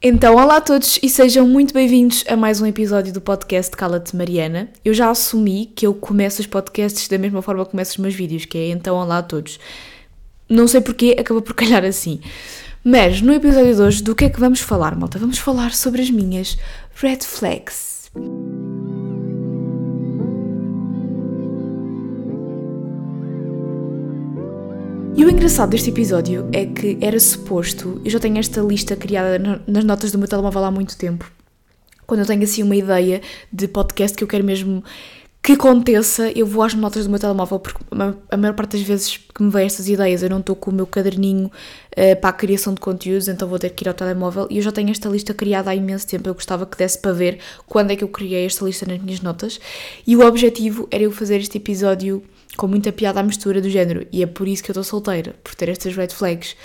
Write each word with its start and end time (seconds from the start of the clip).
Então, 0.00 0.36
olá 0.36 0.58
a 0.58 0.60
todos 0.60 0.96
e 1.02 1.08
sejam 1.08 1.48
muito 1.48 1.74
bem-vindos 1.74 2.22
a 2.28 2.36
mais 2.36 2.60
um 2.60 2.66
episódio 2.66 3.12
do 3.12 3.20
podcast 3.20 3.76
Cala-te 3.76 4.14
Mariana. 4.14 4.68
Eu 4.84 4.94
já 4.94 5.10
assumi 5.10 5.72
que 5.74 5.84
eu 5.84 5.92
começo 5.92 6.40
os 6.40 6.46
podcasts 6.46 7.08
da 7.08 7.18
mesma 7.18 7.42
forma 7.42 7.64
que 7.64 7.72
começo 7.72 7.90
os 7.92 7.96
meus 7.98 8.14
vídeos, 8.14 8.44
que 8.44 8.56
é 8.56 8.68
então 8.68 8.94
olá 8.94 9.18
a 9.18 9.22
todos. 9.24 9.58
Não 10.48 10.68
sei 10.68 10.80
porquê, 10.80 11.16
acaba 11.18 11.42
por 11.42 11.52
calhar 11.56 11.84
assim. 11.84 12.20
Mas 12.84 13.20
no 13.20 13.34
episódio 13.34 13.74
de 13.74 13.82
hoje, 13.82 14.00
do 14.00 14.14
que 14.14 14.26
é 14.26 14.30
que 14.30 14.38
vamos 14.38 14.60
falar, 14.60 14.94
malta? 14.94 15.18
Vamos 15.18 15.38
falar 15.38 15.74
sobre 15.74 16.00
as 16.00 16.10
minhas 16.10 16.56
red 16.94 17.18
flags. 17.22 18.08
E 25.18 25.24
o 25.24 25.28
engraçado 25.28 25.70
deste 25.70 25.90
episódio 25.90 26.48
é 26.52 26.64
que 26.64 26.96
era 27.00 27.18
suposto, 27.18 28.00
eu 28.04 28.10
já 28.12 28.20
tenho 28.20 28.38
esta 28.38 28.60
lista 28.60 28.94
criada 28.94 29.60
nas 29.66 29.84
notas 29.84 30.12
do 30.12 30.18
meu 30.18 30.28
telemóvel 30.28 30.62
há 30.62 30.70
muito 30.70 30.96
tempo, 30.96 31.28
quando 32.06 32.20
eu 32.20 32.26
tenho 32.26 32.44
assim 32.44 32.62
uma 32.62 32.76
ideia 32.76 33.20
de 33.52 33.66
podcast 33.66 34.16
que 34.16 34.22
eu 34.22 34.28
quero 34.28 34.44
mesmo 34.44 34.84
que 35.42 35.54
aconteça, 35.54 36.30
eu 36.36 36.46
vou 36.46 36.62
às 36.62 36.72
notas 36.72 37.02
do 37.02 37.10
meu 37.10 37.18
telemóvel, 37.18 37.58
porque 37.58 37.80
a 38.30 38.36
maior 38.36 38.54
parte 38.54 38.76
das 38.76 38.86
vezes 38.86 39.16
que 39.16 39.42
me 39.42 39.50
vêm 39.50 39.66
estas 39.66 39.88
ideias 39.88 40.22
eu 40.22 40.30
não 40.30 40.38
estou 40.38 40.54
com 40.54 40.70
o 40.70 40.74
meu 40.74 40.86
caderninho 40.86 41.46
uh, 41.46 42.20
para 42.20 42.30
a 42.30 42.32
criação 42.32 42.72
de 42.72 42.80
conteúdos, 42.80 43.26
então 43.26 43.48
vou 43.48 43.58
ter 43.58 43.70
que 43.70 43.82
ir 43.82 43.88
ao 43.88 43.94
telemóvel 43.94 44.46
e 44.48 44.58
eu 44.58 44.62
já 44.62 44.70
tenho 44.70 44.90
esta 44.90 45.08
lista 45.08 45.34
criada 45.34 45.68
há 45.70 45.74
imenso 45.74 46.06
tempo. 46.06 46.28
Eu 46.28 46.34
gostava 46.34 46.64
que 46.64 46.78
desse 46.78 46.98
para 46.98 47.12
ver 47.12 47.40
quando 47.66 47.90
é 47.90 47.96
que 47.96 48.04
eu 48.04 48.08
criei 48.08 48.46
esta 48.46 48.64
lista 48.64 48.86
nas 48.86 49.02
minhas 49.02 49.20
notas 49.20 49.58
e 50.06 50.14
o 50.14 50.24
objetivo 50.24 50.86
era 50.92 51.02
eu 51.02 51.10
fazer 51.10 51.38
este 51.38 51.56
episódio 51.56 52.22
com 52.58 52.66
muita 52.66 52.92
piada 52.92 53.20
à 53.20 53.22
mistura 53.22 53.62
do 53.62 53.70
género. 53.70 54.04
E 54.12 54.20
é 54.20 54.26
por 54.26 54.48
isso 54.48 54.62
que 54.62 54.70
eu 54.70 54.72
estou 54.72 54.84
solteira, 54.84 55.34
por 55.44 55.54
ter 55.54 55.68
estas 55.68 55.94
red 55.94 56.08
flags. 56.08 56.56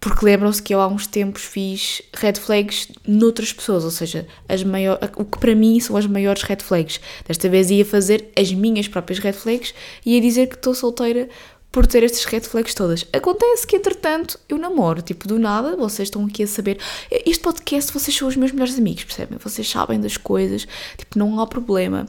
Porque 0.00 0.24
lembram-se 0.24 0.62
que 0.62 0.74
eu 0.74 0.80
há 0.80 0.86
uns 0.86 1.06
tempos 1.06 1.42
fiz 1.42 2.00
red 2.14 2.34
flags 2.34 2.88
noutras 3.06 3.52
pessoas, 3.52 3.84
ou 3.84 3.90
seja, 3.90 4.26
as 4.48 4.64
maior, 4.64 4.98
o 5.16 5.24
que 5.24 5.38
para 5.38 5.54
mim 5.54 5.78
são 5.80 5.96
as 5.96 6.06
maiores 6.06 6.42
red 6.42 6.58
flags. 6.60 7.00
Desta 7.26 7.48
vez 7.48 7.70
ia 7.70 7.84
fazer 7.84 8.30
as 8.36 8.52
minhas 8.52 8.86
próprias 8.88 9.18
red 9.18 9.32
flags 9.32 9.74
e 10.06 10.14
ia 10.14 10.20
dizer 10.20 10.48
que 10.48 10.54
estou 10.54 10.74
solteira 10.74 11.28
por 11.72 11.86
ter 11.86 12.04
estas 12.04 12.26
red 12.26 12.42
flags 12.42 12.74
todas. 12.74 13.06
Acontece 13.12 13.66
que, 13.66 13.74
entretanto, 13.74 14.38
eu 14.46 14.58
namoro, 14.58 15.00
tipo, 15.00 15.26
do 15.26 15.38
nada, 15.38 15.74
vocês 15.74 16.08
estão 16.08 16.26
aqui 16.26 16.42
a 16.42 16.46
saber. 16.46 16.78
Este 17.10 17.42
podcast, 17.42 17.90
vocês 17.90 18.14
são 18.14 18.28
os 18.28 18.36
meus 18.36 18.52
melhores 18.52 18.76
amigos, 18.78 19.04
percebem? 19.04 19.38
Vocês 19.38 19.68
sabem 19.68 19.98
das 19.98 20.18
coisas, 20.18 20.68
tipo, 20.98 21.18
não 21.18 21.40
há 21.40 21.46
problema. 21.46 22.06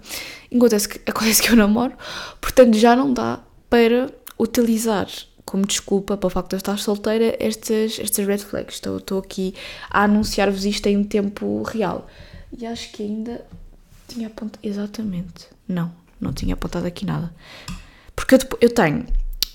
Acontece 0.54 0.90
que, 0.90 1.00
acontece 1.10 1.42
que 1.42 1.50
eu 1.50 1.56
namoro, 1.56 1.94
portanto, 2.42 2.76
já 2.78 2.94
não 2.94 3.14
dá 3.14 3.40
para 3.70 4.14
utilizar 4.38 5.08
como 5.46 5.66
desculpa 5.66 6.18
para 6.18 6.28
o 6.28 6.30
facto 6.30 6.50
de 6.50 6.56
eu 6.56 6.58
estar 6.58 6.78
solteira 6.78 7.36
estas, 7.40 8.00
estas 8.00 8.26
red 8.26 8.40
flags. 8.40 8.76
Estou, 8.76 8.98
estou 8.98 9.20
aqui 9.20 9.56
a 9.90 10.04
anunciar-vos 10.04 10.66
isto 10.66 10.88
em 10.88 11.04
tempo 11.06 11.64
real. 11.64 12.08
E 12.58 12.66
acho 12.66 12.92
que 12.92 13.02
ainda 13.02 13.46
tinha 14.08 14.28
apontado. 14.28 14.60
Exatamente. 14.62 15.48
Não, 15.68 15.92
não 16.20 16.34
tinha 16.34 16.54
apontado 16.54 16.86
aqui 16.86 17.06
nada. 17.06 17.34
Porque 18.16 18.36
eu, 18.36 18.40
eu 18.62 18.70
tenho 18.70 19.06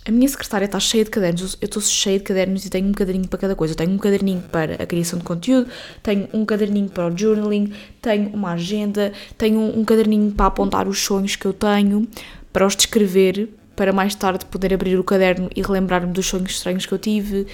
a 0.08 0.10
minha 0.10 0.26
secretária 0.26 0.64
está 0.64 0.80
cheia 0.80 1.04
de 1.04 1.10
cadernos, 1.10 1.58
eu 1.60 1.66
estou 1.66 1.82
cheia 1.82 2.18
de 2.18 2.24
cadernos 2.24 2.64
e 2.64 2.70
tenho 2.70 2.88
um 2.88 2.92
caderninho 2.92 3.28
para 3.28 3.38
cada 3.38 3.54
coisa. 3.54 3.72
Eu 3.72 3.76
tenho 3.76 3.90
um 3.90 3.98
caderninho 3.98 4.40
para 4.50 4.82
a 4.82 4.86
criação 4.86 5.18
de 5.18 5.24
conteúdo, 5.24 5.68
tenho 6.02 6.26
um 6.32 6.46
caderninho 6.46 6.88
para 6.88 7.12
o 7.12 7.16
journaling, 7.16 7.74
tenho 8.00 8.30
uma 8.30 8.52
agenda, 8.52 9.12
tenho 9.36 9.60
um 9.60 9.84
caderninho 9.84 10.32
para 10.32 10.46
apontar 10.46 10.88
os 10.88 10.98
sonhos 10.98 11.36
que 11.36 11.44
eu 11.44 11.52
tenho, 11.52 12.08
para 12.50 12.66
os 12.66 12.74
descrever, 12.74 13.50
para 13.76 13.92
mais 13.92 14.14
tarde 14.14 14.46
poder 14.46 14.72
abrir 14.72 14.98
o 14.98 15.04
caderno 15.04 15.50
e 15.54 15.60
relembrar-me 15.60 16.10
dos 16.10 16.24
sonhos 16.24 16.52
estranhos 16.52 16.86
que 16.86 16.92
eu 16.92 16.98
tive. 16.98 17.46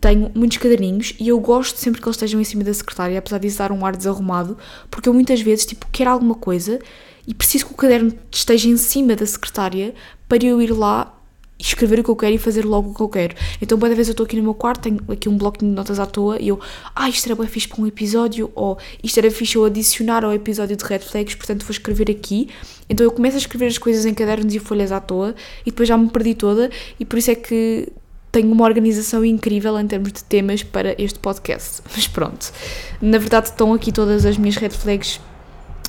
Tenho 0.00 0.32
muitos 0.34 0.58
caderninhos 0.58 1.14
e 1.20 1.28
eu 1.28 1.38
gosto 1.38 1.76
sempre 1.76 2.02
que 2.02 2.08
eles 2.08 2.16
estejam 2.16 2.40
em 2.40 2.44
cima 2.44 2.64
da 2.64 2.74
secretária, 2.74 3.20
apesar 3.20 3.38
de 3.38 3.48
dar 3.50 3.70
um 3.70 3.86
ar 3.86 3.96
desarrumado, 3.96 4.58
porque 4.90 5.08
eu 5.08 5.14
muitas 5.14 5.40
vezes, 5.42 5.64
tipo, 5.64 5.86
quero 5.92 6.10
alguma 6.10 6.34
coisa 6.34 6.80
e 7.24 7.32
preciso 7.32 7.66
que 7.66 7.72
o 7.72 7.76
caderno 7.76 8.12
esteja 8.32 8.68
em 8.68 8.76
cima 8.76 9.14
da 9.14 9.24
secretária 9.24 9.94
para 10.28 10.44
eu 10.44 10.60
ir 10.60 10.72
lá 10.72 11.19
escrever 11.60 12.00
o 12.00 12.04
que 12.04 12.10
eu 12.10 12.16
quero 12.16 12.34
e 12.34 12.38
fazer 12.38 12.64
logo 12.64 12.90
o 12.90 12.94
que 12.94 13.00
eu 13.00 13.08
quero. 13.08 13.34
Então, 13.60 13.78
boa 13.78 13.94
vez 13.94 14.08
eu 14.08 14.12
estou 14.12 14.24
aqui 14.24 14.36
no 14.36 14.42
meu 14.42 14.54
quarto, 14.54 14.82
tenho 14.82 15.00
aqui 15.08 15.28
um 15.28 15.36
bloco 15.36 15.58
de 15.58 15.64
notas 15.66 16.00
à 16.00 16.06
toa 16.06 16.40
e 16.40 16.48
eu, 16.48 16.58
ah, 16.94 17.08
isto 17.08 17.26
era 17.26 17.34
bem 17.34 17.46
fixe 17.46 17.68
para 17.68 17.80
um 17.82 17.86
episódio, 17.86 18.50
ou 18.54 18.78
isto 19.02 19.18
era 19.18 19.30
fixe 19.30 19.56
eu 19.56 19.64
adicionar 19.64 20.24
ao 20.24 20.32
episódio 20.32 20.76
de 20.76 20.84
Red 20.84 21.00
Flags, 21.00 21.34
portanto 21.34 21.62
vou 21.64 21.70
escrever 21.70 22.10
aqui. 22.10 22.48
Então 22.88 23.04
eu 23.04 23.12
começo 23.12 23.36
a 23.36 23.38
escrever 23.38 23.66
as 23.66 23.78
coisas 23.78 24.04
em 24.04 24.14
cadernos 24.14 24.54
e 24.54 24.58
folhas 24.58 24.90
à 24.90 25.00
toa 25.00 25.34
e 25.62 25.70
depois 25.70 25.88
já 25.88 25.96
me 25.96 26.08
perdi 26.08 26.34
toda 26.34 26.70
e 26.98 27.04
por 27.04 27.18
isso 27.18 27.30
é 27.30 27.34
que 27.34 27.88
tenho 28.32 28.50
uma 28.52 28.64
organização 28.64 29.24
incrível 29.24 29.78
em 29.78 29.86
termos 29.86 30.12
de 30.12 30.24
temas 30.24 30.62
para 30.62 30.94
este 31.00 31.18
podcast. 31.18 31.82
Mas 31.94 32.06
pronto, 32.06 32.52
na 33.00 33.18
verdade 33.18 33.48
estão 33.48 33.72
aqui 33.72 33.92
todas 33.92 34.24
as 34.24 34.36
minhas 34.36 34.56
red 34.56 34.70
flags 34.70 35.20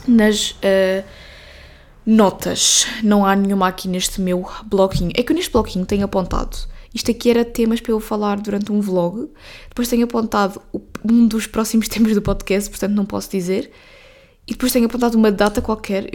nas. 0.08 0.52
Uh, 0.52 1.04
Notas. 2.06 2.86
Não 3.04 3.26
há 3.26 3.36
nenhuma 3.36 3.68
aqui 3.68 3.88
neste 3.88 4.20
meu 4.22 4.48
bloquinho. 4.66 5.12
É 5.16 5.24
que 5.24 5.32
eu 5.32 5.36
neste 5.36 5.52
bloquinho 5.52 5.86
tenho 5.86 6.06
apontado. 6.06 6.58
Isto 6.94 7.12
aqui 7.12 7.30
era 7.30 7.46
temas 7.46 7.80
para 7.80 7.92
eu 7.92 8.00
falar 8.00 8.40
durante 8.40 8.72
um 8.72 8.82
vlog. 8.82 9.30
Depois 9.70 9.88
tenho 9.88 10.04
apontado 10.04 10.62
um 11.04 11.28
dos 11.28 11.48
próximos 11.48 11.88
temas 11.90 12.14
do 12.14 12.22
podcast, 12.22 12.70
portanto 12.70 12.94
não 12.94 13.06
posso 13.06 13.30
dizer. 13.30 13.72
E 14.48 14.54
depois 14.54 14.72
tenho 14.72 14.86
apontado 14.86 15.18
uma 15.18 15.32
data 15.32 15.62
qualquer. 15.62 16.10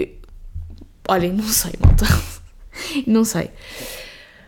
Olhem, 1.08 1.32
não 1.32 1.44
sei, 1.44 1.72
malta. 1.80 2.04
não 3.06 3.24
sei. 3.24 3.50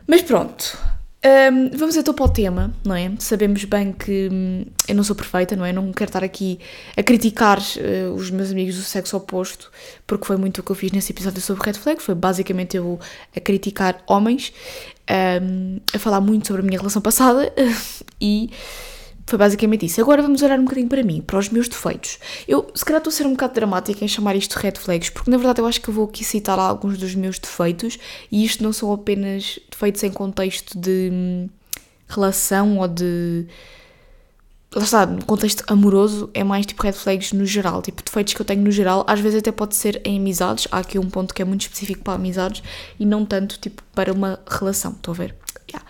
Mas 0.07 0.23
pronto. 0.23 0.77
Um, 1.25 1.77
vamos 1.77 1.97
então 1.97 2.15
para 2.15 2.25
o 2.25 2.29
tema, 2.29 2.73
não 2.85 2.95
é? 2.95 3.11
Sabemos 3.19 3.65
bem 3.65 3.93
que 3.93 4.29
hum, 4.33 4.65
eu 4.87 4.95
não 4.95 5.03
sou 5.03 5.17
perfeita, 5.17 5.57
não 5.57 5.65
é? 5.65 5.73
Não 5.73 5.93
quero 5.93 6.09
estar 6.09 6.23
aqui 6.23 6.61
a 6.97 7.03
criticar 7.03 7.59
uh, 7.59 8.15
os 8.15 8.31
meus 8.31 8.53
amigos 8.53 8.77
do 8.77 8.83
sexo 8.83 9.17
oposto, 9.17 9.71
porque 10.07 10.25
foi 10.25 10.37
muito 10.37 10.59
o 10.59 10.63
que 10.63 10.71
eu 10.71 10.77
fiz 10.77 10.93
nesse 10.93 11.11
episódio 11.11 11.41
sobre 11.41 11.65
Red 11.65 11.75
Flag. 11.75 12.01
Foi 12.01 12.15
basicamente 12.15 12.77
eu 12.77 13.01
a 13.37 13.41
criticar 13.41 14.01
homens, 14.07 14.53
um, 15.43 15.81
a 15.93 15.99
falar 15.99 16.21
muito 16.21 16.47
sobre 16.47 16.63
a 16.63 16.65
minha 16.65 16.79
relação 16.79 17.03
passada 17.03 17.53
e 18.21 18.51
foi 19.29 19.39
basicamente 19.39 19.85
isso. 19.85 20.01
Agora 20.01 20.23
vamos 20.23 20.41
olhar 20.41 20.59
um 20.59 20.65
bocadinho 20.65 20.89
para 20.89 21.03
mim, 21.03 21.21
para 21.21 21.39
os 21.39 21.51
meus 21.51 21.69
defeitos. 21.69 22.19
Eu, 22.47 22.71
se 22.75 22.83
calhar, 22.83 22.99
estou 22.99 23.11
a 23.11 23.15
ser 23.15 23.27
um 23.27 23.33
bocado 23.33 23.53
dramática 23.53 24.03
em 24.03 24.09
chamar 24.09 24.35
isto 24.35 24.57
de 24.57 24.63
red 24.63 24.73
flags, 24.73 25.11
porque 25.11 25.31
na 25.31 25.37
verdade 25.37 25.61
eu 25.61 25.67
acho 25.67 25.81
que 25.83 25.91
vou 25.91 26.07
aqui 26.07 26.25
citar 26.25 26.59
alguns 26.59 26.97
dos 26.97 27.15
meus 27.15 27.39
defeitos 27.39 27.99
e 28.33 28.45
isto 28.45 28.63
não 28.63 28.73
são 28.73 28.91
apenas 28.91 29.59
defeitos 29.71 30.03
em 30.03 30.11
contexto 30.11 30.79
de 30.79 31.11
hum, 31.13 31.49
relação 32.09 32.79
ou 32.79 32.89
de. 32.89 33.47
Lá 34.75 34.83
está, 34.83 35.07
no 35.07 35.25
contexto 35.25 35.63
amoroso, 35.67 36.31
é 36.33 36.45
mais 36.45 36.65
tipo 36.65 36.83
red 36.83 36.93
flags 36.93 37.33
no 37.33 37.45
geral, 37.45 37.83
tipo 37.83 38.03
defeitos 38.03 38.35
que 38.35 38.41
eu 38.41 38.47
tenho 38.47 38.63
no 38.63 38.71
geral, 38.71 39.05
às 39.07 39.19
vezes 39.19 39.39
até 39.39 39.51
pode 39.51 39.75
ser 39.75 40.01
em 40.05 40.19
amizades, 40.19 40.69
há 40.71 40.79
aqui 40.79 40.99
um 40.99 41.09
ponto 41.09 41.33
que 41.33 41.41
é 41.41 41.45
muito 41.45 41.63
específico 41.63 42.03
para 42.05 42.15
amizades 42.15 42.63
e 43.01 43.07
não 43.07 43.25
tanto 43.25 43.59
tipo 43.59 43.83
para 43.95 44.13
uma 44.13 44.39
relação, 44.47 44.93
estou 44.93 45.13
a 45.13 45.17
ver? 45.17 45.35
Yeah. 45.71 45.87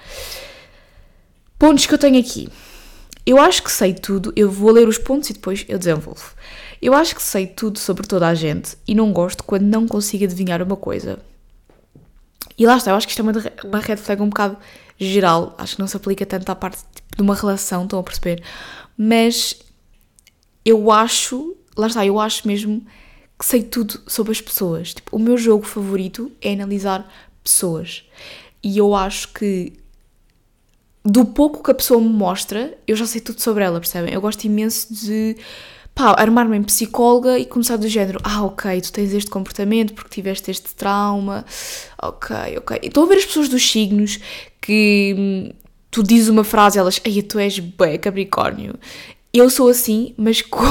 Pontos 1.59 1.87
que 1.87 1.95
eu 1.95 1.99
tenho 1.99 2.21
aqui. 2.21 2.49
Eu 3.29 3.39
acho 3.39 3.63
que 3.63 3.71
sei 3.71 3.93
tudo, 3.93 4.33
eu 4.35 4.51
vou 4.51 4.71
ler 4.71 4.89
os 4.89 4.97
pontos 4.97 5.29
e 5.29 5.35
depois 5.35 5.63
eu 5.69 5.79
desenvolvo. 5.79 6.33
Eu 6.81 6.95
acho 6.95 7.15
que 7.15 7.23
sei 7.23 7.47
tudo 7.47 7.79
sobre 7.79 8.07
toda 8.07 8.27
a 8.27 8.35
gente 8.35 8.79
e 8.89 8.95
não 8.95 9.13
gosto 9.13 9.45
quando 9.45 9.65
não 9.65 9.87
consigo 9.87 10.25
adivinhar 10.25 10.63
uma 10.63 10.79
coisa. 10.79 11.19
E 12.57 12.65
lá 12.65 12.79
está, 12.79 12.91
eu 12.91 12.95
acho 12.95 13.07
que 13.07 13.11
isto 13.11 13.21
é 13.21 13.23
uma, 13.23 13.33
uma 13.65 13.81
red 13.81 13.99
flag 13.99 14.23
um 14.23 14.31
bocado 14.31 14.57
geral, 14.99 15.55
acho 15.59 15.77
que 15.77 15.81
não 15.83 15.87
se 15.87 15.95
aplica 15.95 16.25
tanto 16.25 16.49
à 16.49 16.55
parte 16.55 16.79
tipo, 16.95 17.17
de 17.17 17.23
uma 17.23 17.35
relação, 17.35 17.83
estão 17.83 17.99
a 17.99 18.03
perceber? 18.03 18.43
Mas 18.97 19.61
eu 20.65 20.91
acho, 20.91 21.55
lá 21.77 21.89
está, 21.89 22.07
eu 22.07 22.19
acho 22.19 22.49
mesmo 22.49 22.83
que 23.39 23.45
sei 23.45 23.63
tudo 23.63 24.01
sobre 24.07 24.33
as 24.33 24.41
pessoas. 24.41 24.95
Tipo, 24.95 25.15
o 25.15 25.19
meu 25.19 25.37
jogo 25.37 25.67
favorito 25.67 26.33
é 26.41 26.55
analisar 26.55 27.07
pessoas. 27.45 28.05
E 28.63 28.79
eu 28.79 28.95
acho 28.95 29.35
que 29.35 29.75
do 31.11 31.25
pouco 31.25 31.63
que 31.63 31.71
a 31.71 31.75
pessoa 31.75 31.99
me 32.01 32.09
mostra, 32.11 32.77
eu 32.87 32.95
já 32.95 33.07
sei 33.07 33.21
tudo 33.21 33.41
sobre 33.41 33.65
ela, 33.65 33.81
percebem? 33.81 34.13
Eu 34.13 34.21
gosto 34.21 34.45
imenso 34.45 34.93
de 34.93 35.37
pá, 35.95 36.15
armar-me 36.19 36.59
em 36.59 36.63
psicóloga 36.63 37.39
e 37.39 37.47
começar 37.47 37.77
do 37.77 37.89
género, 37.89 38.21
ah, 38.23 38.45
ok, 38.45 38.79
tu 38.83 38.93
tens 38.93 39.15
este 39.15 39.31
comportamento 39.31 39.95
porque 39.95 40.11
tiveste 40.11 40.51
este 40.51 40.75
trauma, 40.75 41.47
ok, 42.01 42.59
ok. 42.59 42.79
Estou 42.83 43.05
a 43.05 43.07
ver 43.07 43.17
as 43.17 43.25
pessoas 43.25 43.49
dos 43.49 43.69
signos 43.69 44.21
que 44.61 45.15
hum, 45.19 45.51
tu 45.91 46.03
dizes 46.03 46.29
uma 46.29 46.45
frase 46.45 46.79
e 46.79 46.81
elas, 46.81 47.01
ai, 47.05 47.23
tu 47.23 47.39
és 47.39 47.59
bem 47.59 47.99
capricórnio. 47.99 48.75
Eu 49.33 49.49
sou 49.49 49.69
assim, 49.69 50.15
mas 50.19 50.43
com 50.45 50.63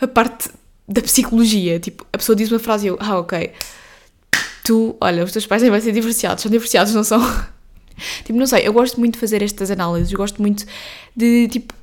a 0.00 0.08
parte 0.08 0.48
da 0.88 1.02
psicologia, 1.02 1.78
tipo, 1.78 2.06
a 2.14 2.16
pessoa 2.16 2.34
diz 2.34 2.50
uma 2.50 2.58
frase 2.58 2.86
e 2.86 2.88
eu, 2.88 2.96
ah, 2.98 3.18
ok, 3.18 3.52
tu, 4.64 4.96
olha, 5.02 5.22
os 5.22 5.32
teus 5.32 5.46
pais 5.46 5.62
vão 5.62 5.80
ser 5.80 5.92
divorciados, 5.92 6.42
são 6.42 6.50
divorciados, 6.50 6.94
não 6.94 7.04
são? 7.04 7.20
Tipo, 8.24 8.38
não 8.38 8.46
sei, 8.46 8.66
eu 8.66 8.72
gosto 8.72 8.98
muito 8.98 9.14
de 9.14 9.20
fazer 9.20 9.42
estas 9.42 9.70
análises, 9.70 10.12
gosto 10.12 10.40
muito 10.40 10.64
de, 11.16 11.48
tipo, 11.48 11.74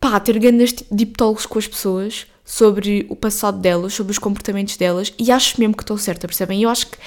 pá, 0.00 0.18
ter 0.20 0.38
grandes 0.38 0.74
diptólogos 0.90 1.46
com 1.46 1.58
as 1.58 1.66
pessoas 1.66 2.26
sobre 2.44 3.06
o 3.08 3.16
passado 3.16 3.58
delas, 3.58 3.94
sobre 3.94 4.12
os 4.12 4.18
comportamentos 4.18 4.76
delas 4.76 5.12
e 5.18 5.32
acho 5.32 5.58
mesmo 5.58 5.74
que 5.74 5.82
estou 5.82 5.98
certa, 5.98 6.28
percebem? 6.28 6.62
Eu 6.62 6.68
acho 6.70 6.86
que 6.88 6.98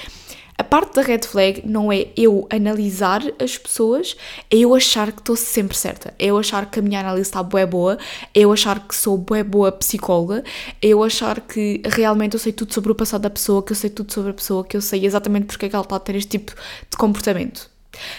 A 0.58 0.64
parte 0.64 0.96
da 0.96 1.02
red 1.02 1.22
flag 1.26 1.62
não 1.66 1.90
é 1.90 2.08
eu 2.18 2.46
analisar 2.50 3.22
as 3.42 3.58
pessoas, 3.58 4.18
é 4.52 4.58
eu 4.58 4.76
achar 4.76 5.10
que 5.14 5.20
estou 5.22 5.38
sempre 5.38 5.78
certa. 5.78 6.14
É 6.20 6.26
eu 6.26 6.38
achar 6.38 6.70
que 6.70 6.80
a 6.80 6.82
minha 6.82 7.00
análise 7.00 7.30
está 7.30 7.42
bué 7.42 7.66
boa, 7.66 7.98
é 8.36 8.42
eu 8.42 8.52
achar 8.52 8.86
que 8.86 8.94
sou 8.94 9.18
bué 9.18 9.42
boa 9.42 9.72
psicóloga, 9.72 10.44
é 10.82 10.88
eu 10.88 11.02
achar 11.02 11.40
que 11.40 11.82
realmente 11.86 12.34
eu 12.34 12.40
sei 12.42 12.52
tudo 12.52 12.74
sobre 12.74 12.92
o 12.92 12.96
passado 12.96 13.22
da 13.22 13.30
pessoa, 13.30 13.64
que 13.64 13.72
eu 13.72 13.76
sei 13.76 13.90
tudo 13.90 14.12
sobre 14.12 14.32
a 14.32 14.34
pessoa, 14.34 14.66
que 14.66 14.76
eu 14.76 14.82
sei 14.82 15.06
exatamente 15.06 15.46
porque 15.46 15.66
é 15.68 15.70
que 15.70 15.76
ela 15.76 15.84
está 15.84 15.96
a 15.96 16.00
ter 16.00 16.16
este 16.18 16.32
tipo 16.38 16.54
de 16.92 16.98
comportamento. 16.98 17.70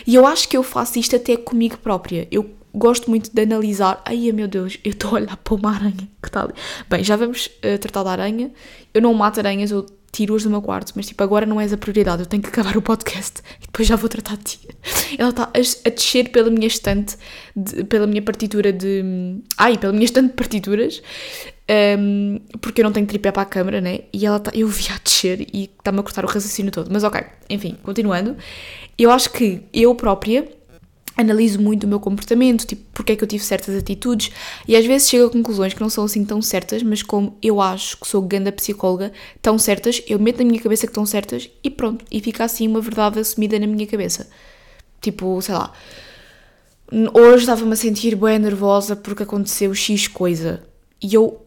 E 0.07 0.15
eu 0.15 0.27
acho 0.27 0.49
que 0.49 0.57
eu 0.57 0.63
faço 0.63 0.99
isto 0.99 1.17
até 1.17 1.37
comigo 1.37 1.79
própria. 1.79 2.27
Eu 2.31 2.60
gosto 2.75 3.11
muito 3.11 3.31
de 3.33 3.43
analisar. 3.43 4.03
Ai 4.05 4.31
meu 4.33 4.49
Deus, 4.49 4.79
eu 4.85 4.91
estou 4.91 5.11
a 5.11 5.15
olhar 5.15 5.37
para 5.37 5.55
uma 5.55 5.75
aranha 5.75 6.09
que 6.23 6.29
está 6.29 6.43
ali. 6.43 6.53
Bem, 6.89 7.03
já 7.05 7.17
vamos 7.17 7.47
uh, 7.47 7.79
tratar 7.79 8.03
da 8.03 8.13
aranha. 8.13 8.51
Eu 8.93 9.03
não 9.03 9.15
mato 9.15 9.39
aranhas, 9.39 9.71
eu 9.71 9.87
tiro-as 10.13 10.43
do 10.43 10.51
meu 10.51 10.61
quarto, 10.61 10.93
mas 10.97 11.07
tipo, 11.07 11.23
agora 11.23 11.47
não 11.47 11.61
és 11.61 11.73
a 11.73 11.77
prioridade. 11.77 12.23
Eu 12.23 12.27
tenho 12.27 12.43
que 12.43 12.49
acabar 12.49 12.77
o 12.77 12.83
podcast 12.83 13.41
e 13.63 13.67
depois 13.67 13.87
já 13.87 13.97
vou 13.97 14.09
tratar 14.09 14.37
de 14.37 14.45
ti. 14.45 14.69
Ela 15.19 15.31
está 15.31 15.45
a, 15.45 15.89
a 15.89 15.91
descer 15.91 16.31
pela 16.31 16.51
minha 16.51 16.67
estante, 16.67 17.17
de, 17.55 17.85
pela 17.85 18.07
minha 18.07 18.23
partitura 18.23 18.73
de. 18.73 19.41
Ai, 19.57 19.79
pela 19.79 19.93
minha 19.93 20.05
estante 20.05 20.29
de 20.29 20.35
partituras. 20.35 21.03
Um, 21.99 22.41
porque 22.61 22.81
eu 22.81 22.85
não 22.85 22.91
tenho 22.91 23.07
tripé 23.07 23.31
para 23.31 23.43
a 23.43 23.47
câmera, 23.47 23.81
né? 23.81 24.01
E 24.13 24.27
ela 24.27 24.41
tá, 24.41 24.51
eu 24.53 24.67
vi 24.67 24.89
a 24.89 24.99
descer 24.99 25.47
e 25.53 25.71
está-me 25.79 26.01
a 26.01 26.03
cortar 26.03 26.25
o 26.25 26.29
raciocínio 26.29 26.73
todo. 26.73 26.91
Mas 26.91 27.05
ok, 27.05 27.23
enfim, 27.49 27.77
continuando. 27.83 28.37
Eu 28.99 29.11
acho 29.11 29.31
que 29.31 29.63
eu 29.73 29.95
própria 29.95 30.49
analiso 31.17 31.61
muito 31.61 31.85
o 31.85 31.89
meu 31.89 32.01
comportamento, 32.01 32.67
tipo, 32.67 32.83
porque 32.93 33.13
é 33.13 33.17
que 33.17 33.23
eu 33.25 33.29
tive 33.29 33.45
certas 33.45 33.75
atitudes 33.77 34.31
e 34.67 34.77
às 34.77 34.87
vezes 34.87 35.09
chego 35.09 35.27
a 35.27 35.31
conclusões 35.31 35.75
que 35.75 35.81
não 35.81 35.91
são 35.91 36.05
assim 36.05 36.25
tão 36.25 36.41
certas, 36.41 36.83
mas 36.83 37.03
como 37.03 37.37
eu 37.43 37.61
acho 37.61 37.99
que 37.99 38.07
sou 38.07 38.23
ganda 38.23 38.51
psicóloga, 38.51 39.13
tão 39.43 39.59
certas, 39.59 40.03
eu 40.07 40.19
meto 40.19 40.39
na 40.39 40.45
minha 40.45 40.61
cabeça 40.61 40.87
que 40.87 40.91
estão 40.91 41.05
certas 41.05 41.51
e 41.63 41.71
pronto, 41.71 42.05
e 42.11 42.21
fica 42.21 42.45
assim 42.45 42.67
uma 42.67 42.81
verdade 42.81 43.19
assumida 43.19 43.59
na 43.59 43.67
minha 43.67 43.87
cabeça. 43.87 44.29
Tipo, 45.01 45.41
sei 45.43 45.55
lá, 45.55 45.73
hoje 47.15 47.43
estava-me 47.43 47.73
a 47.73 47.77
sentir 47.77 48.15
bem 48.17 48.39
nervosa 48.39 48.97
porque 48.97 49.23
aconteceu 49.23 49.75
X 49.75 50.09
coisa 50.09 50.63
e 51.03 51.15
eu, 51.15 51.41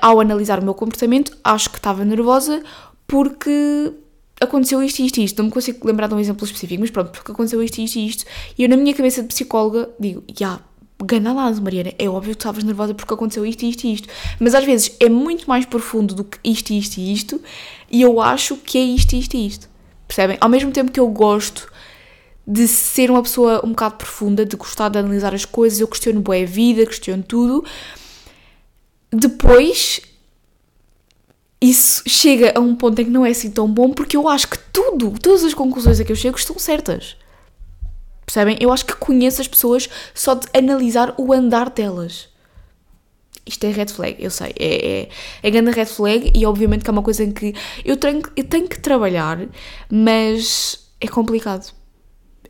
ao 0.00 0.20
analisar 0.20 0.60
o 0.60 0.64
meu 0.64 0.74
comportamento, 0.74 1.36
acho 1.42 1.70
que 1.70 1.76
estava 1.76 2.04
nervosa 2.04 2.62
porque 3.06 3.92
aconteceu 4.40 4.82
isto 4.82 5.00
e 5.00 5.06
isto 5.06 5.18
e 5.18 5.24
isto, 5.24 5.38
não 5.38 5.46
me 5.46 5.50
consigo 5.50 5.86
lembrar 5.86 6.06
de 6.06 6.14
um 6.14 6.18
exemplo 6.18 6.44
específico, 6.44 6.80
mas 6.80 6.90
pronto, 6.90 7.10
porque 7.10 7.30
aconteceu 7.30 7.62
isto 7.62 7.78
e 7.78 7.84
isto 7.84 7.96
e 7.96 8.06
isto, 8.06 8.24
e 8.56 8.62
eu 8.62 8.68
na 8.68 8.76
minha 8.76 8.94
cabeça 8.94 9.22
de 9.22 9.28
psicóloga 9.28 9.90
digo, 10.00 10.24
já, 10.28 10.46
yeah, 10.46 10.64
gana 11.04 11.32
lá, 11.32 11.52
Mariana, 11.52 11.92
é 11.98 12.08
óbvio 12.08 12.34
que 12.34 12.38
estavas 12.38 12.64
nervosa 12.64 12.94
porque 12.94 13.12
aconteceu 13.12 13.44
isto 13.44 13.62
e 13.62 13.70
isto 13.70 13.84
e 13.84 13.92
isto, 13.92 14.08
mas 14.38 14.54
às 14.54 14.64
vezes 14.64 14.96
é 14.98 15.08
muito 15.08 15.46
mais 15.46 15.66
profundo 15.66 16.14
do 16.14 16.24
que 16.24 16.38
isto 16.42 16.70
e 16.70 16.78
isto 16.78 16.98
e 16.98 17.12
isto, 17.12 17.40
e 17.90 18.00
eu 18.00 18.20
acho 18.20 18.56
que 18.56 18.78
é 18.78 18.82
isto 18.82 19.12
e 19.14 19.20
isto 19.20 19.36
e 19.36 19.46
isto, 19.46 19.68
percebem? 20.08 20.38
Ao 20.40 20.48
mesmo 20.48 20.72
tempo 20.72 20.90
que 20.90 21.00
eu 21.00 21.08
gosto 21.08 21.70
de 22.46 22.66
ser 22.66 23.10
uma 23.10 23.22
pessoa 23.22 23.60
um 23.64 23.70
bocado 23.70 23.96
profunda, 23.96 24.44
de 24.44 24.56
gostar 24.56 24.88
de 24.88 24.98
analisar 24.98 25.34
as 25.34 25.44
coisas, 25.44 25.80
eu 25.80 25.86
questiono 25.86 26.20
boa 26.20 26.36
a 26.36 26.46
vida, 26.46 26.84
questiono 26.86 27.22
tudo, 27.22 27.64
depois 29.12 30.00
isso 31.60 32.02
chega 32.06 32.54
a 32.56 32.60
um 32.60 32.74
ponto 32.74 33.00
em 33.00 33.04
que 33.04 33.10
não 33.10 33.26
é 33.26 33.30
assim 33.30 33.50
tão 33.50 33.70
bom 33.70 33.90
porque 33.90 34.16
eu 34.16 34.26
acho 34.28 34.48
que 34.48 34.58
tudo, 34.72 35.12
todas 35.20 35.44
as 35.44 35.52
conclusões 35.52 36.00
a 36.00 36.04
que 36.04 36.12
eu 36.12 36.16
chego 36.16 36.38
estão 36.38 36.58
certas. 36.58 37.16
Percebem? 38.24 38.56
Eu 38.60 38.72
acho 38.72 38.86
que 38.86 38.94
conheço 38.94 39.40
as 39.40 39.48
pessoas 39.48 39.88
só 40.14 40.34
de 40.34 40.46
analisar 40.56 41.14
o 41.18 41.32
andar 41.32 41.68
delas. 41.68 42.28
Isto 43.44 43.64
é 43.64 43.70
red 43.70 43.88
flag, 43.88 44.16
eu 44.22 44.30
sei. 44.30 44.54
É, 44.58 45.00
é, 45.02 45.08
é 45.42 45.50
grande 45.50 45.72
red 45.72 45.86
flag 45.86 46.32
e 46.34 46.46
obviamente 46.46 46.84
que 46.84 46.90
é 46.90 46.92
uma 46.92 47.02
coisa 47.02 47.24
em 47.24 47.32
que 47.32 47.54
eu 47.84 47.96
tenho, 47.96 48.22
eu 48.36 48.44
tenho 48.44 48.68
que 48.68 48.78
trabalhar, 48.80 49.38
mas 49.90 50.88
é 51.00 51.08
complicado. 51.08 51.74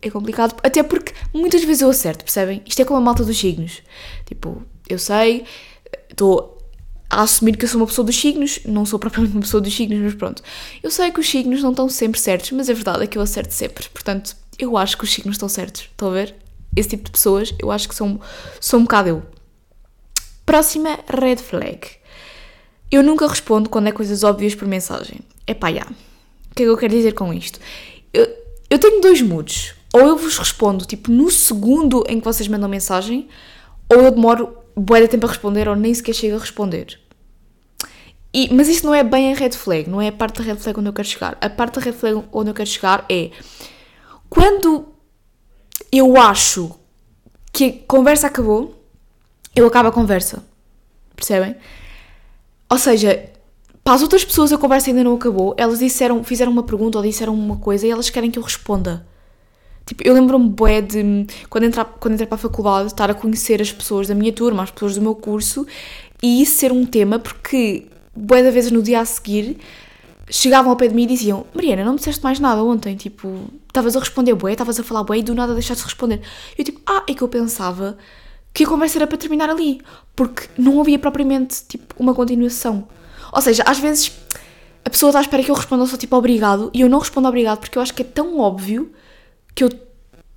É 0.02 0.08
complicado, 0.08 0.54
até 0.62 0.82
porque 0.82 1.12
muitas 1.32 1.64
vezes 1.64 1.82
eu 1.82 1.90
acerto, 1.90 2.24
percebem? 2.24 2.62
Isto 2.66 2.82
é 2.82 2.84
como 2.84 2.98
a 2.98 3.02
malta 3.02 3.24
dos 3.24 3.38
signos. 3.38 3.82
Tipo, 4.26 4.62
eu 4.88 4.98
sei, 4.98 5.44
estou 6.10 6.59
a 7.10 7.22
assumir 7.22 7.56
que 7.56 7.64
eu 7.64 7.68
sou 7.68 7.80
uma 7.80 7.86
pessoa 7.88 8.06
dos 8.06 8.16
signos, 8.16 8.60
não 8.64 8.86
sou 8.86 8.96
propriamente 8.96 9.34
uma 9.34 9.42
pessoa 9.42 9.60
dos 9.60 9.74
signos, 9.74 9.98
mas 9.98 10.14
pronto. 10.14 10.42
Eu 10.80 10.92
sei 10.92 11.10
que 11.10 11.18
os 11.18 11.28
signos 11.28 11.60
não 11.60 11.70
estão 11.70 11.88
sempre 11.88 12.20
certos, 12.20 12.52
mas 12.52 12.70
a 12.70 12.72
verdade 12.72 13.02
é 13.02 13.06
que 13.08 13.18
eu 13.18 13.22
acerto 13.22 13.52
sempre. 13.52 13.88
Portanto, 13.88 14.36
eu 14.56 14.76
acho 14.76 14.96
que 14.96 15.02
os 15.02 15.12
signos 15.12 15.34
estão 15.34 15.48
certos. 15.48 15.82
Estão 15.82 16.08
a 16.08 16.12
ver? 16.12 16.36
Esse 16.76 16.90
tipo 16.90 17.04
de 17.04 17.10
pessoas, 17.10 17.52
eu 17.58 17.72
acho 17.72 17.88
que 17.88 17.96
são, 17.96 18.20
sou 18.60 18.78
um 18.78 18.84
bocado 18.84 19.08
eu. 19.08 19.22
Próxima 20.46 21.00
red 21.08 21.36
flag. 21.36 21.80
Eu 22.90 23.02
nunca 23.02 23.26
respondo 23.26 23.68
quando 23.68 23.88
é 23.88 23.92
coisas 23.92 24.22
óbvias 24.22 24.54
por 24.54 24.68
mensagem. 24.68 25.18
É 25.48 25.54
pá, 25.54 25.72
já. 25.72 25.82
O 25.82 26.54
que 26.54 26.62
é 26.62 26.66
que 26.66 26.70
eu 26.70 26.76
quero 26.76 26.94
dizer 26.94 27.12
com 27.14 27.34
isto? 27.34 27.58
Eu, 28.12 28.28
eu 28.70 28.78
tenho 28.78 29.00
dois 29.00 29.20
moods. 29.20 29.74
Ou 29.92 30.00
eu 30.00 30.16
vos 30.16 30.38
respondo, 30.38 30.84
tipo, 30.84 31.10
no 31.10 31.28
segundo 31.28 32.04
em 32.08 32.20
que 32.20 32.24
vocês 32.24 32.46
mandam 32.46 32.68
mensagem, 32.68 33.28
ou 33.88 34.02
eu 34.02 34.10
demoro 34.12 34.59
boa 34.76 35.00
de 35.00 35.08
tempo 35.08 35.26
a 35.26 35.28
responder 35.28 35.68
ou 35.68 35.76
nem 35.76 35.92
sequer 35.94 36.14
chego 36.14 36.36
a 36.36 36.40
responder. 36.40 36.98
E, 38.32 38.52
mas 38.54 38.68
isso 38.68 38.86
não 38.86 38.94
é 38.94 39.02
bem 39.02 39.32
a 39.32 39.36
red 39.36 39.50
flag, 39.50 39.90
não 39.90 40.00
é 40.00 40.08
a 40.08 40.12
parte 40.12 40.38
da 40.38 40.44
red 40.44 40.56
flag 40.56 40.78
onde 40.78 40.88
eu 40.88 40.92
quero 40.92 41.08
chegar. 41.08 41.36
A 41.40 41.50
parte 41.50 41.74
da 41.74 41.80
red 41.80 41.92
flag 41.92 42.24
onde 42.32 42.50
eu 42.50 42.54
quero 42.54 42.68
chegar 42.68 43.04
é 43.08 43.30
quando 44.28 44.86
eu 45.90 46.16
acho 46.16 46.78
que 47.52 47.82
a 47.84 47.86
conversa 47.86 48.28
acabou, 48.28 48.80
eu 49.54 49.66
acabo 49.66 49.88
a 49.88 49.92
conversa. 49.92 50.44
Percebem? 51.16 51.56
Ou 52.68 52.78
seja, 52.78 53.28
para 53.82 53.94
as 53.94 54.02
outras 54.02 54.24
pessoas 54.24 54.52
a 54.52 54.58
conversa 54.58 54.90
ainda 54.90 55.02
não 55.02 55.16
acabou, 55.16 55.54
elas 55.56 55.80
disseram, 55.80 56.22
fizeram 56.22 56.52
uma 56.52 56.62
pergunta 56.62 56.98
ou 56.98 57.04
disseram 57.04 57.34
uma 57.34 57.56
coisa 57.56 57.86
e 57.86 57.90
elas 57.90 58.08
querem 58.08 58.30
que 58.30 58.38
eu 58.38 58.42
responda. 58.42 59.04
Tipo, 59.90 60.06
eu 60.06 60.14
lembro-me 60.14 60.48
bué 60.48 60.80
de, 60.80 61.26
quando, 61.48 61.64
entrar, 61.64 61.84
quando 61.84 62.14
entrei 62.14 62.24
para 62.24 62.36
a 62.36 62.38
faculdade, 62.38 62.86
estar 62.86 63.10
a 63.10 63.14
conhecer 63.14 63.60
as 63.60 63.72
pessoas 63.72 64.06
da 64.06 64.14
minha 64.14 64.32
turma, 64.32 64.62
as 64.62 64.70
pessoas 64.70 64.94
do 64.94 65.02
meu 65.02 65.16
curso, 65.16 65.66
e 66.22 66.40
isso 66.40 66.58
ser 66.58 66.70
um 66.70 66.86
tema, 66.86 67.18
porque 67.18 67.88
bué 68.14 68.40
de 68.40 68.52
vezes 68.52 68.70
no 68.70 68.84
dia 68.84 69.00
a 69.00 69.04
seguir 69.04 69.58
chegavam 70.30 70.70
ao 70.70 70.76
pé 70.76 70.86
de 70.86 70.94
mim 70.94 71.02
e 71.02 71.06
diziam 71.06 71.44
Mariana, 71.52 71.82
não 71.82 71.94
me 71.94 71.98
disseste 71.98 72.22
mais 72.22 72.38
nada 72.38 72.62
ontem, 72.62 72.94
tipo, 72.94 73.50
estavas 73.66 73.96
a 73.96 73.98
responder 73.98 74.32
bué, 74.36 74.52
estavas 74.52 74.78
a 74.78 74.84
falar 74.84 75.02
bué 75.02 75.18
e 75.18 75.22
do 75.24 75.34
nada 75.34 75.54
deixaste 75.54 75.82
de 75.82 75.88
responder. 75.88 76.20
Eu 76.56 76.64
tipo, 76.64 76.80
ah, 76.86 77.02
é 77.08 77.12
que 77.12 77.22
eu 77.22 77.26
pensava 77.26 77.98
que 78.54 78.62
a 78.62 78.68
conversa 78.68 78.96
era 78.98 79.08
para 79.08 79.18
terminar 79.18 79.50
ali, 79.50 79.80
porque 80.14 80.44
não 80.56 80.80
havia 80.80 81.00
propriamente, 81.00 81.64
tipo, 81.66 81.96
uma 81.98 82.14
continuação. 82.14 82.86
Ou 83.32 83.42
seja, 83.42 83.64
às 83.66 83.80
vezes 83.80 84.12
a 84.84 84.90
pessoa 84.90 85.10
está 85.10 85.18
à 85.18 85.22
espera 85.22 85.42
que 85.42 85.50
eu 85.50 85.54
responda 85.56 85.84
só 85.84 85.96
tipo 85.96 86.14
obrigado 86.14 86.70
e 86.72 86.82
eu 86.82 86.88
não 86.88 87.00
respondo 87.00 87.26
obrigado 87.26 87.58
porque 87.58 87.76
eu 87.76 87.82
acho 87.82 87.92
que 87.92 88.02
é 88.02 88.04
tão 88.04 88.38
óbvio 88.38 88.92
que 89.54 89.64
eu 89.64 89.68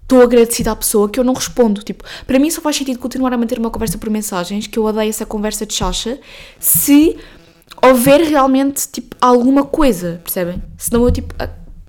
estou 0.04 0.22
agradecida 0.22 0.72
à 0.72 0.76
pessoa 0.76 1.10
que 1.10 1.20
eu 1.20 1.24
não 1.24 1.34
respondo. 1.34 1.82
Tipo, 1.82 2.04
para 2.28 2.40
mim 2.40 2.50
só 2.50 2.62
faz 2.62 2.76
sentido 2.76 3.00
continuar 3.00 3.34
a 3.34 3.38
manter 3.38 3.58
uma 3.58 3.70
conversa 3.70 3.98
por 3.98 4.10
mensagens, 4.10 4.68
que 4.68 4.78
eu 4.78 4.86
odeio 4.86 5.10
essa 5.10 5.26
conversa 5.26 5.66
de 5.66 5.74
chacha, 5.74 6.20
se 6.60 7.18
houver 7.82 8.22
realmente, 8.22 8.88
tipo, 8.88 9.16
alguma 9.20 9.64
coisa, 9.66 10.22
percebem? 10.24 10.62
Senão 10.78 11.04
eu, 11.04 11.12
tipo, 11.12 11.34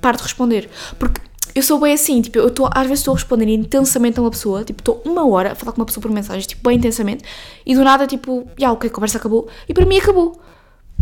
paro 0.00 0.16
de 0.16 0.22
responder. 0.22 0.68
Porque 0.98 1.20
eu 1.54 1.62
sou 1.62 1.78
bem 1.78 1.92
assim, 1.92 2.20
tipo, 2.20 2.38
eu 2.38 2.48
estou, 2.48 2.68
às 2.72 2.82
vezes 2.82 3.00
estou 3.00 3.12
a 3.12 3.16
responder 3.16 3.48
intensamente 3.48 4.18
a 4.18 4.22
uma 4.22 4.30
pessoa, 4.30 4.64
tipo, 4.64 4.80
estou 4.80 5.00
uma 5.04 5.26
hora 5.28 5.52
a 5.52 5.54
falar 5.54 5.72
com 5.72 5.80
uma 5.80 5.86
pessoa 5.86 6.02
por 6.02 6.10
mensagens, 6.10 6.46
tipo, 6.46 6.68
bem 6.68 6.78
intensamente, 6.78 7.22
e 7.64 7.74
do 7.74 7.84
nada, 7.84 8.06
tipo, 8.06 8.48
já, 8.58 8.72
ok, 8.72 8.90
a 8.90 8.92
conversa 8.92 9.18
acabou, 9.18 9.48
e 9.68 9.72
para 9.72 9.86
mim 9.86 9.98
acabou. 9.98 10.40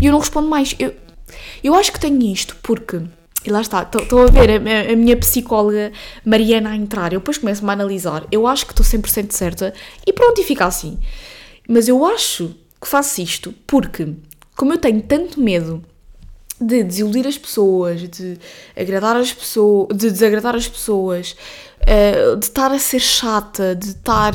E 0.01 0.07
eu 0.07 0.13
não 0.13 0.19
respondo 0.19 0.49
mais. 0.49 0.75
Eu, 0.79 0.95
eu 1.63 1.75
acho 1.75 1.93
que 1.93 2.01
tenho 2.01 2.21
isto 2.23 2.57
porque 2.63 3.01
e 3.45 3.51
lá 3.51 3.61
está, 3.61 3.83
estou 3.83 4.23
a 4.23 4.27
ver 4.27 4.51
a, 4.51 4.93
a, 4.93 4.97
minha 4.97 5.17
psicóloga 5.17 5.93
Mariana 6.25 6.71
a 6.71 6.77
entrar, 6.77 7.13
eu 7.13 7.19
depois 7.19 7.39
começo-me 7.39 7.71
a 7.71 7.73
analisar, 7.73 8.27
eu 8.31 8.47
acho 8.47 8.67
que 8.67 8.73
estou 8.73 8.87
100% 8.87 9.33
certa 9.33 9.75
e 10.07 10.13
pronto, 10.13 10.41
e 10.41 10.45
fica 10.45 10.65
assim. 10.65 10.99
Mas 11.69 11.89
eu 11.89 12.05
acho 12.05 12.55
que 12.81 12.89
faço 12.89 13.21
isto 13.21 13.55
porque, 13.67 14.15
como 14.57 14.73
eu 14.73 14.79
tenho 14.79 15.03
tanto 15.03 15.41
medo 15.41 15.83
de 16.61 16.85
desiludir 16.85 17.27
as 17.27 17.37
pessoas, 17.37 18.09
de 18.09 18.39
agradar 18.77 19.17
as 19.17 19.33
pessoas, 19.33 19.89
de 19.97 20.11
desagradar 20.11 20.55
as 20.55 20.69
pessoas, 20.69 21.37
uh, 21.83 22.37
de 22.37 22.45
estar 22.45 22.71
a 22.71 22.79
ser 22.79 23.01
chata, 23.01 23.75
de 23.75 23.89
estar 23.89 24.33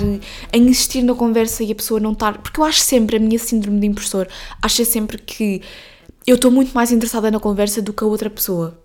a 0.51 0.57
insistir 0.57 1.01
na 1.01 1.15
conversa 1.15 1.63
e 1.63 1.71
a 1.71 1.75
pessoa 1.75 1.99
não 1.99 2.11
estar. 2.11 2.39
Porque 2.39 2.59
eu 2.59 2.65
acho 2.65 2.81
sempre, 2.81 3.17
a 3.17 3.19
minha 3.19 3.39
síndrome 3.39 3.79
de 3.79 3.87
impostor, 3.87 4.27
acho 4.61 4.83
sempre 4.85 5.17
que 5.17 5.61
eu 6.25 6.35
estou 6.35 6.51
muito 6.51 6.73
mais 6.73 6.91
interessada 6.91 7.31
na 7.31 7.39
conversa 7.39 7.81
do 7.81 7.93
que 7.93 8.03
a 8.03 8.07
outra 8.07 8.29
pessoa. 8.29 8.77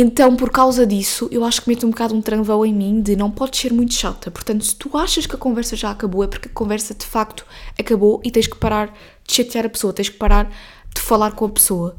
Então, 0.00 0.36
por 0.36 0.50
causa 0.50 0.86
disso, 0.86 1.28
eu 1.32 1.44
acho 1.44 1.60
que 1.60 1.68
meto 1.68 1.84
um 1.84 1.90
bocado 1.90 2.14
um 2.14 2.22
travão 2.22 2.64
em 2.64 2.72
mim 2.72 3.02
de 3.02 3.16
não 3.16 3.32
podes 3.32 3.58
ser 3.58 3.72
muito 3.72 3.92
chata. 3.92 4.30
Portanto, 4.30 4.64
se 4.64 4.76
tu 4.76 4.96
achas 4.96 5.26
que 5.26 5.34
a 5.34 5.38
conversa 5.38 5.74
já 5.74 5.90
acabou, 5.90 6.22
é 6.22 6.28
porque 6.28 6.46
a 6.46 6.52
conversa 6.52 6.94
de 6.94 7.04
facto 7.04 7.44
acabou 7.76 8.20
e 8.22 8.30
tens 8.30 8.46
que 8.46 8.56
parar 8.56 8.96
de 9.26 9.34
chatear 9.34 9.66
a 9.66 9.68
pessoa, 9.68 9.92
tens 9.92 10.08
que 10.08 10.16
parar 10.16 10.54
de 10.94 11.00
falar 11.00 11.32
com 11.32 11.46
a 11.46 11.48
pessoa. 11.48 11.96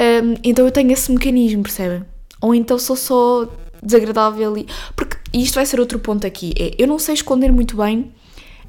Um, 0.00 0.36
então 0.42 0.64
eu 0.64 0.70
tenho 0.70 0.90
esse 0.90 1.12
mecanismo, 1.12 1.62
percebem? 1.62 2.06
Ou 2.40 2.54
então 2.54 2.78
sou 2.78 2.96
só 2.96 3.46
desagradável 3.82 4.56
e. 4.56 4.66
Porque 4.96 5.18
isto 5.34 5.56
vai 5.56 5.66
ser 5.66 5.78
outro 5.78 5.98
ponto 5.98 6.26
aqui. 6.26 6.54
É, 6.58 6.74
eu 6.78 6.86
não 6.86 6.98
sei 6.98 7.12
esconder 7.12 7.52
muito 7.52 7.76
bem 7.76 8.14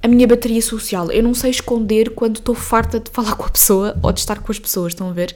a 0.03 0.09
minha 0.09 0.27
bateria 0.27 0.61
social. 0.61 1.09
Eu 1.09 1.23
não 1.23 1.33
sei 1.33 1.51
esconder 1.51 2.09
quando 2.09 2.35
estou 2.35 2.53
farta 2.53 2.99
de 2.99 3.09
falar 3.11 3.33
com 3.37 3.45
a 3.45 3.49
pessoa 3.49 3.97
ou 4.03 4.11
de 4.11 4.19
estar 4.19 4.41
com 4.41 4.51
as 4.51 4.59
pessoas, 4.59 4.91
estão 4.91 5.07
a 5.09 5.13
ver? 5.13 5.33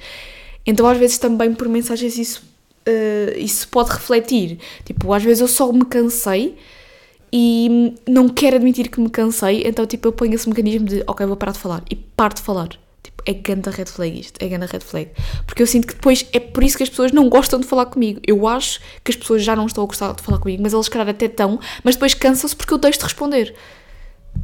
Então 0.65 0.85
às 0.85 0.97
vezes 0.97 1.17
também 1.17 1.53
por 1.53 1.69
mensagens 1.69 2.17
isso 2.17 2.50
uh, 2.88 3.38
isso 3.38 3.67
pode 3.67 3.91
refletir. 3.91 4.59
Tipo, 4.85 5.13
às 5.13 5.23
vezes 5.23 5.41
eu 5.41 5.47
só 5.47 5.71
me 5.71 5.85
cansei 5.85 6.57
e 7.33 7.95
não 8.07 8.27
quero 8.27 8.57
admitir 8.57 8.89
que 8.89 9.00
me 9.00 9.09
cansei, 9.09 9.63
então 9.65 9.85
tipo, 9.85 10.07
eu 10.07 10.11
ponho 10.11 10.33
esse 10.33 10.50
mecanismo 10.50 10.85
de 10.85 11.03
ok, 11.07 11.25
vou 11.25 11.38
parar 11.38 11.53
de 11.53 11.59
falar 11.59 11.83
e 11.89 11.95
paro 11.95 12.33
de 12.33 12.41
falar. 12.41 12.69
Tipo, 13.01 13.23
é 13.25 13.33
ganda 13.33 13.71
red 13.71 13.85
flag 13.85 14.19
isto, 14.19 14.43
é 14.43 14.47
ganda 14.47 14.65
red 14.65 14.81
flag. 14.81 15.09
Porque 15.47 15.61
eu 15.61 15.67
sinto 15.67 15.88
que 15.88 15.95
depois 15.95 16.25
é 16.33 16.39
por 16.39 16.63
isso 16.63 16.77
que 16.77 16.83
as 16.83 16.89
pessoas 16.89 17.11
não 17.11 17.29
gostam 17.29 17.59
de 17.59 17.65
falar 17.65 17.85
comigo. 17.85 18.19
Eu 18.27 18.47
acho 18.47 18.79
que 19.03 19.11
as 19.11 19.15
pessoas 19.15 19.43
já 19.43 19.55
não 19.55 19.65
estão 19.65 19.83
a 19.83 19.88
gostar 19.88 20.13
de 20.13 20.21
falar 20.21 20.39
comigo, 20.39 20.61
mas 20.61 20.73
elas, 20.73 20.89
calhar, 20.89 21.09
até 21.09 21.25
estão, 21.25 21.59
mas 21.83 21.95
depois 21.95 22.13
cansam-se 22.13 22.55
porque 22.55 22.73
eu 22.73 22.77
deixo 22.77 23.00
de 23.00 23.05
responder. 23.05 23.55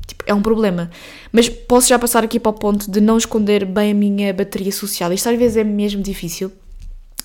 Tipo, 0.08 0.24
é 0.26 0.34
um 0.34 0.42
problema. 0.42 0.90
Mas 1.32 1.50
posso 1.50 1.90
já 1.90 2.00
passar 2.00 2.24
aqui 2.24 2.40
para 2.40 2.50
o 2.50 2.54
ponto 2.54 2.90
de 2.90 3.00
não 3.00 3.18
esconder 3.18 3.66
bem 3.66 3.92
a 3.92 3.94
minha 3.94 4.34
bateria 4.34 4.72
social. 4.72 5.12
Isto 5.14 5.30
às 5.30 5.38
vezes 5.38 5.58
é 5.58 5.64
mesmo 5.64 6.02
difícil. 6.02 6.52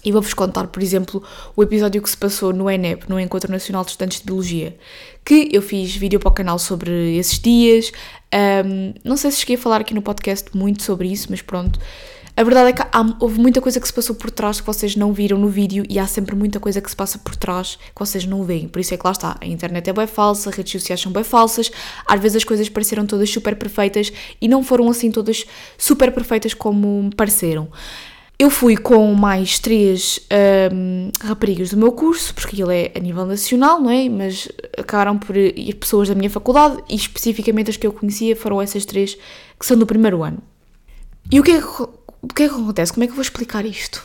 E 0.05 0.11
vou-vos 0.11 0.35
contar, 0.35 0.67
por 0.67 0.83
exemplo, 0.83 1.23
o 1.55 1.63
episódio 1.63 2.03
que 2.03 2.11
se 2.11 2.17
passou 2.17 2.53
no 2.53 2.69
ENEP, 2.69 3.09
no 3.09 3.21
Encontro 3.21 3.51
Nacional 3.53 3.85
de 3.85 3.91
Estudantes 3.91 4.19
de 4.19 4.27
Biologia, 4.27 4.77
que 5.25 5.49
eu 5.53 5.63
fiz 5.63 5.95
vídeo 5.95 6.19
para 6.19 6.29
o 6.29 6.33
canal 6.33 6.59
sobre 6.59 7.17
esses 7.17 7.39
dias. 7.39 7.93
Um, 8.67 8.95
não 9.05 9.17
sei 9.17 9.31
se 9.31 9.39
cheguei 9.39 9.57
a 9.57 9.59
falar 9.59 9.81
aqui 9.81 9.95
no 9.95 10.03
podcast 10.03 10.57
muito 10.57 10.83
sobre 10.83 11.09
isso, 11.09 11.29
mas 11.31 11.41
pronto. 11.41 11.79
A 12.35 12.43
verdade 12.43 12.71
é 12.71 12.73
que 12.73 12.81
há, 12.81 13.17
houve 13.21 13.39
muita 13.39 13.61
coisa 13.61 13.79
que 13.79 13.87
se 13.87 13.93
passou 13.93 14.17
por 14.17 14.31
trás 14.31 14.59
que 14.59 14.67
vocês 14.67 14.97
não 14.97 15.13
viram 15.13 15.37
no 15.39 15.49
vídeo 15.49 15.85
e 15.89 15.99
há 15.99 16.07
sempre 16.07 16.35
muita 16.35 16.59
coisa 16.59 16.81
que 16.81 16.89
se 16.89 16.97
passa 16.97 17.19
por 17.19 17.37
trás 17.37 17.77
que 17.95 17.99
vocês 17.99 18.25
não 18.25 18.43
veem. 18.43 18.69
Por 18.69 18.81
isso 18.81 18.95
é 18.95 18.97
que 18.97 19.05
lá 19.05 19.13
está. 19.13 19.37
A 19.39 19.47
internet 19.47 19.91
é 19.91 19.93
bem 19.93 20.07
falsa, 20.07 20.49
as 20.49 20.57
redes 20.57 20.73
sociais 20.73 20.99
são 20.99 21.13
bem 21.13 21.23
falsas, 21.23 21.71
às 22.07 22.19
vezes 22.19 22.37
as 22.37 22.45
coisas 22.45 22.71
pareceram 22.71 23.05
todas 23.05 23.29
super 23.29 23.55
perfeitas 23.55 24.11
e 24.41 24.49
não 24.49 24.65
foram 24.65 24.89
assim 24.89 25.11
todas 25.11 25.45
super 25.77 26.11
perfeitas 26.11 26.55
como 26.55 27.11
pareceram. 27.15 27.69
Eu 28.43 28.51
fui 28.51 28.77
com 28.77 29.15
mais 29.15 29.61
três 29.61 30.19
um, 30.75 31.13
raparigas 31.25 31.71
do 31.71 31.77
meu 31.77 31.93
curso, 31.93 32.35
porque 32.35 32.61
ele 32.61 32.77
é 32.77 32.93
a 32.93 32.99
nível 32.99 33.25
nacional, 33.25 33.81
não 33.81 33.89
é? 33.89 34.09
Mas 34.09 34.49
acabaram 34.77 35.17
por 35.17 35.37
ir 35.37 35.73
pessoas 35.75 36.09
da 36.09 36.15
minha 36.17 36.29
faculdade 36.29 36.83
e 36.89 36.97
especificamente 36.97 37.71
as 37.71 37.77
que 37.77 37.87
eu 37.87 37.93
conhecia 37.93 38.35
foram 38.35 38.61
essas 38.61 38.85
três 38.85 39.17
que 39.57 39.65
são 39.65 39.79
do 39.79 39.87
primeiro 39.87 40.25
ano. 40.25 40.43
E 41.31 41.39
o 41.39 41.43
que 41.45 41.53
é 41.53 41.61
que, 41.61 41.83
o 41.83 42.27
que, 42.35 42.43
é 42.43 42.49
que 42.49 42.55
acontece? 42.57 42.93
Como 42.93 43.05
é 43.05 43.07
que 43.07 43.13
eu 43.13 43.15
vou 43.15 43.23
explicar 43.23 43.65
isto? 43.65 44.05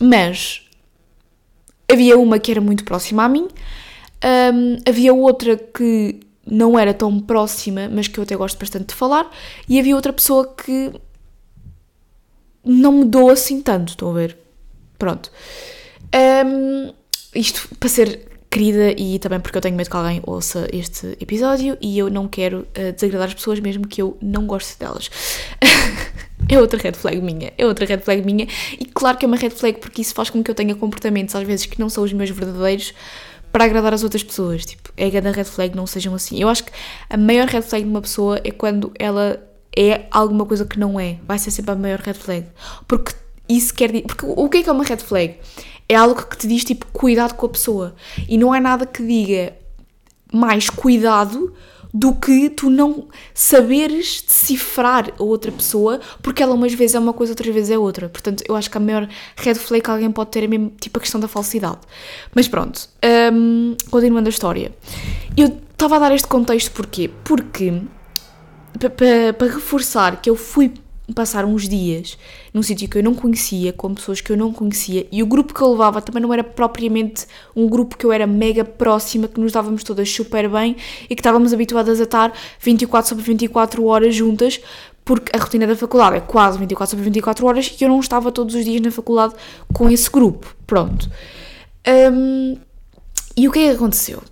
Mas 0.00 0.68
havia 1.88 2.18
uma 2.18 2.40
que 2.40 2.50
era 2.50 2.60
muito 2.60 2.82
próxima 2.82 3.22
a 3.22 3.28
mim, 3.28 3.46
um, 4.52 4.78
havia 4.84 5.14
outra 5.14 5.56
que 5.56 6.18
não 6.44 6.76
era 6.76 6.92
tão 6.92 7.20
próxima, 7.20 7.88
mas 7.88 8.08
que 8.08 8.18
eu 8.18 8.24
até 8.24 8.34
gosto 8.34 8.58
bastante 8.58 8.86
de 8.86 8.94
falar, 8.96 9.30
e 9.68 9.78
havia 9.78 9.94
outra 9.94 10.12
pessoa 10.12 10.52
que 10.52 10.90
não 12.64 12.92
mudou 12.92 13.30
assim 13.30 13.60
tanto, 13.60 13.90
estão 13.90 14.10
a 14.10 14.14
ver? 14.14 14.36
Pronto. 14.98 15.30
Um, 16.14 16.92
isto 17.34 17.68
para 17.76 17.88
ser 17.88 18.28
querida 18.50 18.92
e 18.98 19.18
também 19.18 19.40
porque 19.40 19.56
eu 19.56 19.62
tenho 19.62 19.74
medo 19.74 19.88
que 19.88 19.96
alguém 19.96 20.20
ouça 20.26 20.68
este 20.70 21.16
episódio 21.18 21.78
e 21.80 21.98
eu 21.98 22.10
não 22.10 22.28
quero 22.28 22.66
uh, 22.78 22.92
desagradar 22.92 23.28
as 23.28 23.34
pessoas 23.34 23.58
mesmo 23.60 23.88
que 23.88 24.02
eu 24.02 24.18
não 24.20 24.46
goste 24.46 24.78
delas. 24.78 25.10
é 26.48 26.60
outra 26.60 26.78
red 26.78 26.92
flag 26.92 27.20
minha, 27.22 27.52
é 27.56 27.64
outra 27.64 27.86
red 27.86 27.98
flag 27.98 28.22
minha 28.22 28.46
e 28.78 28.84
claro 28.84 29.16
que 29.16 29.24
é 29.24 29.28
uma 29.28 29.38
red 29.38 29.50
flag 29.50 29.78
porque 29.78 30.02
isso 30.02 30.14
faz 30.14 30.28
com 30.28 30.42
que 30.44 30.50
eu 30.50 30.54
tenha 30.54 30.74
comportamentos 30.74 31.34
às 31.34 31.46
vezes 31.46 31.64
que 31.64 31.80
não 31.80 31.88
são 31.88 32.04
os 32.04 32.12
meus 32.12 32.28
verdadeiros 32.28 32.92
para 33.50 33.64
agradar 33.64 33.94
as 33.94 34.02
outras 34.02 34.22
pessoas. 34.22 34.64
Tipo, 34.64 34.92
é 34.96 35.06
a 35.06 35.32
red 35.32 35.44
flag 35.44 35.76
não 35.76 35.86
sejam 35.86 36.14
assim. 36.14 36.40
Eu 36.40 36.48
acho 36.48 36.64
que 36.64 36.72
a 37.08 37.16
maior 37.16 37.46
red 37.46 37.62
flag 37.62 37.84
de 37.84 37.90
uma 37.90 38.00
pessoa 38.00 38.40
é 38.44 38.50
quando 38.50 38.92
ela 38.98 39.42
é 39.76 40.06
alguma 40.10 40.44
coisa 40.46 40.64
que 40.64 40.78
não 40.78 40.98
é. 40.98 41.18
Vai 41.26 41.38
ser 41.38 41.50
sempre 41.50 41.72
a 41.72 41.74
maior 41.74 41.98
red 41.98 42.14
flag. 42.14 42.46
Porque 42.86 43.12
isso 43.48 43.74
quer 43.74 43.90
dizer. 43.90 44.06
Porque 44.06 44.26
o 44.26 44.48
que 44.48 44.58
é 44.58 44.62
que 44.62 44.68
é 44.68 44.72
uma 44.72 44.84
red 44.84 44.98
flag? 44.98 45.36
É 45.88 45.94
algo 45.94 46.22
que 46.22 46.36
te 46.36 46.46
diz 46.46 46.64
tipo 46.64 46.86
cuidado 46.92 47.34
com 47.34 47.46
a 47.46 47.48
pessoa. 47.48 47.94
E 48.28 48.36
não 48.38 48.52
há 48.52 48.60
nada 48.60 48.86
que 48.86 49.04
diga 49.04 49.54
mais 50.32 50.70
cuidado 50.70 51.52
do 51.92 52.14
que 52.14 52.48
tu 52.48 52.70
não 52.70 53.08
saberes 53.34 54.24
decifrar 54.26 55.12
a 55.18 55.22
outra 55.22 55.52
pessoa, 55.52 56.00
porque 56.22 56.42
ela 56.42 56.54
umas 56.54 56.72
vezes 56.72 56.94
é 56.94 56.98
uma 56.98 57.12
coisa, 57.12 57.32
outras 57.32 57.54
vezes 57.54 57.70
é 57.70 57.78
outra. 57.78 58.08
Portanto, 58.08 58.42
eu 58.48 58.56
acho 58.56 58.70
que 58.70 58.76
a 58.78 58.80
maior 58.80 59.06
red 59.36 59.54
flag 59.56 59.84
que 59.84 59.90
alguém 59.90 60.10
pode 60.10 60.30
ter 60.30 60.44
é 60.44 60.46
mesmo 60.46 60.72
tipo 60.80 60.98
a 60.98 61.02
questão 61.02 61.20
da 61.20 61.28
falsidade. 61.28 61.80
Mas 62.34 62.48
pronto, 62.48 62.88
um, 63.32 63.76
continuando 63.90 64.28
a 64.28 64.30
história. 64.30 64.72
Eu 65.36 65.60
estava 65.70 65.96
a 65.96 65.98
dar 65.98 66.14
este 66.14 66.28
contexto 66.28 66.70
porquê? 66.72 67.10
Porque 67.24 67.82
para 68.78 69.46
reforçar 69.46 70.20
que 70.20 70.28
eu 70.30 70.36
fui 70.36 70.72
passar 71.12 71.44
uns 71.44 71.68
dias 71.68 72.16
num 72.54 72.62
sítio 72.62 72.88
que 72.88 72.98
eu 72.98 73.02
não 73.02 73.14
conhecia, 73.14 73.72
com 73.72 73.94
pessoas 73.94 74.20
que 74.20 74.30
eu 74.30 74.36
não 74.36 74.52
conhecia, 74.52 75.06
e 75.10 75.22
o 75.22 75.26
grupo 75.26 75.52
que 75.52 75.60
eu 75.60 75.70
levava 75.70 76.00
também 76.00 76.22
não 76.22 76.32
era 76.32 76.44
propriamente 76.44 77.26
um 77.54 77.68
grupo 77.68 77.96
que 77.96 78.04
eu 78.04 78.12
era 78.12 78.26
mega 78.26 78.64
próxima, 78.64 79.28
que 79.28 79.40
nos 79.40 79.52
dávamos 79.52 79.82
todas 79.82 80.10
super 80.10 80.48
bem 80.48 80.76
e 81.08 81.14
que 81.14 81.20
estávamos 81.20 81.52
habituadas 81.52 82.00
a 82.00 82.04
estar 82.04 82.32
24 82.60 83.08
sobre 83.08 83.24
24 83.24 83.84
horas 83.84 84.14
juntas, 84.14 84.60
porque 85.04 85.36
a 85.36 85.40
rotina 85.40 85.66
da 85.66 85.76
faculdade 85.76 86.16
é 86.16 86.20
quase 86.20 86.58
24 86.58 86.90
sobre 86.90 87.04
24 87.04 87.46
horas 87.46 87.76
e 87.80 87.84
eu 87.84 87.88
não 87.88 88.00
estava 88.00 88.30
todos 88.30 88.54
os 88.54 88.64
dias 88.64 88.80
na 88.80 88.90
faculdade 88.90 89.34
com 89.72 89.90
esse 89.90 90.10
grupo. 90.10 90.54
Pronto. 90.66 91.10
Um, 91.86 92.56
e 93.36 93.48
o 93.48 93.52
que 93.52 93.58
é 93.60 93.70
que 93.70 93.76
aconteceu? 93.76 94.22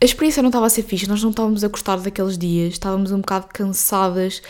A 0.00 0.04
experiência 0.04 0.42
não 0.42 0.48
estava 0.48 0.66
a 0.66 0.70
ser 0.70 0.82
fixe, 0.82 1.06
nós 1.06 1.22
não 1.22 1.30
estávamos 1.30 1.62
a 1.62 1.68
gostar 1.68 1.96
daqueles 1.98 2.38
dias, 2.38 2.72
estávamos 2.72 3.12
um 3.12 3.18
bocado 3.20 3.48
cansadas, 3.52 4.40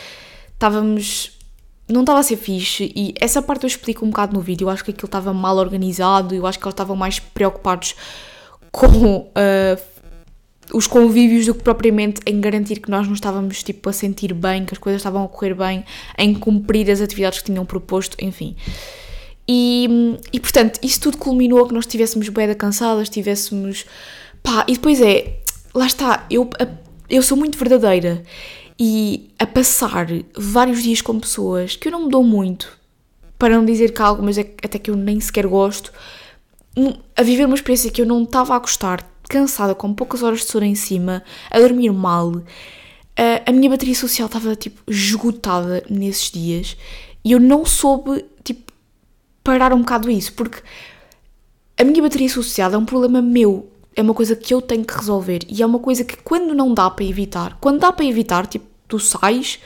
estávamos. 0.53 1.37
Não 1.89 2.03
estava 2.03 2.21
a 2.21 2.23
ser 2.23 2.37
fixe 2.37 2.93
e 2.95 3.13
essa 3.21 3.43
parte 3.43 3.65
eu 3.65 3.67
explico 3.67 4.07
um 4.07 4.11
bocado 4.11 4.33
no 4.33 4.41
vídeo. 4.41 4.67
Eu 4.67 4.71
acho 4.71 4.85
que 4.85 4.93
aquilo 4.93 5.07
estava 5.07 5.35
mal 5.35 5.57
organizado, 5.57 6.33
eu 6.37 6.47
acho 6.47 6.57
que 6.57 6.65
eles 6.65 6.73
estavam 6.73 6.95
mais 6.95 7.19
preocupados 7.19 7.97
com 8.71 9.17
uh, 9.17 9.31
os 10.73 10.87
convívios 10.87 11.47
do 11.47 11.55
que 11.55 11.65
propriamente 11.65 12.21
em 12.25 12.41
garantir 12.41 12.79
que 12.79 12.89
nós 12.89 13.09
nos 13.09 13.17
estávamos 13.17 13.65
tipo 13.65 13.89
a 13.89 13.93
sentir 13.93 14.33
bem, 14.33 14.65
que 14.65 14.73
as 14.73 14.79
coisas 14.79 15.01
estavam 15.01 15.25
a 15.25 15.29
correr 15.29 15.55
bem, 15.55 15.85
em 16.17 16.33
cumprir 16.33 16.89
as 16.89 17.01
atividades 17.01 17.41
que 17.41 17.47
tinham 17.47 17.67
proposto, 17.67 18.17
enfim. 18.21 18.55
E, 19.49 20.17
e 20.33 20.39
portanto, 20.39 20.79
isso 20.81 21.01
tudo 21.01 21.19
culminou 21.19 21.67
que 21.67 21.75
nós 21.75 21.85
estivéssemos 21.87 22.29
bem 22.29 22.55
cansadas, 22.55 23.03
estivéssemos. 23.05 23.85
Pá, 24.43 24.65
e 24.69 24.75
depois 24.75 25.01
é, 25.01 25.41
lá 25.75 25.87
está, 25.87 26.27
eu, 26.31 26.49
eu 27.09 27.23
sou 27.23 27.37
muito 27.37 27.59
verdadeira. 27.59 28.23
E 28.79 29.31
a 29.39 29.47
passar 29.47 30.07
vários 30.35 30.83
dias 30.83 31.03
com 31.03 31.21
pessoas 31.21 31.77
que 31.77 31.89
eu 31.89 31.93
não 31.93 32.05
me 32.05 32.11
dou 32.11 32.25
muito, 32.25 32.79
para 33.39 33.55
não 33.55 33.65
dizer 33.65 33.93
que 33.93 34.01
algumas 34.01 34.39
é, 34.39 34.55
até 34.63 34.79
que 34.79 34.91
eu 34.91 34.97
nem 34.97 35.21
sequer 35.21 35.47
gosto, 35.47 35.93
a 37.17 37.23
viver 37.23 37.45
uma 37.45 37.55
experiência 37.55 37.91
que 37.91 38.01
eu 38.01 38.07
não 38.07 38.23
estava 38.23 38.55
a 38.55 38.59
gostar, 38.59 39.07
cansada, 39.29 39.75
com 39.75 39.93
poucas 39.93 40.23
horas 40.23 40.41
de 40.41 40.47
sono 40.47 40.65
em 40.65 40.75
cima, 40.75 41.23
a 41.51 41.59
dormir 41.59 41.93
mal, 41.93 42.43
a, 43.17 43.51
a 43.51 43.53
minha 43.53 43.69
bateria 43.69 43.95
social 43.95 44.27
estava 44.27 44.57
tipo 44.57 44.81
esgotada 44.91 45.85
nesses 45.91 46.31
dias 46.31 46.77
e 47.25 47.33
eu 47.33 47.41
não 47.41 47.67
soube 47.67 48.25
tipo 48.43 48.73
parar 49.45 49.73
um 49.73 49.81
bocado 49.81 50.11
isso, 50.11 50.33
porque 50.33 50.63
a 51.77 51.85
minha 51.85 52.03
bateria 52.03 52.29
social 52.29 52.73
é 52.73 52.79
um 52.79 52.85
problema 52.85 53.21
meu 53.21 53.71
é 54.01 54.03
uma 54.03 54.15
coisa 54.15 54.35
que 54.35 54.53
eu 54.53 54.61
tenho 54.61 54.85
que 54.85 54.95
resolver 54.95 55.41
e 55.49 55.63
é 55.63 55.67
uma 55.67 55.79
coisa 55.79 56.05
que 56.05 56.17
quando 56.17 56.55
não 56.55 56.73
dá 56.75 56.91
para 56.91 57.05
evitar, 57.05 57.57
quando 57.61 57.79
dá 57.79 57.93
para 57.93 58.05
evitar, 58.05 58.47
tipo, 58.47 58.67
tu 58.89 58.99
sais 58.99 59.61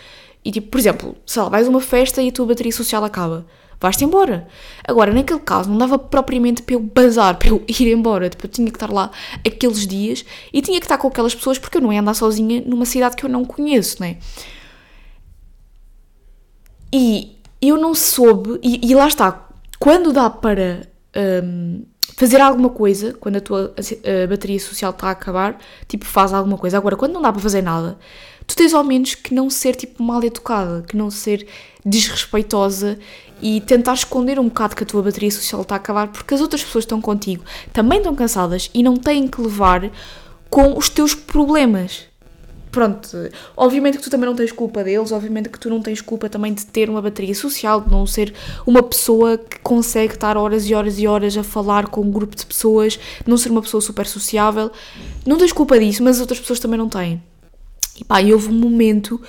e 0.45 0.53
tipo, 0.53 0.69
por 0.69 0.79
exemplo, 0.79 1.17
sei 1.25 1.43
lá, 1.43 1.49
vais 1.49 1.67
a 1.67 1.71
uma 1.71 1.81
festa 1.81 2.23
e 2.23 2.29
a 2.29 2.33
tua 2.33 2.47
bateria 2.47 2.73
social 2.73 3.03
acaba, 3.05 3.47
vais-te 3.81 4.05
embora. 4.05 4.47
Agora, 4.87 5.12
naquele 5.12 5.41
caso, 5.41 5.71
não 5.71 5.79
dava 5.79 5.99
propriamente 5.99 6.62
para 6.62 6.75
eu 6.75 6.81
bazar, 6.81 7.37
para 7.38 7.49
eu 7.49 7.62
ir 7.67 7.93
embora, 7.93 8.29
tipo, 8.29 8.45
eu 8.45 8.50
tinha 8.50 8.71
que 8.71 8.76
estar 8.76 8.93
lá 8.93 9.11
aqueles 9.47 9.87
dias 9.87 10.25
e 10.53 10.61
tinha 10.61 10.79
que 10.79 10.85
estar 10.85 10.99
com 10.99 11.09
aquelas 11.09 11.35
pessoas 11.35 11.59
porque 11.59 11.79
eu 11.79 11.83
não 11.83 11.93
ia 11.93 12.00
andar 12.00 12.14
sozinha 12.14 12.62
numa 12.67 12.85
cidade 12.85 13.17
que 13.17 13.25
eu 13.25 13.31
não 13.31 13.45
conheço, 13.45 14.03
né? 14.03 14.19
E 16.93 17.37
eu 17.61 17.76
não 17.76 17.95
soube, 17.95 18.61
e, 18.62 18.81
e 18.87 18.95
lá 18.95 19.09
está, 19.09 19.49
quando 19.79 20.12
dá 20.12 20.29
para. 20.29 20.88
Um, 21.17 21.85
fazer 22.16 22.40
alguma 22.40 22.68
coisa 22.68 23.14
quando 23.14 23.37
a 23.37 23.40
tua 23.40 23.75
a 23.76 24.26
bateria 24.26 24.61
social 24.61 24.90
está 24.90 25.08
a 25.08 25.11
acabar, 25.11 25.58
tipo, 25.88 26.04
faz 26.04 26.32
alguma 26.32 26.58
coisa. 26.58 26.76
Agora, 26.76 26.96
quando 26.96 27.12
não 27.12 27.23
dá 27.23 27.32
para 27.32 27.40
fazer 27.40 27.62
nada, 27.62 27.99
tu 28.46 28.54
tens 28.54 28.75
ao 28.75 28.84
menos 28.84 29.14
que 29.14 29.34
não 29.34 29.49
ser 29.49 29.75
tipo 29.75 30.02
mal 30.02 30.23
educada, 30.23 30.84
que 30.87 30.96
não 30.96 31.11
ser 31.11 31.46
desrespeitosa 31.84 32.99
e 33.42 33.61
tentar 33.61 33.94
esconder 33.94 34.38
um 34.38 34.44
bocado 34.44 34.76
que 34.76 34.82
a 34.82 34.87
tua 34.87 35.02
bateria 35.02 35.30
social 35.30 35.62
está 35.62 35.75
a 35.75 35.76
acabar, 35.76 36.08
porque 36.08 36.34
as 36.34 36.40
outras 36.40 36.62
pessoas 36.64 36.84
estão 36.84 37.00
contigo 37.00 37.44
também 37.73 37.99
estão 37.99 38.14
cansadas 38.14 38.70
e 38.73 38.82
não 38.82 38.96
têm 38.96 39.28
que 39.28 39.40
levar 39.40 39.90
com 40.49 40.78
os 40.78 40.88
teus 40.88 41.14
problemas 41.14 42.04
pronto, 42.75 43.09
obviamente 43.57 43.99
que 43.99 44.02
tu 44.02 44.11
também 44.11 44.26
não 44.26 44.35
tens 44.35 44.50
culpa 44.50 44.83
deles, 44.83 45.12
obviamente 45.12 45.49
que 45.49 45.61
tu 45.61 45.71
não 45.71 45.81
tens 45.81 46.00
culpa 46.00 46.28
também 46.28 46.52
de 46.52 46.66
ter 46.66 46.90
uma 46.90 47.00
bateria 47.00 47.35
social, 47.35 47.81
de 47.81 47.88
não 47.88 48.04
ser 48.04 48.35
uma 48.66 48.83
pessoa 48.83 49.38
que 49.38 49.61
consegue 49.61 50.14
estar 50.14 50.37
horas 50.37 50.69
e 50.69 50.75
horas 50.75 50.99
e 50.99 51.07
horas 51.07 51.37
a 51.37 51.45
falar 51.45 51.87
com 51.87 52.00
um 52.00 52.11
grupo 52.11 52.35
de 52.35 52.45
pessoas, 52.45 52.99
não 53.25 53.37
ser 53.37 53.50
uma 53.50 53.62
pessoa 53.62 53.81
super 53.81 54.09
sociável. 54.09 54.73
Não 55.25 55.38
tens 55.38 55.52
culpa 55.52 55.78
disso, 55.78 56.02
mas 56.02 56.16
as 56.16 56.23
outras 56.23 56.40
pessoas 56.40 56.59
também 56.59 56.76
não 56.76 56.88
têm. 56.88 57.23
E 57.97 58.02
pá, 58.02 58.21
e 58.21 58.33
houve 58.33 58.49
um 58.49 58.59
momento 58.59 59.21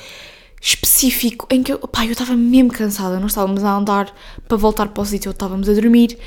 específico 0.60 1.46
em 1.52 1.62
que 1.62 1.72
eu, 1.72 1.78
pá, 1.78 2.04
eu 2.04 2.14
estava 2.14 2.36
mesmo 2.36 2.72
cansada, 2.72 3.20
nós 3.20 3.32
estávamos 3.32 3.64
a 3.64 3.78
andar 3.78 4.12
para 4.48 4.58
voltar 4.58 4.88
para 4.88 5.04
o 5.04 5.06
sítio, 5.06 5.30
estávamos 5.30 5.70
a 5.70 5.74
dormir 5.74 6.18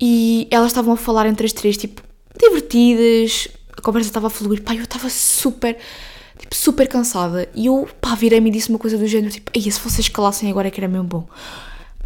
e 0.00 0.48
elas 0.50 0.72
estavam 0.72 0.94
a 0.94 0.96
falar 0.96 1.26
entre 1.26 1.46
as 1.46 1.52
três, 1.52 1.76
tipo, 1.76 2.02
divertidas, 2.36 3.46
a 3.76 3.80
conversa 3.80 4.08
estava 4.08 4.26
a 4.26 4.30
fluir, 4.30 4.60
pá, 4.62 4.74
eu 4.74 4.82
estava 4.82 5.08
super, 5.08 5.78
super 6.54 6.86
cansada 6.88 7.48
e 7.54 7.66
eu, 7.66 7.88
pá, 8.00 8.14
virei-me 8.14 8.48
e 8.48 8.52
disse 8.52 8.70
uma 8.70 8.78
coisa 8.78 8.96
do 8.96 9.06
género, 9.06 9.32
tipo, 9.32 9.50
ei, 9.52 9.62
se 9.62 9.80
vocês 9.80 10.08
calassem 10.08 10.48
agora 10.48 10.68
é 10.68 10.70
que 10.70 10.80
era 10.80 10.86
mesmo 10.86 11.08
bom. 11.08 11.26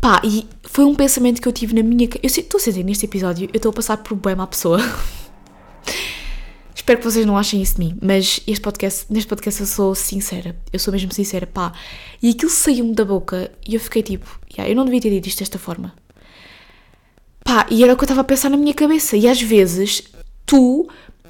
Pá, 0.00 0.22
e 0.24 0.46
foi 0.62 0.84
um 0.84 0.94
pensamento 0.94 1.42
que 1.42 1.46
eu 1.46 1.52
tive 1.52 1.74
na 1.74 1.82
minha. 1.82 2.08
Eu 2.22 2.26
estou 2.26 2.58
a 2.58 2.60
sentir 2.60 2.82
neste 2.84 3.04
episódio, 3.04 3.48
eu 3.52 3.58
estou 3.58 3.70
a 3.70 3.72
passar 3.72 3.98
por 3.98 4.16
bem 4.16 4.34
má 4.34 4.46
pessoa. 4.46 4.80
Espero 6.74 7.00
que 7.00 7.04
vocês 7.04 7.26
não 7.26 7.36
achem 7.36 7.60
isso 7.60 7.74
de 7.74 7.80
mim, 7.80 7.98
mas 8.00 8.40
este 8.46 8.62
podcast, 8.62 9.04
neste 9.10 9.28
podcast 9.28 9.60
eu 9.60 9.66
sou 9.66 9.94
sincera, 9.94 10.56
eu 10.72 10.78
sou 10.78 10.92
mesmo 10.92 11.12
sincera, 11.12 11.46
pá. 11.46 11.72
E 12.22 12.30
aquilo 12.30 12.50
saiu-me 12.50 12.94
da 12.94 13.04
boca 13.04 13.50
e 13.66 13.74
eu 13.74 13.80
fiquei 13.80 14.02
tipo, 14.02 14.40
yeah, 14.50 14.72
eu 14.72 14.74
não 14.74 14.86
devia 14.86 15.00
ter 15.00 15.10
dito 15.10 15.28
isto 15.28 15.40
desta 15.40 15.58
forma. 15.58 15.92
Pá, 17.44 17.66
e 17.70 17.84
era 17.84 17.92
o 17.92 17.96
que 17.96 18.02
eu 18.02 18.06
estava 18.06 18.22
a 18.22 18.24
pensar 18.24 18.48
na 18.48 18.56
minha 18.56 18.72
cabeça. 18.72 19.16
E 19.16 19.28
às 19.28 19.42
vezes, 19.42 20.04
tu, 20.46 20.88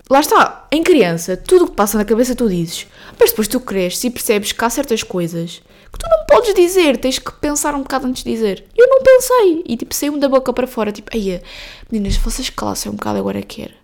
lá 0.08 0.20
está, 0.20 0.66
em 0.70 0.82
criança, 0.82 1.36
tudo 1.36 1.64
o 1.64 1.68
que 1.68 1.76
passa 1.76 1.98
na 1.98 2.04
cabeça 2.04 2.34
tu 2.34 2.48
dizes, 2.48 2.86
mas 3.18 3.30
depois 3.30 3.48
tu 3.48 3.60
cresces 3.60 4.04
e 4.04 4.10
percebes 4.10 4.52
que 4.52 4.64
há 4.64 4.70
certas 4.70 5.02
coisas 5.02 5.62
que 5.92 5.98
tu 5.98 6.06
não 6.08 6.26
podes 6.26 6.54
dizer, 6.54 6.98
tens 6.98 7.18
que 7.18 7.32
pensar 7.32 7.74
um 7.74 7.82
bocado 7.82 8.06
antes 8.06 8.22
de 8.22 8.30
dizer. 8.30 8.64
Eu 8.76 8.86
não 8.88 9.02
pensei, 9.02 9.64
e 9.66 9.76
tipo, 9.76 9.94
saiu-me 9.94 10.20
da 10.20 10.28
boca 10.28 10.52
para 10.52 10.66
fora, 10.66 10.92
tipo, 10.92 11.10
aí, 11.14 11.40
meninas, 11.90 12.16
vocês 12.16 12.50
calassem 12.50 12.92
um 12.92 12.94
bocado 12.94 13.18
agora 13.18 13.40
quer. 13.42 13.74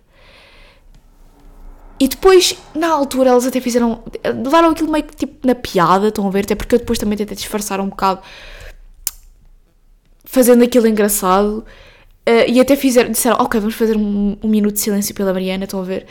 E 1.99 2.07
depois, 2.07 2.55
na 2.73 2.89
altura, 2.89 3.29
elas 3.29 3.45
até 3.45 3.61
fizeram. 3.61 4.03
levaram 4.23 4.69
aquilo 4.69 4.91
meio 4.91 5.05
que 5.05 5.15
tipo 5.15 5.47
na 5.47 5.55
piada, 5.55 6.09
estão 6.09 6.27
a 6.27 6.29
ver? 6.29 6.43
Até 6.43 6.53
porque 6.53 6.75
eu 6.75 6.79
depois 6.79 6.99
também 6.99 7.17
tentei 7.17 7.35
disfarçar 7.35 7.79
um 7.79 7.87
bocado, 7.87 8.21
fazendo 10.25 10.63
aquilo 10.63 10.87
engraçado. 10.87 11.65
Uh, 12.27 12.49
e 12.49 12.59
até 12.59 12.75
fizeram, 12.75 13.11
disseram, 13.11 13.37
ok, 13.39 13.59
vamos 13.59 13.75
fazer 13.75 13.95
um, 13.95 14.35
um, 14.41 14.47
minuto 14.47 14.73
de 14.73 14.79
silêncio 14.79 15.13
pela 15.13 15.31
Mariana, 15.31 15.65
estão 15.65 15.79
a 15.79 15.83
ver? 15.83 16.07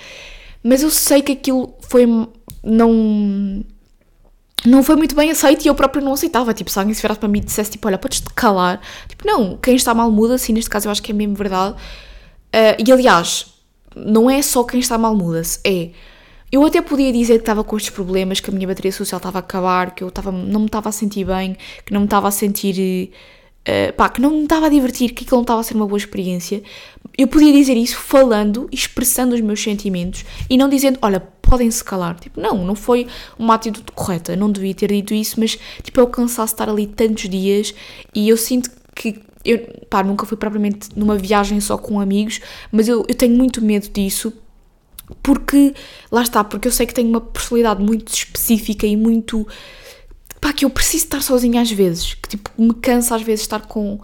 Mas 0.62 0.82
eu 0.82 0.90
sei 0.90 1.20
que 1.22 1.32
aquilo 1.32 1.74
foi. 1.80 2.06
não. 2.62 3.64
não 4.64 4.82
foi 4.84 4.94
muito 4.94 5.16
bem 5.16 5.30
aceito 5.30 5.64
e 5.64 5.68
eu 5.68 5.74
próprio 5.74 6.04
não 6.04 6.12
aceitava. 6.12 6.54
Tipo, 6.54 6.70
se 6.70 6.78
alguém 6.78 6.94
se 6.94 7.02
virasse 7.02 7.18
para 7.18 7.28
mim 7.28 7.40
e 7.40 7.44
dissesse, 7.44 7.72
tipo, 7.72 7.88
olha, 7.88 7.98
podes-te 7.98 8.32
calar. 8.32 8.80
Tipo, 9.08 9.26
não, 9.26 9.56
quem 9.56 9.74
está 9.74 9.92
mal 9.92 10.10
muda, 10.10 10.34
assim, 10.34 10.52
neste 10.52 10.70
caso 10.70 10.86
eu 10.86 10.92
acho 10.92 11.02
que 11.02 11.10
é 11.10 11.14
mesmo 11.14 11.34
verdade. 11.34 11.74
Uh, 11.74 12.78
e 12.86 12.92
aliás, 12.92 13.46
não 13.96 14.30
é 14.30 14.40
só 14.40 14.62
quem 14.62 14.78
está 14.78 14.96
mal 14.96 15.16
muda-se, 15.16 15.58
é. 15.64 15.90
Eu 16.52 16.64
até 16.64 16.80
podia 16.80 17.12
dizer 17.12 17.34
que 17.34 17.40
estava 17.40 17.64
com 17.64 17.76
estes 17.76 17.92
problemas, 17.92 18.38
que 18.38 18.48
a 18.48 18.52
minha 18.52 18.68
bateria 18.68 18.92
social 18.92 19.16
estava 19.16 19.38
a 19.38 19.40
acabar, 19.40 19.92
que 19.92 20.04
eu 20.04 20.08
estava, 20.08 20.30
não 20.30 20.60
me 20.60 20.66
estava 20.66 20.88
a 20.88 20.92
sentir 20.92 21.24
bem, 21.24 21.56
que 21.84 21.92
não 21.92 22.02
me 22.02 22.06
estava 22.06 22.28
a 22.28 22.30
sentir. 22.30 23.10
Uh, 23.10 23.12
pá, 23.92 24.08
que 24.08 24.20
não 24.20 24.30
me 24.30 24.42
estava 24.44 24.66
a 24.66 24.68
divertir, 24.68 25.12
que 25.12 25.24
aquilo 25.24 25.38
não 25.38 25.42
estava 25.42 25.60
a 25.60 25.62
ser 25.62 25.74
uma 25.74 25.86
boa 25.86 25.98
experiência. 25.98 26.62
Eu 27.16 27.28
podia 27.28 27.52
dizer 27.52 27.76
isso 27.76 27.96
falando, 27.96 28.68
expressando 28.72 29.34
os 29.34 29.40
meus 29.40 29.62
sentimentos 29.62 30.24
e 30.50 30.56
não 30.56 30.68
dizendo, 30.68 30.98
olha, 31.00 31.20
podem-se 31.20 31.82
calar. 31.82 32.18
Tipo, 32.18 32.40
não, 32.40 32.64
não 32.64 32.74
foi 32.74 33.06
uma 33.38 33.54
atitude 33.54 33.92
correta, 33.94 34.36
não 34.36 34.50
devia 34.50 34.74
ter 34.74 34.90
dito 34.90 35.14
isso, 35.14 35.38
mas 35.38 35.58
tipo, 35.82 36.00
eu 36.00 36.06
cansaço 36.06 36.54
de 36.54 36.54
estar 36.54 36.68
ali 36.68 36.86
tantos 36.86 37.28
dias 37.28 37.74
e 38.14 38.28
eu 38.28 38.36
sinto 38.36 38.70
que 38.94 39.20
eu, 39.44 39.58
pá, 39.90 40.02
nunca 40.02 40.24
fui 40.24 40.36
propriamente 40.36 40.88
numa 40.96 41.16
viagem 41.16 41.60
só 41.60 41.76
com 41.76 42.00
amigos, 42.00 42.40
mas 42.72 42.88
eu, 42.88 43.04
eu 43.06 43.14
tenho 43.14 43.36
muito 43.36 43.62
medo 43.62 43.88
disso 43.88 44.32
porque, 45.22 45.74
lá 46.10 46.22
está, 46.22 46.42
porque 46.42 46.66
eu 46.66 46.72
sei 46.72 46.86
que 46.86 46.94
tenho 46.94 47.08
uma 47.08 47.20
personalidade 47.20 47.82
muito 47.82 48.12
específica 48.12 48.86
e 48.86 48.96
muito, 48.96 49.46
pá, 50.44 50.52
que 50.52 50.66
eu 50.66 50.68
preciso 50.68 51.06
estar 51.06 51.22
sozinha 51.22 51.62
às 51.62 51.70
vezes, 51.70 52.12
que 52.12 52.28
tipo, 52.28 52.50
me 52.58 52.74
cansa 52.74 53.16
às 53.16 53.22
vezes 53.22 53.40
estar 53.40 53.60
com 53.60 53.98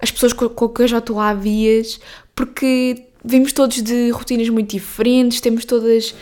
as 0.00 0.10
pessoas 0.10 0.32
com, 0.32 0.48
com 0.48 0.68
que 0.68 0.82
eu 0.82 0.88
já 0.88 0.98
estou 0.98 1.20
há 1.20 1.32
dias, 1.32 2.00
porque 2.34 3.04
vimos 3.24 3.52
todos 3.52 3.80
de 3.80 4.10
rotinas 4.10 4.48
muito 4.48 4.70
diferentes, 4.70 5.40
temos 5.40 5.64
todas 5.64 6.12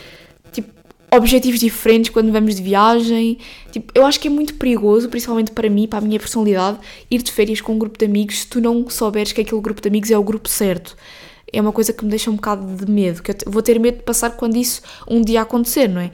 objetivos 1.10 1.60
diferentes 1.60 2.10
quando 2.10 2.30
vamos 2.32 2.54
de 2.54 2.62
viagem. 2.62 3.38
Tipo, 3.70 3.92
eu 3.94 4.04
acho 4.04 4.20
que 4.20 4.28
é 4.28 4.30
muito 4.30 4.54
perigoso, 4.54 5.08
principalmente 5.08 5.52
para 5.52 5.68
mim, 5.70 5.86
para 5.86 6.00
a 6.00 6.02
minha 6.02 6.18
personalidade, 6.18 6.78
ir 7.10 7.22
de 7.22 7.32
férias 7.32 7.62
com 7.62 7.72
um 7.72 7.78
grupo 7.78 7.98
de 7.98 8.04
amigos 8.04 8.40
se 8.40 8.46
tu 8.46 8.60
não 8.60 8.88
souberes 8.90 9.32
que 9.32 9.40
aquele 9.40 9.60
grupo 9.60 9.80
de 9.80 9.88
amigos 9.88 10.10
é 10.10 10.18
o 10.18 10.22
grupo 10.22 10.50
certo. 10.50 10.96
É 11.50 11.60
uma 11.60 11.72
coisa 11.72 11.94
que 11.94 12.04
me 12.04 12.10
deixa 12.10 12.30
um 12.30 12.36
bocado 12.36 12.76
de 12.76 12.90
medo, 12.90 13.22
que 13.22 13.30
eu 13.30 13.36
vou 13.46 13.62
ter 13.62 13.78
medo 13.80 13.98
de 13.98 14.02
passar 14.04 14.30
quando 14.32 14.56
isso 14.56 14.82
um 15.08 15.22
dia 15.22 15.40
acontecer, 15.40 15.88
não 15.88 16.00
é? 16.00 16.10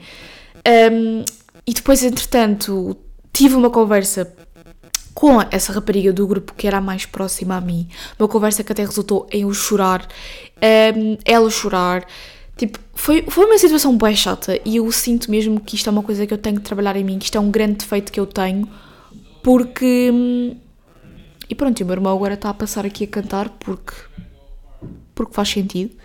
Um, 0.91 1.23
e 1.65 1.73
depois, 1.73 2.03
entretanto, 2.03 2.97
tive 3.33 3.55
uma 3.55 3.69
conversa 3.69 4.33
com 5.19 5.41
essa 5.51 5.73
rapariga 5.73 6.13
do 6.13 6.25
grupo 6.25 6.53
que 6.53 6.65
era 6.65 6.77
a 6.77 6.81
mais 6.81 7.05
próxima 7.05 7.57
a 7.57 7.61
mim. 7.61 7.89
Uma 8.17 8.27
conversa 8.27 8.63
que 8.63 8.71
até 8.71 8.85
resultou 8.85 9.27
em 9.31 9.41
eu 9.41 9.53
chorar, 9.53 10.07
um, 10.95 11.17
ela 11.25 11.49
chorar. 11.49 12.05
Tipo, 12.55 12.79
foi, 12.93 13.23
foi 13.27 13.45
uma 13.45 13.57
situação 13.57 13.97
bem 13.97 14.15
chata 14.15 14.59
e 14.63 14.77
eu 14.77 14.89
sinto 14.91 15.29
mesmo 15.29 15.59
que 15.59 15.75
isto 15.75 15.87
é 15.87 15.91
uma 15.91 16.03
coisa 16.03 16.25
que 16.25 16.33
eu 16.33 16.37
tenho 16.37 16.55
que 16.57 16.61
trabalhar 16.61 16.95
em 16.95 17.03
mim, 17.03 17.19
que 17.19 17.25
isto 17.25 17.37
é 17.37 17.41
um 17.41 17.51
grande 17.51 17.79
defeito 17.79 18.11
que 18.11 18.19
eu 18.19 18.25
tenho, 18.25 18.65
porque. 19.43 20.09
Hum, 20.09 20.55
e 21.49 21.55
pronto, 21.55 21.81
o 21.81 21.85
meu 21.85 21.95
irmão 21.95 22.15
agora 22.15 22.35
está 22.35 22.49
a 22.49 22.53
passar 22.53 22.85
aqui 22.85 23.03
a 23.03 23.07
cantar 23.07 23.49
porque. 23.59 23.93
porque 25.13 25.33
faz 25.33 25.49
sentido. 25.49 25.95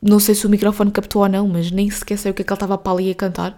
Não 0.00 0.20
sei 0.20 0.36
se 0.36 0.46
o 0.46 0.50
microfone 0.50 0.92
captou 0.92 1.22
ou 1.22 1.28
não, 1.28 1.48
mas 1.48 1.70
nem 1.72 1.90
sequer 1.90 2.18
sei 2.18 2.30
o 2.30 2.34
que 2.34 2.42
é 2.42 2.44
que 2.44 2.52
ele 2.52 2.56
estava 2.56 2.78
para 2.78 2.92
ali 2.92 3.10
a 3.10 3.14
cantar. 3.16 3.56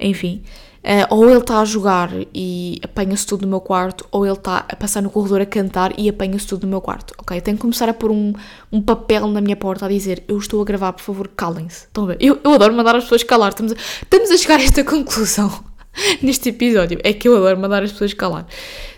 Enfim. 0.00 0.42
Uh, 0.84 1.06
ou 1.08 1.30
ele 1.30 1.38
está 1.38 1.60
a 1.60 1.64
jogar 1.64 2.10
e 2.34 2.78
apanha-se 2.82 3.26
tudo 3.26 3.42
no 3.42 3.48
meu 3.48 3.60
quarto, 3.60 4.06
ou 4.10 4.26
ele 4.26 4.34
está 4.34 4.66
a 4.68 4.76
passar 4.76 5.00
no 5.00 5.08
corredor 5.08 5.40
a 5.40 5.46
cantar 5.46 5.98
e 5.98 6.10
apanha-se 6.10 6.46
tudo 6.46 6.64
no 6.64 6.68
meu 6.68 6.80
quarto. 6.82 7.14
Ok, 7.16 7.40
tenho 7.40 7.56
que 7.56 7.62
começar 7.62 7.88
a 7.88 7.94
pôr 7.94 8.10
um, 8.10 8.34
um 8.70 8.82
papel 8.82 9.26
na 9.28 9.40
minha 9.40 9.56
porta 9.56 9.86
a 9.86 9.88
dizer: 9.88 10.22
Eu 10.28 10.36
estou 10.36 10.60
a 10.60 10.64
gravar, 10.64 10.92
por 10.92 11.00
favor, 11.00 11.28
calem-se. 11.28 11.86
Estão 11.86 12.04
a 12.04 12.08
ver? 12.08 12.18
Eu, 12.20 12.38
eu 12.44 12.52
adoro 12.52 12.74
mandar 12.74 12.94
as 12.96 13.04
pessoas 13.04 13.22
calar. 13.22 13.48
Estamos 13.48 13.72
a, 13.72 13.76
estamos 13.76 14.30
a 14.30 14.36
chegar 14.36 14.60
a 14.60 14.62
esta 14.62 14.84
conclusão 14.84 15.50
neste 16.22 16.50
episódio. 16.50 17.00
É 17.02 17.14
que 17.14 17.28
eu 17.28 17.34
adoro 17.34 17.58
mandar 17.58 17.82
as 17.82 17.90
pessoas 17.90 18.12
calar. 18.12 18.46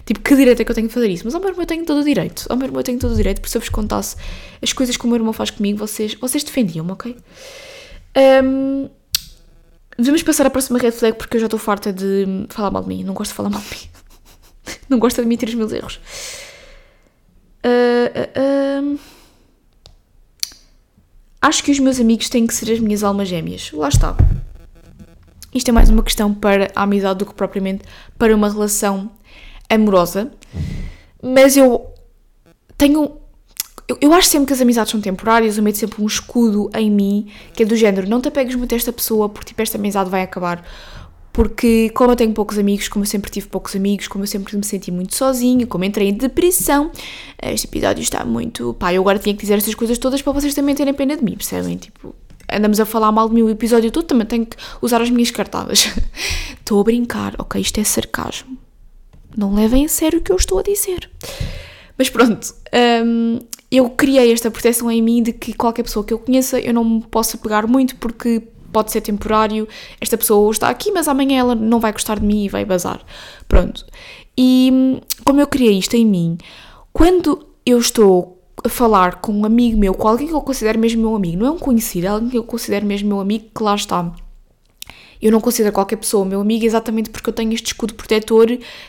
Tipo, 0.05 0.21
que 0.21 0.35
direito 0.35 0.63
é 0.63 0.65
que 0.65 0.71
eu 0.73 0.75
tenho 0.75 0.89
que 0.89 0.95
fazer 0.95 1.09
isso? 1.09 1.25
Mas 1.25 1.37
ao 1.37 1.41
meu 1.41 1.51
irmão 1.51 1.63
eu 1.63 1.67
tenho 1.67 1.85
todo 1.85 2.01
o 2.01 2.05
direito. 2.05 2.47
Ao 2.49 2.57
meu 2.57 2.67
irmão 2.67 2.81
eu 2.81 2.85
tenho 2.85 2.99
todo 2.99 3.13
o 3.13 3.17
direito, 3.17 3.41
porque 3.41 3.51
se 3.51 3.59
eu 3.59 3.61
vos 3.61 3.69
contasse 3.69 4.17
as 4.61 4.73
coisas 4.73 4.97
que 4.97 5.05
o 5.05 5.07
meu 5.07 5.17
irmão 5.17 5.33
faz 5.33 5.51
comigo, 5.51 5.79
vocês, 5.79 6.15
vocês 6.15 6.43
defendiam-me, 6.43 6.91
ok? 6.91 7.17
Um, 8.43 8.89
Devemos 9.99 10.23
passar 10.23 10.47
à 10.47 10.51
próxima 10.51 10.79
red 10.79 10.93
flag 10.93 11.17
porque 11.17 11.37
eu 11.37 11.41
já 11.41 11.47
estou 11.47 11.59
farta 11.59 11.93
de 11.93 12.47
falar 12.51 12.71
mal 12.71 12.83
de 12.83 12.89
mim. 12.89 13.05
Não 13.05 13.15
gosto 13.15 13.31
de 13.31 13.37
falar 13.37 13.51
mal 13.51 13.61
de 13.61 13.71
mim. 13.71 13.83
Não 14.89 14.99
gosto 14.99 15.17
de 15.17 15.21
admitir 15.23 15.49
os 15.49 15.55
meus 15.55 15.73
erros. 15.73 16.01
Uh, 17.65 18.93
uh, 18.93 18.95
uh. 18.95 18.99
Acho 21.41 21.63
que 21.63 21.71
os 21.71 21.79
meus 21.79 22.01
amigos 22.01 22.29
têm 22.29 22.47
que 22.47 22.55
ser 22.55 22.73
as 22.73 22.81
minhas 22.81 23.03
almas 23.03 23.29
gêmeas. 23.29 23.71
Lá 23.73 23.89
está. 23.89 24.17
Isto 25.55 25.69
é 25.69 25.73
mais 25.73 25.89
uma 25.89 26.03
questão 26.03 26.35
para 26.35 26.71
a 26.75 26.83
amizade 26.83 27.21
do 27.21 27.27
que 27.27 27.33
propriamente 27.33 27.85
para 28.19 28.35
uma 28.35 28.51
relação 28.51 29.11
amorosa. 29.71 30.31
Mas 31.23 31.57
eu 31.57 31.95
tenho 32.77 33.19
eu, 33.89 33.97
eu 34.01 34.13
acho 34.13 34.29
sempre 34.29 34.49
que 34.49 34.53
as 34.53 34.61
amizades 34.61 34.91
são 34.91 35.01
temporárias, 35.01 35.57
eu 35.57 35.63
meto 35.63 35.79
sempre 35.79 36.03
um 36.03 36.07
escudo 36.07 36.71
em 36.75 36.91
mim, 36.91 37.29
que 37.53 37.63
é 37.63 37.67
do 37.67 37.77
género, 37.77 38.09
não 38.09 38.21
te 38.21 38.29
apegues 38.29 38.55
muito 38.55 38.73
a 38.75 38.77
esta 38.77 38.93
pessoa 38.93 39.29
porque 39.29 39.49
tipo, 39.49 39.63
esta 39.63 39.79
amizade 39.79 40.11
vai 40.11 40.23
acabar. 40.23 40.65
Porque 41.33 41.91
como 41.91 42.13
eu 42.13 42.17
tenho 42.17 42.33
poucos 42.33 42.59
amigos, 42.59 42.89
como 42.89 43.05
eu 43.05 43.07
sempre 43.07 43.31
tive 43.31 43.47
poucos 43.47 43.77
amigos, 43.77 44.09
como 44.09 44.25
eu 44.25 44.27
sempre 44.27 44.57
me 44.57 44.65
senti 44.65 44.91
muito 44.91 45.15
sozinha, 45.15 45.67
como 45.67 45.85
entrei 45.85 46.09
em 46.09 46.15
depressão, 46.15 46.91
este 47.43 47.67
episódio 47.67 48.01
está 48.01 48.25
muito... 48.25 48.73
Pá, 48.73 48.95
eu 48.95 49.03
agora 49.03 49.19
tinha 49.19 49.35
que 49.35 49.43
dizer 49.43 49.59
estas 49.59 49.75
coisas 49.75 49.99
todas 49.99 50.23
para 50.23 50.33
vocês 50.33 50.55
também 50.55 50.75
terem 50.75 50.95
pena 50.95 51.15
de 51.15 51.23
mim, 51.23 51.37
percebem? 51.37 51.77
Tipo, 51.77 52.15
andamos 52.51 52.81
a 52.81 52.87
falar 52.87 53.13
mal 53.13 53.29
de 53.29 53.35
mim 53.35 53.43
o 53.43 53.51
episódio 53.51 53.91
todo, 53.91 54.07
também 54.07 54.27
tenho 54.27 54.47
que 54.47 54.57
usar 54.81 55.03
as 55.03 55.11
minhas 55.11 55.31
cartadas. 55.31 55.91
estou 56.59 56.81
a 56.81 56.85
brincar, 56.85 57.35
ok? 57.39 57.61
Isto 57.61 57.81
é 57.81 57.85
sarcasmo. 57.85 58.57
Não 59.37 59.55
levem 59.55 59.85
a 59.85 59.89
sério 59.91 60.21
o 60.21 60.23
que 60.23 60.33
eu 60.33 60.37
estou 60.37 60.59
a 60.59 60.63
dizer. 60.63 61.11
Mas 61.99 62.09
pronto, 62.09 62.55
um, 63.05 63.39
eu 63.71 63.91
criei 63.91 64.33
esta 64.33 64.51
proteção 64.51 64.91
em 64.91 65.03
mim 65.03 65.23
de 65.23 65.33
que 65.33 65.53
qualquer 65.53 65.83
pessoa 65.83 66.05
que 66.05 66.13
eu 66.13 66.19
conheça 66.19 66.61
eu 66.61 66.73
não 66.73 66.85
me 66.85 67.03
possa 67.03 67.37
pegar 67.37 67.67
muito 67.67 67.97
porque 67.97 68.43
pode 68.73 68.93
ser 68.93 69.01
temporário, 69.01 69.67
esta 70.01 70.19
pessoa 70.19 70.51
está 70.53 70.69
aqui, 70.69 70.93
mas 70.93 71.09
amanhã 71.09 71.39
ela 71.39 71.55
não 71.55 71.81
vai 71.81 71.93
gostar 71.93 72.19
de 72.19 72.27
mim 72.27 72.45
e 72.45 72.49
vai 72.49 72.65
bazar. 72.65 73.01
Pronto. 73.49 73.87
E 74.37 75.01
como 75.25 75.41
eu 75.41 75.47
criei 75.47 75.79
isto 75.79 75.95
em 75.95 76.05
mim, 76.05 76.37
quando 76.93 77.47
eu 77.65 77.79
estou 77.79 78.39
a 78.63 78.69
falar 78.69 79.21
com 79.21 79.33
um 79.33 79.45
amigo 79.45 79.79
meu, 79.79 79.95
com 79.95 80.07
alguém 80.07 80.27
que 80.29 80.35
eu 80.35 80.43
considero 80.43 80.79
mesmo 80.79 81.01
meu 81.01 81.17
amigo, 81.17 81.39
não 81.39 81.47
é 81.47 81.51
um 81.51 81.59
conhecido, 81.59 82.07
é 82.07 82.11
alguém 82.11 82.29
que 82.29 82.39
eu 82.39 82.45
considero 82.45 82.85
mesmo 82.85 83.09
meu 83.09 83.21
amigo, 83.21 83.47
que 83.55 83.63
lá 83.63 83.75
está. 83.75 84.13
Eu 85.21 85.33
não 85.33 85.41
considero 85.41 85.73
qualquer 85.73 85.97
pessoa 85.97 86.25
meu 86.25 86.41
amigo 86.41 86.65
exatamente 86.65 87.09
porque 87.09 87.31
eu 87.31 87.35
tenho 87.35 87.53
este 87.55 87.69
escudo 87.69 87.95
protetor 87.95 88.47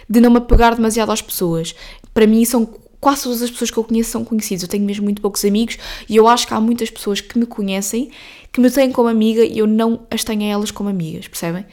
de 0.09 0.19
não 0.19 0.29
me 0.29 0.37
apegar 0.37 0.75
demasiado 0.75 1.11
às 1.11 1.21
pessoas. 1.21 1.73
Para 2.13 2.27
mim 2.27 2.43
são 2.43 2.67
quase 2.99 3.23
todas 3.23 3.41
as 3.41 3.51
pessoas 3.51 3.71
que 3.71 3.77
eu 3.77 3.83
conheço 3.83 4.11
são 4.11 4.23
conhecidas. 4.23 4.63
Eu 4.63 4.69
tenho 4.69 4.83
mesmo 4.83 5.03
muito 5.03 5.21
poucos 5.21 5.43
amigos 5.45 5.77
e 6.07 6.15
eu 6.15 6.27
acho 6.27 6.47
que 6.47 6.53
há 6.53 6.59
muitas 6.59 6.89
pessoas 6.89 7.21
que 7.21 7.37
me 7.37 7.45
conhecem, 7.45 8.11
que 8.51 8.59
me 8.59 8.69
têm 8.69 8.91
como 8.91 9.07
amiga 9.07 9.43
e 9.43 9.59
eu 9.59 9.67
não 9.67 10.05
as 10.09 10.23
tenho 10.23 10.41
a 10.43 10.45
elas 10.45 10.71
como 10.71 10.89
amigas, 10.89 11.27
percebem? 11.27 11.65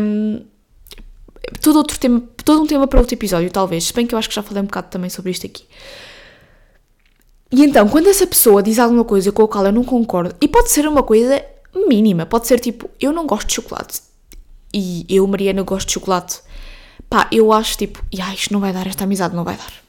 Um, 0.00 0.42
todo 1.60 1.76
outro 1.76 1.98
tema, 1.98 2.22
todo 2.44 2.62
um 2.62 2.66
tema 2.66 2.86
para 2.86 2.98
outro 2.98 3.14
episódio, 3.14 3.50
talvez. 3.50 3.84
Se 3.84 3.92
bem 3.92 4.06
que 4.06 4.14
eu 4.14 4.18
acho 4.18 4.28
que 4.28 4.34
já 4.34 4.42
falei 4.42 4.62
um 4.62 4.66
bocado 4.66 4.88
também 4.88 5.10
sobre 5.10 5.30
isto 5.30 5.46
aqui. 5.46 5.64
E 7.50 7.62
então, 7.62 7.88
quando 7.88 8.08
essa 8.08 8.26
pessoa 8.26 8.62
diz 8.62 8.78
alguma 8.78 9.04
coisa 9.04 9.30
com 9.30 9.42
a 9.42 9.48
qual 9.48 9.66
eu 9.66 9.72
não 9.72 9.84
concordo, 9.84 10.34
e 10.40 10.48
pode 10.48 10.70
ser 10.70 10.88
uma 10.88 11.02
coisa 11.02 11.44
mínima, 11.88 12.26
pode 12.26 12.46
ser 12.46 12.58
tipo, 12.58 12.90
eu 13.00 13.12
não 13.12 13.26
gosto 13.26 13.48
de 13.48 13.54
chocolate. 13.54 14.00
E 14.72 15.06
eu, 15.08 15.24
Mariana, 15.26 15.62
gosto 15.62 15.86
de 15.86 15.92
chocolate. 15.94 16.40
Pá, 17.08 17.28
eu 17.30 17.52
acho 17.52 17.78
tipo, 17.78 18.04
ah, 18.20 18.34
isto 18.34 18.52
não 18.52 18.58
vai 18.58 18.72
dar, 18.72 18.86
esta 18.88 19.04
amizade 19.04 19.36
não 19.36 19.44
vai 19.44 19.56
dar. 19.56 19.83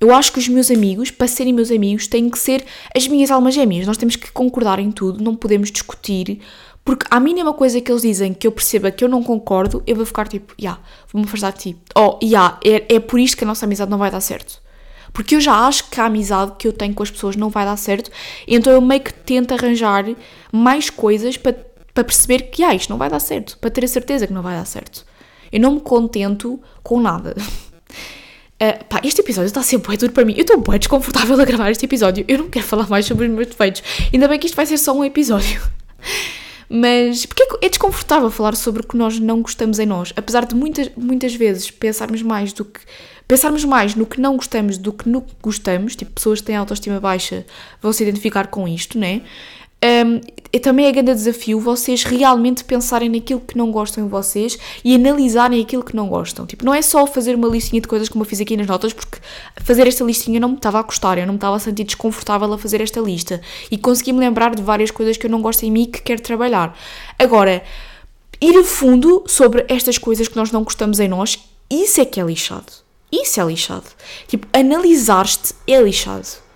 Eu 0.00 0.14
acho 0.14 0.32
que 0.32 0.38
os 0.38 0.48
meus 0.48 0.70
amigos, 0.70 1.10
para 1.10 1.26
serem 1.26 1.52
meus 1.52 1.70
amigos, 1.70 2.06
têm 2.06 2.28
que 2.30 2.38
ser 2.38 2.64
as 2.96 3.06
minhas 3.08 3.30
almas 3.30 3.54
gêmeas. 3.54 3.86
Nós 3.86 3.96
temos 3.96 4.16
que 4.16 4.30
concordar 4.30 4.78
em 4.78 4.90
tudo, 4.90 5.22
não 5.22 5.34
podemos 5.34 5.70
discutir, 5.70 6.40
porque 6.84 7.06
à 7.10 7.20
mínima 7.20 7.52
coisa 7.52 7.80
que 7.80 7.92
eles 7.92 8.02
dizem 8.02 8.32
que 8.32 8.46
eu 8.46 8.52
perceba 8.52 8.90
que 8.90 9.04
eu 9.04 9.08
não 9.08 9.22
concordo, 9.22 9.82
eu 9.86 9.94
vou 9.94 10.06
ficar 10.06 10.26
tipo, 10.26 10.54
já, 10.58 10.70
yeah, 10.70 10.82
vou-me 11.12 11.26
afastar 11.26 11.52
de 11.52 11.58
ti. 11.58 11.76
Oh, 11.94 12.18
já, 12.22 12.28
yeah, 12.28 12.58
é, 12.64 12.94
é 12.94 12.98
por 13.00 13.20
isto 13.20 13.36
que 13.36 13.44
a 13.44 13.46
nossa 13.46 13.66
amizade 13.66 13.90
não 13.90 13.98
vai 13.98 14.10
dar 14.10 14.20
certo. 14.20 14.60
Porque 15.12 15.34
eu 15.34 15.40
já 15.40 15.66
acho 15.66 15.90
que 15.90 16.00
a 16.00 16.06
amizade 16.06 16.52
que 16.58 16.66
eu 16.66 16.72
tenho 16.72 16.94
com 16.94 17.02
as 17.02 17.10
pessoas 17.10 17.36
não 17.36 17.50
vai 17.50 17.64
dar 17.64 17.76
certo, 17.76 18.10
então 18.46 18.72
eu 18.72 18.80
meio 18.80 19.02
que 19.02 19.12
tento 19.12 19.52
arranjar 19.52 20.04
mais 20.52 20.88
coisas 20.88 21.36
para, 21.36 21.54
para 21.92 22.04
perceber 22.04 22.50
que 22.50 22.62
ah, 22.62 22.74
isto 22.74 22.88
não 22.88 22.96
vai 22.96 23.10
dar 23.10 23.20
certo, 23.20 23.58
para 23.58 23.70
ter 23.70 23.84
a 23.84 23.88
certeza 23.88 24.26
que 24.26 24.32
não 24.32 24.42
vai 24.42 24.56
dar 24.56 24.64
certo. 24.64 25.04
Eu 25.52 25.60
não 25.60 25.74
me 25.74 25.80
contento 25.80 26.60
com 26.82 27.00
nada. 27.00 27.34
Uh, 28.60 28.84
pá, 28.86 29.00
este 29.04 29.20
episódio 29.20 29.46
está 29.46 29.60
a 29.60 29.62
ser 29.62 29.78
bué 29.78 29.96
duro 29.96 30.12
para 30.12 30.24
mim. 30.24 30.34
Eu 30.36 30.40
estou 30.40 30.60
bué 30.60 30.78
desconfortável 30.78 31.40
a 31.40 31.44
gravar 31.44 31.70
este 31.70 31.84
episódio. 31.84 32.24
Eu 32.26 32.38
não 32.38 32.50
quero 32.50 32.66
falar 32.66 32.88
mais 32.88 33.06
sobre 33.06 33.26
os 33.26 33.32
meus 33.32 33.46
defeitos. 33.46 33.82
Ainda 34.12 34.26
bem 34.26 34.38
que 34.38 34.46
isto 34.46 34.56
vai 34.56 34.66
ser 34.66 34.78
só 34.78 34.92
um 34.92 35.04
episódio. 35.04 35.62
Mas 36.68 37.24
porque 37.24 37.42
é 37.62 37.68
desconfortável 37.68 38.30
falar 38.30 38.54
sobre 38.54 38.82
o 38.82 38.86
que 38.86 38.96
nós 38.96 39.18
não 39.18 39.40
gostamos 39.40 39.78
em 39.78 39.86
nós? 39.86 40.12
Apesar 40.16 40.44
de 40.44 40.54
muitas, 40.54 40.90
muitas 40.96 41.34
vezes 41.34 41.70
pensarmos 41.70 42.20
mais 42.20 42.52
do 42.52 42.64
que 42.64 42.80
pensarmos 43.26 43.64
mais 43.64 43.94
no 43.94 44.04
que 44.04 44.20
não 44.20 44.36
gostamos 44.36 44.76
do 44.76 44.92
que 44.92 45.08
no 45.08 45.22
que 45.22 45.34
gostamos, 45.40 45.94
tipo 45.94 46.10
pessoas 46.12 46.40
que 46.40 46.46
têm 46.46 46.56
autoestima 46.56 47.00
baixa 47.00 47.46
vão 47.80 47.92
se 47.92 48.02
identificar 48.02 48.48
com 48.48 48.66
isto, 48.68 48.98
né? 48.98 49.22
Um, 49.84 50.20
e 50.52 50.58
também 50.58 50.86
é 50.86 50.92
grande 50.92 51.14
desafio 51.14 51.60
vocês 51.60 52.02
realmente 52.02 52.64
pensarem 52.64 53.08
naquilo 53.08 53.40
que 53.40 53.56
não 53.56 53.70
gostam 53.70 54.04
em 54.04 54.08
vocês 54.08 54.58
e 54.82 54.94
analisarem 54.94 55.60
aquilo 55.60 55.84
que 55.84 55.94
não 55.94 56.08
gostam. 56.08 56.46
Tipo, 56.46 56.64
não 56.64 56.74
é 56.74 56.80
só 56.82 57.06
fazer 57.06 57.34
uma 57.34 57.46
listinha 57.48 57.80
de 57.80 57.86
coisas 57.86 58.08
como 58.08 58.24
eu 58.24 58.28
fiz 58.28 58.40
aqui 58.40 58.56
nas 58.56 58.66
notas, 58.66 58.92
porque 58.92 59.18
fazer 59.56 59.86
esta 59.86 60.02
listinha 60.02 60.40
não 60.40 60.50
me 60.50 60.56
estava 60.56 60.78
a 60.78 60.82
gostar, 60.82 61.18
eu 61.18 61.26
não 61.26 61.34
me 61.34 61.38
estava 61.38 61.56
a 61.56 61.58
sentir 61.58 61.84
desconfortável 61.84 62.52
a 62.52 62.58
fazer 62.58 62.80
esta 62.80 63.00
lista. 63.00 63.40
E 63.70 63.76
consegui-me 63.76 64.18
lembrar 64.18 64.54
de 64.54 64.62
várias 64.62 64.90
coisas 64.90 65.16
que 65.16 65.26
eu 65.26 65.30
não 65.30 65.42
gosto 65.42 65.64
em 65.64 65.70
mim 65.70 65.82
e 65.82 65.86
que 65.86 66.00
quero 66.00 66.22
trabalhar. 66.22 66.76
Agora, 67.18 67.62
ir 68.40 68.56
a 68.56 68.64
fundo 68.64 69.24
sobre 69.26 69.64
estas 69.68 69.98
coisas 69.98 70.28
que 70.28 70.36
nós 70.36 70.50
não 70.50 70.64
gostamos 70.64 70.98
em 70.98 71.08
nós, 71.08 71.38
isso 71.70 72.00
é 72.00 72.04
que 72.04 72.20
é 72.20 72.24
lixado. 72.24 72.72
Isso 73.12 73.40
é 73.40 73.44
lixado. 73.44 73.86
Tipo, 74.26 74.46
analisar-te 74.52 75.54
é 75.66 75.80
lixado. 75.80 76.47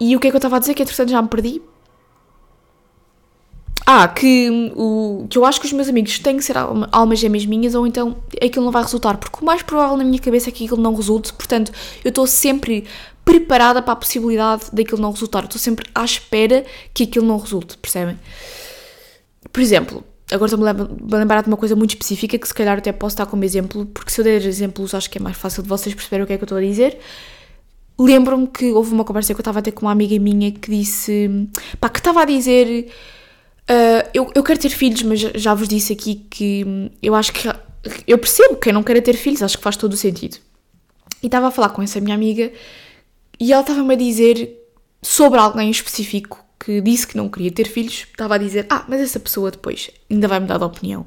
E 0.00 0.14
o 0.16 0.20
que 0.20 0.28
é 0.28 0.30
que 0.30 0.36
eu 0.36 0.38
estava 0.38 0.56
a 0.56 0.58
dizer? 0.58 0.74
Que 0.74 0.82
entretanto 0.82 1.10
já 1.10 1.20
me 1.20 1.28
perdi. 1.28 1.62
Ah, 3.90 4.06
que, 4.06 4.70
o, 4.76 5.26
que 5.30 5.38
eu 5.38 5.46
acho 5.46 5.58
que 5.58 5.66
os 5.66 5.72
meus 5.72 5.88
amigos 5.88 6.18
têm 6.18 6.36
que 6.36 6.44
ser 6.44 6.56
almas 6.92 7.18
gêmeas 7.18 7.46
minhas 7.46 7.74
ou 7.74 7.86
então 7.86 8.18
aquilo 8.34 8.64
não 8.64 8.70
vai 8.70 8.82
resultar. 8.82 9.16
Porque 9.16 9.38
o 9.40 9.44
mais 9.44 9.62
provável 9.62 9.96
na 9.96 10.04
minha 10.04 10.18
cabeça 10.18 10.50
é 10.50 10.52
que 10.52 10.64
aquilo 10.66 10.80
não 10.80 10.94
resulte. 10.94 11.32
Portanto, 11.32 11.72
eu 12.04 12.10
estou 12.10 12.26
sempre 12.26 12.84
preparada 13.24 13.82
para 13.82 13.92
a 13.92 13.96
possibilidade 13.96 14.64
daquilo 14.72 15.00
não 15.00 15.10
resultar. 15.10 15.44
Estou 15.44 15.58
sempre 15.58 15.86
à 15.94 16.04
espera 16.04 16.64
que 16.92 17.04
aquilo 17.04 17.26
não 17.26 17.38
resulte, 17.38 17.78
percebem? 17.78 18.18
Por 19.52 19.60
exemplo, 19.60 20.04
agora 20.30 20.52
estou-me 20.52 20.68
a 21.14 21.18
lembrar 21.18 21.42
de 21.42 21.48
uma 21.48 21.56
coisa 21.56 21.74
muito 21.74 21.90
específica 21.90 22.38
que 22.38 22.46
se 22.46 22.54
calhar 22.54 22.78
até 22.78 22.92
posso 22.92 23.16
dar 23.16 23.26
como 23.26 23.44
exemplo, 23.44 23.86
porque 23.86 24.10
se 24.10 24.20
eu 24.20 24.24
der 24.24 24.44
exemplos 24.44 24.94
acho 24.94 25.08
que 25.08 25.18
é 25.18 25.20
mais 25.20 25.36
fácil 25.36 25.62
de 25.62 25.68
vocês 25.68 25.94
perceberem 25.94 26.24
o 26.24 26.26
que 26.26 26.32
é 26.34 26.36
que 26.36 26.42
eu 26.42 26.46
estou 26.46 26.58
a 26.58 26.60
dizer. 26.60 26.98
Lembro-me 27.98 28.46
que 28.46 28.70
houve 28.72 28.92
uma 28.92 29.04
conversa 29.04 29.34
que 29.34 29.40
eu 29.40 29.42
estava 29.42 29.58
a 29.58 29.62
ter 29.62 29.72
com 29.72 29.86
uma 29.86 29.92
amiga 29.92 30.16
minha 30.18 30.52
que 30.52 30.70
disse, 30.70 31.28
pá, 31.80 31.88
que 31.88 31.98
estava 31.98 32.22
a 32.22 32.24
dizer, 32.24 32.88
uh, 33.68 34.08
eu, 34.14 34.30
eu 34.34 34.42
quero 34.44 34.60
ter 34.60 34.70
filhos, 34.70 35.02
mas 35.02 35.20
já 35.20 35.52
vos 35.52 35.66
disse 35.66 35.92
aqui 35.92 36.26
que 36.30 36.90
eu 37.02 37.14
acho 37.14 37.32
que, 37.32 37.48
eu 38.06 38.18
percebo 38.18 38.56
que 38.56 38.68
eu 38.68 38.72
não 38.72 38.84
quero 38.84 39.02
ter 39.02 39.14
filhos, 39.14 39.42
acho 39.42 39.58
que 39.58 39.64
faz 39.64 39.76
todo 39.76 39.94
o 39.94 39.96
sentido. 39.96 40.38
E 41.22 41.26
estava 41.26 41.48
a 41.48 41.50
falar 41.50 41.70
com 41.70 41.82
essa 41.82 42.00
minha 42.00 42.14
amiga 42.14 42.52
e 43.40 43.52
ela 43.52 43.62
estava-me 43.62 43.94
a 43.94 43.96
dizer 43.96 44.56
sobre 45.02 45.40
alguém 45.40 45.70
específico 45.70 46.44
que 46.58 46.80
disse 46.80 47.06
que 47.06 47.16
não 47.16 47.28
queria 47.28 47.50
ter 47.50 47.68
filhos, 47.68 48.06
estava 48.10 48.34
a 48.34 48.38
dizer, 48.38 48.66
ah, 48.68 48.84
mas 48.88 49.00
essa 49.00 49.18
pessoa 49.18 49.50
depois 49.50 49.90
ainda 50.10 50.26
vai 50.28 50.40
mudar 50.40 50.58
de 50.58 50.64
opinião 50.64 51.06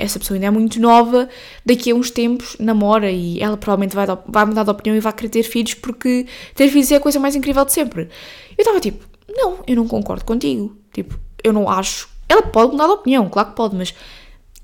essa 0.00 0.18
pessoa 0.18 0.36
ainda 0.36 0.46
é 0.46 0.50
muito 0.50 0.80
nova, 0.80 1.28
daqui 1.64 1.90
a 1.90 1.94
uns 1.94 2.10
tempos 2.10 2.56
namora 2.58 3.10
e 3.10 3.40
ela 3.40 3.56
provavelmente 3.56 3.94
vai, 3.94 4.06
vai 4.26 4.44
mudar 4.44 4.64
de 4.64 4.70
opinião 4.70 4.96
e 4.96 5.00
vai 5.00 5.12
querer 5.12 5.28
ter 5.28 5.42
filhos 5.42 5.74
porque 5.74 6.26
ter 6.54 6.68
filhos 6.68 6.90
é 6.90 6.96
a 6.96 7.00
coisa 7.00 7.20
mais 7.20 7.36
incrível 7.36 7.64
de 7.64 7.72
sempre. 7.72 8.08
Eu 8.56 8.62
estava 8.62 8.80
tipo, 8.80 9.04
não, 9.28 9.58
eu 9.66 9.76
não 9.76 9.86
concordo 9.86 10.24
contigo. 10.24 10.76
Tipo, 10.92 11.18
eu 11.42 11.52
não 11.52 11.68
acho. 11.68 12.08
Ela 12.28 12.42
pode 12.42 12.72
mudar 12.72 12.86
de 12.86 12.92
opinião, 12.92 13.28
claro 13.28 13.50
que 13.50 13.56
pode, 13.56 13.76
mas 13.76 13.94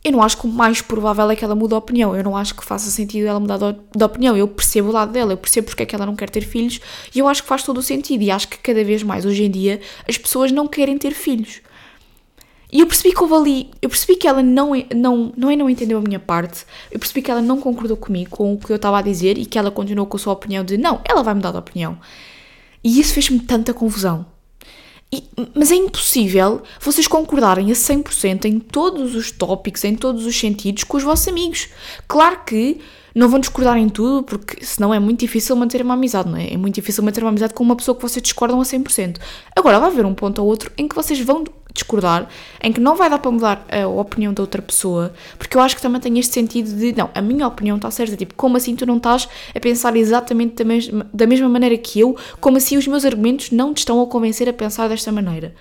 eu 0.05 0.13
não 0.13 0.23
acho 0.23 0.39
que 0.39 0.47
o 0.47 0.51
mais 0.51 0.81
provável 0.81 1.29
é 1.31 1.35
que 1.35 1.45
ela 1.45 1.55
mude 1.55 1.71
de 1.71 1.75
opinião. 1.75 2.15
Eu 2.15 2.23
não 2.23 2.37
acho 2.37 2.55
que 2.55 2.65
faça 2.65 2.91
sentido 2.91 3.27
ela 3.27 3.41
mudar 3.41 3.59
de 3.59 4.05
opinião. 4.05 4.37
Eu 4.37 4.47
percebo 4.47 4.89
o 4.89 4.93
lado 4.93 5.11
dela, 5.11 5.33
eu 5.33 5.37
percebo 5.37 5.67
porque 5.67 5.83
é 5.83 5.87
que 5.87 5.95
ela 5.95 6.07
não 6.07 6.15
quer 6.15 6.31
ter 6.31 6.43
filhos 6.43 6.81
e 7.13 7.19
eu 7.19 7.27
acho 7.27 7.43
que 7.43 7.49
faz 7.49 7.65
todo 7.65 7.79
o 7.79 7.83
sentido. 7.83 8.23
E 8.23 8.31
acho 8.31 8.47
que 8.49 8.59
cada 8.59 8.85
vez 8.85 9.03
mais 9.03 9.25
hoje 9.25 9.43
em 9.43 9.51
dia 9.51 9.81
as 10.09 10.17
pessoas 10.17 10.53
não 10.53 10.69
querem 10.69 10.97
ter 10.97 11.13
filhos. 11.13 11.61
E 12.71 12.81
eu 12.81 12.87
percebi 12.87 13.15
que 13.15 13.23
houve 13.23 13.35
ali, 13.35 13.71
eu 13.81 13.89
percebi 13.89 14.17
que 14.17 14.27
ela 14.27 14.43
não, 14.43 14.73
não, 14.95 15.33
não 15.37 15.51
é 15.51 15.57
não 15.57 15.71
entendeu 15.71 15.99
a 15.99 16.01
minha 16.01 16.19
parte, 16.19 16.67
eu 16.91 16.99
percebi 16.99 17.23
que 17.23 17.31
ela 17.31 17.41
não 17.41 17.61
concordou 17.61 17.97
comigo, 17.97 18.31
com 18.31 18.55
o 18.55 18.59
que 18.59 18.73
eu 18.73 18.77
estava 18.77 18.99
a 18.99 19.03
dizer 19.03 19.39
e 19.39 19.47
que 19.47 19.59
ela 19.59 19.71
continuou 19.71 20.07
com 20.07 20.17
a 20.17 20.21
sua 20.21 20.33
opinião 20.33 20.65
de 20.65 20.77
não, 20.77 21.01
ela 21.05 21.23
vai 21.23 21.35
mudar 21.35 21.53
de 21.53 21.59
opinião. 21.59 21.97
E 22.83 23.01
isso 23.01 23.15
fez-me 23.15 23.41
tanta 23.41 23.73
confusão. 23.73 24.27
E, 25.13 25.23
mas 25.55 25.71
é 25.71 25.77
impossível 25.77 26.63
vocês 26.81 27.07
concordarem 27.07 27.71
a 27.71 27.75
100% 27.75 28.45
em 28.47 28.59
todos 28.59 29.15
os 29.15 29.31
tópicos, 29.31 29.85
em 29.85 29.95
todos 29.95 30.27
os 30.27 30.39
sentidos 30.39 30.83
com 30.83 30.97
os 30.97 31.05
vossos 31.05 31.29
amigos. 31.29 31.69
Claro 32.09 32.41
que 32.45 32.81
não 33.15 33.29
vão 33.29 33.39
discordar 33.39 33.79
em 33.79 33.89
tudo, 33.89 34.23
porque 34.25 34.65
senão 34.65 34.93
é 34.93 34.99
muito 34.99 35.21
difícil 35.21 35.57
manter 35.57 35.81
uma 35.81 35.95
amizade, 35.95 36.29
não 36.29 36.37
é? 36.37 36.53
É 36.53 36.57
muito 36.57 36.75
difícil 36.75 37.03
manter 37.03 37.23
uma 37.23 37.31
amizade 37.31 37.55
com 37.55 37.65
uma 37.65 37.75
pessoa 37.75 37.95
que 37.95 38.03
vocês 38.03 38.23
discordam 38.23 38.61
a 38.61 38.65
100%. 38.65 39.19
Agora, 39.57 39.81
vai 39.81 39.89
haver 39.89 40.05
um 40.05 40.13
ponto 40.13 40.43
ou 40.43 40.49
outro 40.49 40.71
em 40.77 40.87
que 40.87 40.95
vocês 40.95 41.19
vão 41.21 41.45
discordar, 41.77 42.29
em 42.63 42.73
que 42.73 42.81
não 42.81 42.97
vai 42.97 43.09
dar 43.09 43.19
para 43.19 43.31
mudar 43.31 43.67
a 43.71 43.87
opinião 43.87 44.33
da 44.33 44.43
outra 44.43 44.61
pessoa, 44.61 45.13
porque 45.39 45.57
eu 45.57 45.61
acho 45.61 45.77
que 45.77 45.83
também 45.83 46.01
tem 46.01 46.19
este 46.19 46.35
sentido 46.35 46.75
de, 46.75 46.93
não, 46.97 47.09
a 47.15 47.23
minha 47.23 47.47
opinião 47.47 47.77
está 47.77 47.91
certa, 47.91 48.17
tipo, 48.17 48.35
como 48.35 48.57
assim 48.57 48.75
tu 48.75 48.85
não 48.85 48.97
estás 48.97 49.29
a 49.55 49.61
pensar 49.61 49.97
exatamente 49.97 50.55
da 50.57 50.65
mesma, 50.65 51.07
da 51.13 51.27
mesma 51.27 51.49
maneira 51.49 51.77
que 51.77 52.01
eu, 52.01 52.17
como 52.41 52.57
assim 52.57 52.77
os 52.77 52.87
meus 52.87 53.05
argumentos 53.05 53.51
não 53.51 53.73
te 53.73 53.79
estão 53.79 54.03
a 54.03 54.07
convencer 54.07 54.49
a 54.49 54.53
pensar 54.53 54.89
desta 54.89 55.13
maneira. 55.13 55.55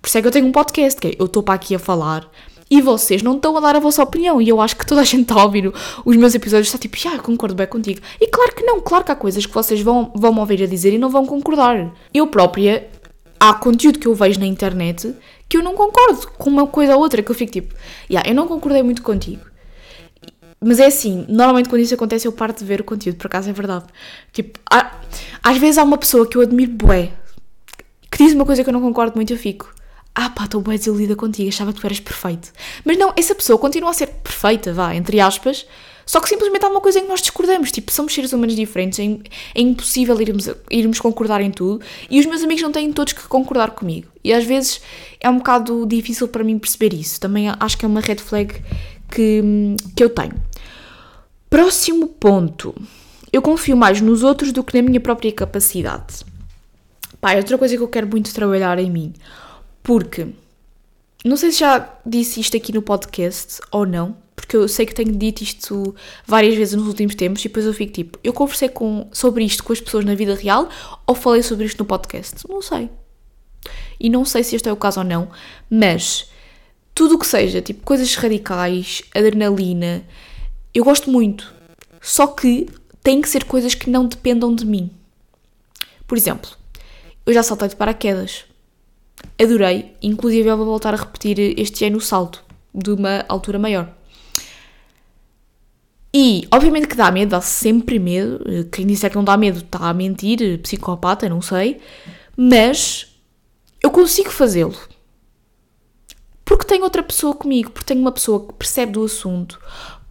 Por 0.00 0.08
isso 0.08 0.18
é 0.18 0.22
que 0.22 0.26
eu 0.26 0.32
tenho 0.32 0.46
um 0.46 0.52
podcast, 0.52 1.00
que 1.00 1.08
é, 1.08 1.16
eu 1.18 1.26
estou 1.26 1.42
para 1.42 1.54
aqui 1.54 1.74
a 1.74 1.78
falar, 1.78 2.30
e 2.70 2.80
vocês 2.80 3.20
não 3.20 3.34
estão 3.34 3.56
a 3.56 3.60
dar 3.60 3.74
a 3.74 3.80
vossa 3.80 4.02
opinião. 4.02 4.40
E 4.40 4.48
eu 4.48 4.60
acho 4.60 4.76
que 4.76 4.86
toda 4.86 5.00
a 5.00 5.04
gente 5.04 5.22
está 5.22 5.34
a 5.34 5.44
ouvir 5.44 5.72
os 6.04 6.16
meus 6.16 6.34
episódios 6.34 6.68
está 6.68 6.78
tipo, 6.78 6.96
ah, 7.08 7.18
concordo 7.18 7.54
bem 7.54 7.66
contigo. 7.66 8.00
E 8.20 8.28
claro 8.28 8.54
que 8.54 8.62
não, 8.62 8.80
claro 8.80 9.04
que 9.04 9.10
há 9.10 9.16
coisas 9.16 9.44
que 9.44 9.52
vocês 9.52 9.80
vão, 9.80 10.12
vão 10.14 10.32
me 10.32 10.38
ouvir 10.38 10.62
a 10.62 10.66
dizer 10.66 10.94
e 10.94 10.98
não 10.98 11.10
vão 11.10 11.26
concordar. 11.26 11.92
Eu 12.14 12.28
própria, 12.28 12.88
há 13.40 13.52
conteúdo 13.54 13.98
que 13.98 14.06
eu 14.06 14.14
vejo 14.14 14.38
na 14.38 14.46
internet 14.46 15.12
que 15.50 15.56
eu 15.56 15.62
não 15.64 15.74
concordo 15.74 16.30
com 16.38 16.48
uma 16.48 16.64
coisa 16.68 16.94
ou 16.94 17.02
outra, 17.02 17.20
que 17.24 17.30
eu 17.30 17.34
fico 17.34 17.50
tipo, 17.50 17.74
yeah, 18.08 18.30
eu 18.30 18.34
não 18.36 18.46
concordei 18.46 18.84
muito 18.84 19.02
contigo. 19.02 19.44
Mas 20.60 20.78
é 20.78 20.86
assim, 20.86 21.26
normalmente 21.28 21.68
quando 21.68 21.82
isso 21.82 21.92
acontece 21.92 22.28
eu 22.28 22.32
paro 22.32 22.52
de 22.52 22.64
ver 22.64 22.80
o 22.80 22.84
conteúdo, 22.84 23.16
por 23.16 23.26
acaso 23.26 23.50
é 23.50 23.52
verdade. 23.52 23.86
Tipo, 24.32 24.60
há, 24.70 25.00
às 25.42 25.58
vezes 25.58 25.76
há 25.76 25.82
uma 25.82 25.98
pessoa 25.98 26.24
que 26.24 26.36
eu 26.36 26.42
admiro 26.42 26.70
bué, 26.70 27.10
que 28.08 28.18
diz 28.18 28.32
uma 28.32 28.46
coisa 28.46 28.62
que 28.62 28.68
eu 28.68 28.72
não 28.72 28.80
concordo 28.80 29.16
muito, 29.16 29.32
eu 29.32 29.36
fico, 29.36 29.74
ah 30.14 30.30
pá, 30.30 30.44
estou 30.44 30.60
bué 30.60 30.78
desiludida 30.78 31.16
contigo, 31.16 31.48
achava 31.48 31.72
que 31.72 31.80
tu 31.80 31.86
eras 31.86 31.98
perfeito. 31.98 32.52
Mas 32.84 32.96
não, 32.96 33.12
essa 33.16 33.34
pessoa 33.34 33.58
continua 33.58 33.90
a 33.90 33.94
ser 33.94 34.06
perfeita, 34.06 34.72
vá, 34.72 34.94
entre 34.94 35.18
aspas, 35.18 35.66
só 36.10 36.20
que 36.20 36.28
simplesmente 36.28 36.64
há 36.64 36.68
uma 36.68 36.80
coisa 36.80 36.98
em 36.98 37.02
que 37.02 37.08
nós 37.08 37.20
discordamos. 37.20 37.70
Tipo, 37.70 37.92
somos 37.92 38.12
seres 38.12 38.32
humanos 38.32 38.56
diferentes, 38.56 38.98
é, 38.98 39.04
é 39.54 39.60
impossível 39.60 40.20
irmos, 40.20 40.50
irmos 40.68 40.98
concordar 40.98 41.40
em 41.40 41.52
tudo. 41.52 41.80
E 42.10 42.18
os 42.18 42.26
meus 42.26 42.42
amigos 42.42 42.64
não 42.64 42.72
têm 42.72 42.92
todos 42.92 43.12
que 43.12 43.22
concordar 43.28 43.70
comigo. 43.70 44.08
E 44.24 44.32
às 44.32 44.42
vezes 44.42 44.80
é 45.20 45.30
um 45.30 45.36
bocado 45.36 45.86
difícil 45.86 46.26
para 46.26 46.42
mim 46.42 46.58
perceber 46.58 46.92
isso. 46.94 47.20
Também 47.20 47.46
acho 47.48 47.78
que 47.78 47.84
é 47.84 47.88
uma 47.88 48.00
red 48.00 48.16
flag 48.16 48.60
que, 49.08 49.40
que 49.94 50.02
eu 50.02 50.10
tenho. 50.10 50.34
Próximo 51.48 52.08
ponto. 52.08 52.74
Eu 53.32 53.40
confio 53.40 53.76
mais 53.76 54.00
nos 54.00 54.24
outros 54.24 54.50
do 54.50 54.64
que 54.64 54.76
na 54.76 54.82
minha 54.82 54.98
própria 54.98 55.30
capacidade. 55.30 56.24
Pá, 57.20 57.34
é 57.34 57.36
outra 57.36 57.56
coisa 57.56 57.76
que 57.76 57.82
eu 57.84 57.88
quero 57.88 58.08
muito 58.08 58.34
trabalhar 58.34 58.80
em 58.80 58.90
mim. 58.90 59.12
Porque, 59.80 60.26
não 61.24 61.36
sei 61.36 61.52
se 61.52 61.60
já 61.60 61.88
disse 62.04 62.40
isto 62.40 62.56
aqui 62.56 62.72
no 62.72 62.82
podcast 62.82 63.60
ou 63.70 63.86
não, 63.86 64.16
porque 64.40 64.56
eu 64.56 64.66
sei 64.66 64.86
que 64.86 64.94
tenho 64.94 65.12
dito 65.12 65.42
isto 65.42 65.94
várias 66.26 66.56
vezes 66.56 66.74
nos 66.74 66.88
últimos 66.88 67.14
tempos 67.14 67.44
e 67.44 67.48
depois 67.48 67.66
eu 67.66 67.74
fico 67.74 67.92
tipo, 67.92 68.18
eu 68.24 68.32
conversei 68.32 68.70
com, 68.70 69.06
sobre 69.12 69.44
isto 69.44 69.62
com 69.62 69.72
as 69.72 69.80
pessoas 69.80 70.04
na 70.04 70.14
vida 70.14 70.34
real 70.34 70.68
ou 71.06 71.14
falei 71.14 71.42
sobre 71.42 71.66
isto 71.66 71.78
no 71.78 71.84
podcast? 71.84 72.48
Não 72.48 72.62
sei. 72.62 72.88
E 73.98 74.08
não 74.08 74.24
sei 74.24 74.42
se 74.42 74.56
este 74.56 74.68
é 74.68 74.72
o 74.72 74.76
caso 74.76 75.00
ou 75.00 75.04
não, 75.04 75.30
mas 75.68 76.30
tudo 76.94 77.16
o 77.16 77.18
que 77.18 77.26
seja, 77.26 77.60
tipo 77.60 77.84
coisas 77.84 78.14
radicais, 78.14 79.02
adrenalina, 79.14 80.02
eu 80.72 80.84
gosto 80.84 81.10
muito. 81.10 81.52
Só 82.00 82.26
que 82.26 82.66
tem 83.02 83.20
que 83.20 83.28
ser 83.28 83.44
coisas 83.44 83.74
que 83.74 83.90
não 83.90 84.06
dependam 84.06 84.54
de 84.54 84.64
mim. 84.64 84.90
Por 86.06 86.16
exemplo, 86.16 86.50
eu 87.26 87.34
já 87.34 87.42
saltei 87.42 87.68
de 87.68 87.76
paraquedas. 87.76 88.46
Adorei, 89.38 89.94
inclusive 90.02 90.48
eu 90.48 90.56
vou 90.56 90.64
voltar 90.64 90.94
a 90.94 90.96
repetir 90.96 91.38
este 91.60 91.84
ano 91.84 91.98
o 91.98 92.00
salto, 92.00 92.42
de 92.74 92.90
uma 92.90 93.22
altura 93.28 93.58
maior. 93.58 93.99
E, 96.12 96.46
obviamente 96.50 96.88
que 96.88 96.96
dá 96.96 97.10
medo, 97.10 97.30
dá 97.30 97.40
sempre 97.40 97.98
medo. 97.98 98.40
Quem 98.72 98.86
disser 98.86 99.10
que 99.10 99.16
não 99.16 99.24
dá 99.24 99.36
medo 99.36 99.60
está 99.60 99.88
a 99.88 99.94
mentir, 99.94 100.58
psicopata, 100.60 101.28
não 101.28 101.40
sei. 101.40 101.80
Mas 102.36 103.14
eu 103.82 103.90
consigo 103.90 104.30
fazê-lo. 104.30 104.76
Porque 106.44 106.66
tenho 106.66 106.82
outra 106.82 107.02
pessoa 107.02 107.34
comigo, 107.34 107.70
porque 107.70 107.86
tenho 107.86 108.00
uma 108.00 108.10
pessoa 108.10 108.46
que 108.46 108.52
percebe 108.54 108.92
do 108.92 109.04
assunto, 109.04 109.60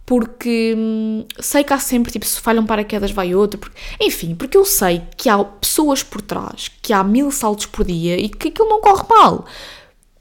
porque 0.06 0.74
hum, 0.76 1.26
sei 1.38 1.62
que 1.62 1.72
há 1.72 1.78
sempre, 1.78 2.10
tipo, 2.10 2.24
se 2.24 2.40
falham 2.40 2.64
paraquedas 2.64 3.10
vai 3.10 3.34
outro, 3.34 3.60
porque, 3.60 3.78
enfim, 4.00 4.34
porque 4.34 4.56
eu 4.56 4.64
sei 4.64 5.02
que 5.16 5.28
há 5.28 5.44
pessoas 5.44 6.02
por 6.02 6.22
trás, 6.22 6.68
que 6.80 6.92
há 6.92 7.04
mil 7.04 7.30
saltos 7.30 7.66
por 7.66 7.84
dia 7.84 8.18
e 8.18 8.28
que 8.28 8.48
aquilo 8.48 8.68
não 8.68 8.80
corre 8.80 9.04
mal. 9.08 9.44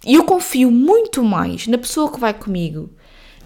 E 0.06 0.16
eu 0.16 0.26
confio 0.26 0.70
muito 0.70 1.24
mais 1.24 1.68
na 1.68 1.78
pessoa 1.78 2.12
que 2.12 2.20
vai 2.20 2.34
comigo, 2.34 2.90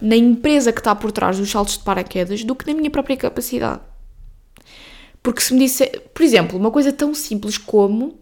na 0.02 0.16
empresa 0.16 0.72
que 0.72 0.80
está 0.80 0.94
por 0.94 1.12
trás 1.12 1.38
dos 1.38 1.50
saltos 1.50 1.78
de 1.78 1.84
paraquedas, 1.84 2.44
do 2.44 2.56
que 2.56 2.68
na 2.68 2.74
minha 2.74 2.90
própria 2.90 3.16
capacidade. 3.16 3.82
Porque 5.22 5.42
se 5.42 5.54
me 5.54 5.60
disser, 5.60 6.02
por 6.14 6.22
exemplo, 6.22 6.60
uma 6.60 6.70
coisa 6.70 6.92
tão 6.92 7.14
simples 7.14 7.58
como 7.58 8.18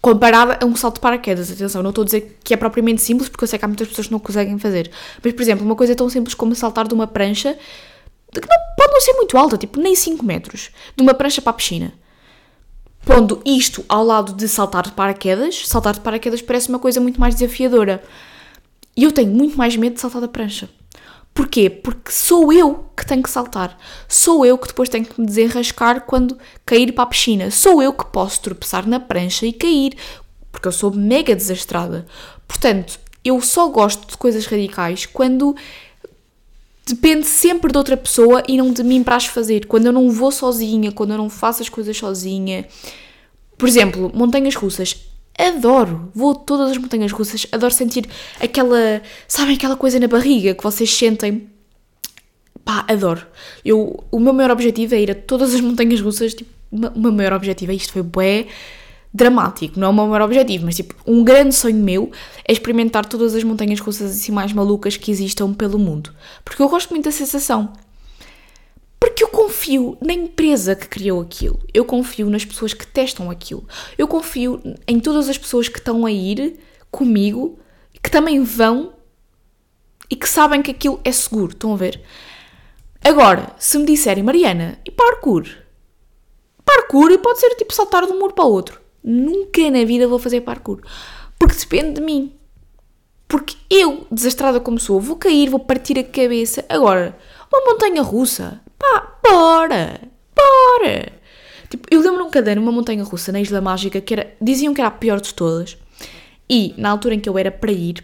comparada 0.00 0.58
a 0.62 0.64
um 0.64 0.76
salto 0.76 0.96
de 0.96 1.00
paraquedas. 1.00 1.50
Atenção, 1.50 1.82
não 1.82 1.90
estou 1.90 2.02
a 2.02 2.04
dizer 2.04 2.38
que 2.42 2.54
é 2.54 2.56
propriamente 2.56 3.02
simples, 3.02 3.28
porque 3.28 3.44
eu 3.44 3.48
sei 3.48 3.58
que 3.58 3.64
há 3.64 3.68
muitas 3.68 3.88
pessoas 3.88 4.06
que 4.06 4.12
não 4.12 4.20
conseguem 4.20 4.58
fazer. 4.58 4.90
Mas, 5.22 5.32
por 5.32 5.42
exemplo, 5.42 5.64
uma 5.64 5.74
coisa 5.74 5.94
tão 5.94 6.08
simples 6.08 6.34
como 6.34 6.54
saltar 6.54 6.86
de 6.86 6.94
uma 6.94 7.06
prancha, 7.06 7.58
que 8.32 8.40
não, 8.40 8.56
pode 8.76 8.92
não 8.92 9.00
ser 9.00 9.12
muito 9.14 9.36
alta, 9.36 9.56
tipo 9.58 9.80
nem 9.80 9.94
5 9.94 10.24
metros, 10.24 10.70
de 10.96 11.02
uma 11.02 11.14
prancha 11.14 11.42
para 11.42 11.50
a 11.50 11.54
piscina. 11.54 11.92
Pondo 13.04 13.40
isto 13.44 13.84
ao 13.88 14.04
lado 14.04 14.32
de 14.34 14.46
saltar 14.46 14.84
de 14.84 14.92
paraquedas, 14.92 15.66
saltar 15.66 15.94
de 15.94 16.00
paraquedas 16.00 16.42
parece 16.42 16.68
uma 16.68 16.78
coisa 16.78 17.00
muito 17.00 17.20
mais 17.20 17.34
desafiadora. 17.34 18.02
E 18.98 19.04
eu 19.04 19.12
tenho 19.12 19.30
muito 19.30 19.56
mais 19.56 19.76
medo 19.76 19.94
de 19.94 20.00
saltar 20.00 20.20
da 20.20 20.26
prancha. 20.26 20.68
Porquê? 21.32 21.70
Porque 21.70 22.10
sou 22.10 22.52
eu 22.52 22.84
que 22.96 23.06
tenho 23.06 23.22
que 23.22 23.30
saltar. 23.30 23.78
Sou 24.08 24.44
eu 24.44 24.58
que 24.58 24.66
depois 24.66 24.88
tenho 24.88 25.04
que 25.04 25.20
me 25.20 25.24
desenrascar 25.24 26.00
quando 26.00 26.36
cair 26.66 26.90
para 26.90 27.04
a 27.04 27.06
piscina. 27.06 27.48
Sou 27.48 27.80
eu 27.80 27.92
que 27.92 28.04
posso 28.06 28.40
tropeçar 28.40 28.88
na 28.88 28.98
prancha 28.98 29.46
e 29.46 29.52
cair. 29.52 29.96
Porque 30.50 30.66
eu 30.66 30.72
sou 30.72 30.92
mega 30.92 31.36
desastrada. 31.36 32.08
Portanto, 32.48 32.98
eu 33.24 33.40
só 33.40 33.68
gosto 33.68 34.04
de 34.08 34.16
coisas 34.16 34.44
radicais 34.46 35.06
quando 35.06 35.54
depende 36.84 37.24
sempre 37.24 37.70
de 37.70 37.78
outra 37.78 37.96
pessoa 37.96 38.42
e 38.48 38.56
não 38.56 38.72
de 38.72 38.82
mim 38.82 39.04
para 39.04 39.14
as 39.14 39.26
fazer. 39.26 39.66
Quando 39.66 39.86
eu 39.86 39.92
não 39.92 40.10
vou 40.10 40.32
sozinha, 40.32 40.90
quando 40.90 41.12
eu 41.12 41.18
não 41.18 41.30
faço 41.30 41.62
as 41.62 41.68
coisas 41.68 41.96
sozinha. 41.96 42.66
Por 43.56 43.68
exemplo, 43.68 44.10
montanhas 44.12 44.56
russas 44.56 45.08
adoro. 45.46 46.10
Vou 46.14 46.32
a 46.32 46.34
todas 46.34 46.70
as 46.70 46.78
montanhas 46.78 47.12
russas, 47.12 47.46
adoro 47.52 47.72
sentir 47.72 48.06
aquela, 48.40 49.02
sabem, 49.26 49.56
aquela 49.56 49.76
coisa 49.76 50.00
na 50.00 50.08
barriga 50.08 50.54
que 50.54 50.62
vocês 50.62 50.92
sentem. 50.92 51.48
Pá, 52.64 52.84
adoro. 52.88 53.26
Eu, 53.64 54.04
o 54.10 54.18
meu 54.18 54.32
maior 54.32 54.50
objetivo 54.50 54.94
é 54.94 55.00
ir 55.00 55.10
a 55.10 55.14
todas 55.14 55.54
as 55.54 55.60
montanhas 55.60 56.00
russas, 56.00 56.34
tipo, 56.34 56.50
o 56.70 56.98
meu 56.98 57.12
maior 57.12 57.32
objetivo, 57.32 57.72
é 57.72 57.74
isto 57.74 57.92
foi 57.92 58.02
bué 58.02 58.46
dramático, 59.12 59.80
não 59.80 59.88
é 59.88 59.90
o 59.90 59.94
meu 59.94 60.06
maior 60.06 60.26
objetivo, 60.26 60.66
mas 60.66 60.76
tipo, 60.76 60.94
um 61.06 61.24
grande 61.24 61.54
sonho 61.54 61.76
meu 61.76 62.12
é 62.46 62.52
experimentar 62.52 63.06
todas 63.06 63.34
as 63.34 63.42
montanhas 63.42 63.80
russas 63.80 64.10
assim 64.10 64.32
mais 64.32 64.52
malucas 64.52 64.96
que 64.96 65.10
existam 65.10 65.54
pelo 65.54 65.78
mundo. 65.78 66.12
Porque 66.44 66.60
eu 66.60 66.68
gosto 66.68 66.90
muito 66.90 67.06
da 67.06 67.12
sensação. 67.12 67.72
Porque 69.00 69.22
eu 69.22 69.28
confio 69.28 69.96
na 70.00 70.12
empresa 70.12 70.74
que 70.74 70.88
criou 70.88 71.20
aquilo, 71.20 71.60
eu 71.72 71.84
confio 71.84 72.28
nas 72.28 72.44
pessoas 72.44 72.74
que 72.74 72.86
testam 72.86 73.30
aquilo, 73.30 73.66
eu 73.96 74.08
confio 74.08 74.60
em 74.86 74.98
todas 74.98 75.28
as 75.28 75.38
pessoas 75.38 75.68
que 75.68 75.78
estão 75.78 76.04
a 76.04 76.10
ir 76.10 76.58
comigo, 76.90 77.58
que 78.02 78.10
também 78.10 78.42
vão 78.42 78.94
e 80.10 80.16
que 80.16 80.28
sabem 80.28 80.62
que 80.62 80.70
aquilo 80.70 81.00
é 81.04 81.12
seguro. 81.12 81.52
Estão 81.52 81.72
a 81.72 81.76
ver? 81.76 82.02
Agora, 83.04 83.54
se 83.58 83.78
me 83.78 83.86
disserem, 83.86 84.24
Mariana, 84.24 84.78
e 84.84 84.90
parkour? 84.90 85.46
Parkour 86.64 87.16
pode 87.18 87.40
ser 87.40 87.54
tipo 87.54 87.74
saltar 87.74 88.06
de 88.06 88.12
um 88.12 88.18
muro 88.18 88.34
para 88.34 88.44
o 88.44 88.52
outro. 88.52 88.80
Nunca 89.02 89.70
na 89.70 89.84
vida 89.84 90.08
vou 90.08 90.18
fazer 90.18 90.40
parkour. 90.40 90.80
Porque 91.38 91.56
depende 91.56 91.94
de 91.94 92.00
mim. 92.00 92.34
Porque 93.28 93.56
eu, 93.70 94.06
desastrada 94.10 94.58
como 94.58 94.78
sou, 94.78 95.00
vou 95.00 95.16
cair, 95.16 95.50
vou 95.50 95.60
partir 95.60 95.98
a 95.98 96.04
cabeça. 96.04 96.64
Agora, 96.68 97.16
uma 97.52 97.72
montanha 97.72 98.02
russa, 98.02 98.60
Pá, 98.78 99.18
bora! 99.22 100.00
Bora! 100.34 101.12
Tipo, 101.68 101.86
eu 101.90 102.00
lembro 102.00 102.24
um 102.24 102.30
caderno, 102.30 102.62
uma 102.62 102.72
montanha 102.72 103.02
russa 103.04 103.32
na 103.32 103.40
Isla 103.40 103.60
Mágica, 103.60 104.00
que 104.00 104.14
era, 104.14 104.36
diziam 104.40 104.72
que 104.72 104.80
era 104.80 104.88
a 104.88 104.92
pior 104.92 105.20
de 105.20 105.34
todas. 105.34 105.76
E, 106.48 106.74
na 106.78 106.90
altura 106.90 107.14
em 107.14 107.20
que 107.20 107.28
eu 107.28 107.36
era 107.36 107.50
para 107.50 107.72
ir, 107.72 108.02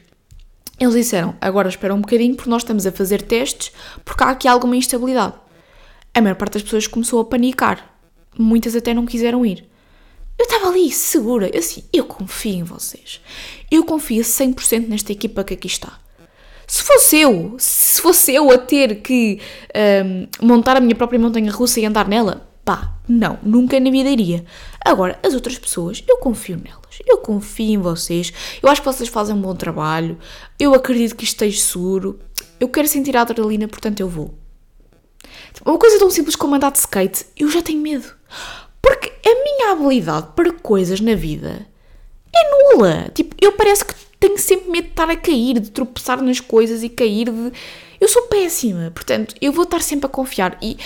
eles 0.78 0.94
disseram, 0.94 1.34
agora 1.40 1.68
espera 1.68 1.94
um 1.94 2.00
bocadinho 2.00 2.34
porque 2.34 2.50
nós 2.50 2.62
estamos 2.62 2.86
a 2.86 2.92
fazer 2.92 3.22
testes 3.22 3.72
porque 4.04 4.22
há 4.24 4.30
aqui 4.30 4.48
alguma 4.48 4.76
instabilidade. 4.76 5.34
A 6.12 6.20
maior 6.20 6.34
parte 6.34 6.54
das 6.54 6.62
pessoas 6.62 6.86
começou 6.86 7.20
a 7.20 7.24
panicar. 7.24 7.96
Muitas 8.36 8.74
até 8.74 8.92
não 8.92 9.06
quiseram 9.06 9.46
ir. 9.46 9.68
Eu 10.36 10.44
estava 10.44 10.68
ali 10.68 10.90
segura, 10.90 11.48
eu 11.52 11.60
assim, 11.60 11.84
eu 11.92 12.04
confio 12.04 12.54
em 12.54 12.62
vocês. 12.64 13.20
Eu 13.70 13.84
confio 13.84 14.22
100% 14.22 14.88
nesta 14.88 15.12
equipa 15.12 15.44
que 15.44 15.54
aqui 15.54 15.68
está. 15.68 16.00
Se 16.66 16.82
fosse 16.82 17.18
eu, 17.18 17.56
se 17.58 18.00
fosse 18.00 18.34
eu 18.34 18.50
a 18.50 18.58
ter 18.58 19.02
que 19.02 19.40
um, 20.04 20.46
montar 20.46 20.76
a 20.76 20.80
minha 20.80 20.94
própria 20.94 21.18
montanha 21.18 21.50
russa 21.50 21.80
e 21.80 21.86
andar 21.86 22.08
nela, 22.08 22.48
pá, 22.64 22.94
não, 23.08 23.38
nunca 23.42 23.78
na 23.78 23.90
vida 23.90 24.08
iria. 24.08 24.44
Agora, 24.84 25.18
as 25.22 25.34
outras 25.34 25.58
pessoas, 25.58 26.02
eu 26.08 26.18
confio 26.18 26.56
nelas, 26.56 26.98
eu 27.06 27.18
confio 27.18 27.74
em 27.74 27.78
vocês, 27.78 28.32
eu 28.62 28.68
acho 28.68 28.80
que 28.80 28.86
vocês 28.86 29.08
fazem 29.08 29.34
um 29.34 29.40
bom 29.40 29.54
trabalho, 29.54 30.18
eu 30.58 30.74
acredito 30.74 31.16
que 31.16 31.24
isto 31.24 31.34
esteja 31.34 31.60
seguro, 31.60 32.18
eu 32.58 32.68
quero 32.68 32.88
sentir 32.88 33.16
a 33.16 33.22
adrenalina, 33.22 33.68
portanto 33.68 34.00
eu 34.00 34.08
vou. 34.08 34.34
Uma 35.64 35.78
coisa 35.78 35.98
tão 35.98 36.10
simples 36.10 36.36
como 36.36 36.54
andar 36.54 36.72
de 36.72 36.78
skate, 36.78 37.26
eu 37.36 37.48
já 37.50 37.62
tenho 37.62 37.80
medo. 37.80 38.12
Porque 38.80 39.12
a 39.24 39.34
minha 39.44 39.72
habilidade 39.72 40.28
para 40.34 40.52
coisas 40.52 41.00
na 41.00 41.14
vida 41.14 41.66
é 42.34 42.74
nula. 42.74 43.10
Tipo, 43.14 43.34
eu 43.40 43.52
parece 43.52 43.84
que 43.84 43.94
tenho 44.24 44.38
sempre 44.38 44.70
medo 44.70 44.84
de 44.84 44.90
estar 44.90 45.10
a 45.10 45.16
cair, 45.16 45.60
de 45.60 45.70
tropeçar 45.70 46.22
nas 46.22 46.40
coisas 46.40 46.82
e 46.82 46.88
cair 46.88 47.30
de. 47.30 47.52
Eu 48.00 48.08
sou 48.08 48.22
péssima, 48.22 48.90
portanto, 48.90 49.34
eu 49.40 49.52
vou 49.52 49.64
estar 49.64 49.80
sempre 49.80 50.06
a 50.06 50.08
confiar. 50.08 50.58
E 50.60 50.76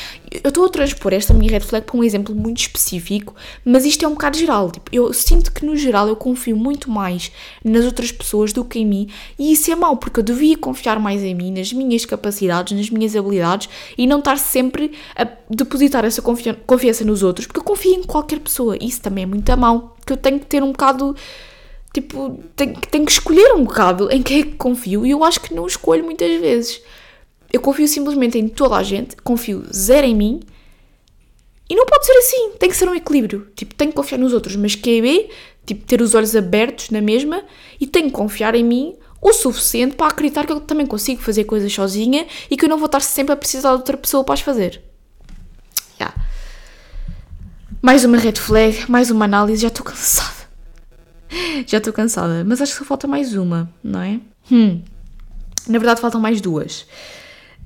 eu 0.44 0.48
estou 0.48 0.64
a 0.64 0.68
transpor 0.68 1.12
esta 1.12 1.32
minha 1.34 1.50
red 1.50 1.60
flag 1.60 1.84
para 1.84 1.96
um 1.96 2.04
exemplo 2.04 2.34
muito 2.34 2.58
específico, 2.58 3.34
mas 3.64 3.84
isto 3.84 4.04
é 4.04 4.08
um 4.08 4.12
bocado 4.12 4.36
geral. 4.36 4.70
Tipo, 4.70 4.88
eu 4.92 5.12
sinto 5.12 5.52
que 5.52 5.64
no 5.64 5.76
geral 5.76 6.06
eu 6.06 6.14
confio 6.14 6.56
muito 6.56 6.90
mais 6.90 7.32
nas 7.64 7.84
outras 7.84 8.12
pessoas 8.12 8.52
do 8.52 8.64
que 8.64 8.80
em 8.80 8.86
mim, 8.86 9.08
e 9.38 9.52
isso 9.52 9.70
é 9.70 9.74
mau, 9.74 9.96
porque 9.96 10.20
eu 10.20 10.24
devia 10.24 10.56
confiar 10.56 11.00
mais 11.00 11.22
em 11.22 11.34
mim, 11.34 11.50
nas 11.50 11.72
minhas 11.72 12.04
capacidades, 12.04 12.76
nas 12.76 12.90
minhas 12.90 13.16
habilidades 13.16 13.68
e 13.96 14.06
não 14.06 14.18
estar 14.18 14.38
sempre 14.38 14.92
a 15.16 15.26
depositar 15.50 16.04
essa 16.04 16.22
confiança 16.22 17.04
nos 17.04 17.22
outros, 17.22 17.46
porque 17.46 17.60
eu 17.60 17.64
confio 17.64 17.94
em 17.94 18.02
qualquer 18.02 18.38
pessoa. 18.38 18.76
Isso 18.80 19.00
também 19.00 19.24
é 19.24 19.26
muito 19.26 19.56
mau, 19.56 19.96
porque 19.98 20.12
eu 20.12 20.16
tenho 20.16 20.38
que 20.38 20.46
ter 20.46 20.62
um 20.62 20.70
bocado 20.70 21.16
Tipo, 21.92 22.38
tenho, 22.54 22.74
tenho 22.74 23.06
que 23.06 23.12
escolher 23.12 23.54
um 23.54 23.64
bocado 23.64 24.10
em 24.10 24.22
quem 24.22 24.40
é 24.40 24.42
que 24.44 24.52
confio 24.52 25.06
e 25.06 25.10
eu 25.10 25.24
acho 25.24 25.40
que 25.40 25.54
não 25.54 25.66
escolho 25.66 26.04
muitas 26.04 26.40
vezes. 26.40 26.82
Eu 27.52 27.60
confio 27.60 27.88
simplesmente 27.88 28.38
em 28.38 28.46
toda 28.46 28.76
a 28.76 28.82
gente, 28.82 29.16
confio 29.16 29.64
zero 29.72 30.06
em 30.06 30.14
mim 30.14 30.40
e 31.68 31.74
não 31.74 31.86
pode 31.86 32.06
ser 32.06 32.12
assim. 32.12 32.52
Tem 32.58 32.68
que 32.68 32.76
ser 32.76 32.88
um 32.88 32.94
equilíbrio. 32.94 33.48
Tipo, 33.54 33.74
tenho 33.74 33.90
que 33.90 33.96
confiar 33.96 34.18
nos 34.18 34.32
outros, 34.32 34.54
mas 34.56 34.74
QB, 34.74 35.30
tipo, 35.66 35.84
ter 35.86 36.00
os 36.02 36.14
olhos 36.14 36.36
abertos 36.36 36.90
na 36.90 37.00
mesma 37.00 37.42
e 37.80 37.86
tenho 37.86 38.06
que 38.06 38.12
confiar 38.12 38.54
em 38.54 38.64
mim 38.64 38.96
o 39.20 39.32
suficiente 39.32 39.96
para 39.96 40.08
acreditar 40.08 40.46
que 40.46 40.52
eu 40.52 40.60
também 40.60 40.86
consigo 40.86 41.20
fazer 41.20 41.44
coisas 41.44 41.72
sozinha 41.72 42.26
e 42.50 42.56
que 42.56 42.64
eu 42.64 42.68
não 42.68 42.78
vou 42.78 42.86
estar 42.86 43.00
sempre 43.00 43.32
a 43.32 43.36
precisar 43.36 43.70
de 43.70 43.76
outra 43.76 43.96
pessoa 43.96 44.22
para 44.22 44.34
as 44.34 44.40
fazer. 44.40 44.82
Yeah. 46.00 46.14
Mais 47.82 48.04
uma 48.04 48.16
red 48.16 48.36
flag, 48.36 48.88
mais 48.90 49.10
uma 49.10 49.24
análise, 49.24 49.62
já 49.62 49.68
estou 49.68 49.84
cansada. 49.84 50.37
Já 51.66 51.78
estou 51.78 51.92
cansada, 51.92 52.44
mas 52.44 52.60
acho 52.60 52.72
que 52.72 52.78
só 52.78 52.84
falta 52.84 53.06
mais 53.06 53.34
uma, 53.34 53.70
não 53.82 54.00
é? 54.00 54.20
Hum. 54.50 54.80
Na 55.66 55.78
verdade, 55.78 56.00
faltam 56.00 56.20
mais 56.20 56.40
duas. 56.40 56.86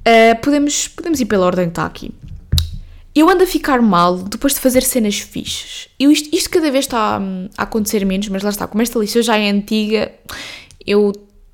Uh, 0.06 0.40
podemos, 0.42 0.88
podemos 0.88 1.20
ir 1.20 1.26
pela 1.26 1.46
ordem 1.46 1.66
que 1.66 1.70
está 1.70 1.86
aqui. 1.86 2.12
Eu 3.14 3.28
ando 3.28 3.44
a 3.44 3.46
ficar 3.46 3.80
mal 3.82 4.16
depois 4.16 4.54
de 4.54 4.60
fazer 4.60 4.82
cenas 4.82 5.18
fixes. 5.18 5.88
Eu 6.00 6.10
isto, 6.10 6.34
isto 6.34 6.48
cada 6.48 6.70
vez 6.70 6.86
está 6.86 7.20
a 7.56 7.62
acontecer 7.62 8.04
menos, 8.04 8.28
mas 8.28 8.42
lá 8.42 8.50
está, 8.50 8.66
como 8.66 8.82
esta 8.82 8.98
lista 8.98 9.22
já 9.22 9.36
é 9.36 9.50
antiga, 9.50 10.10
eu 10.84 11.12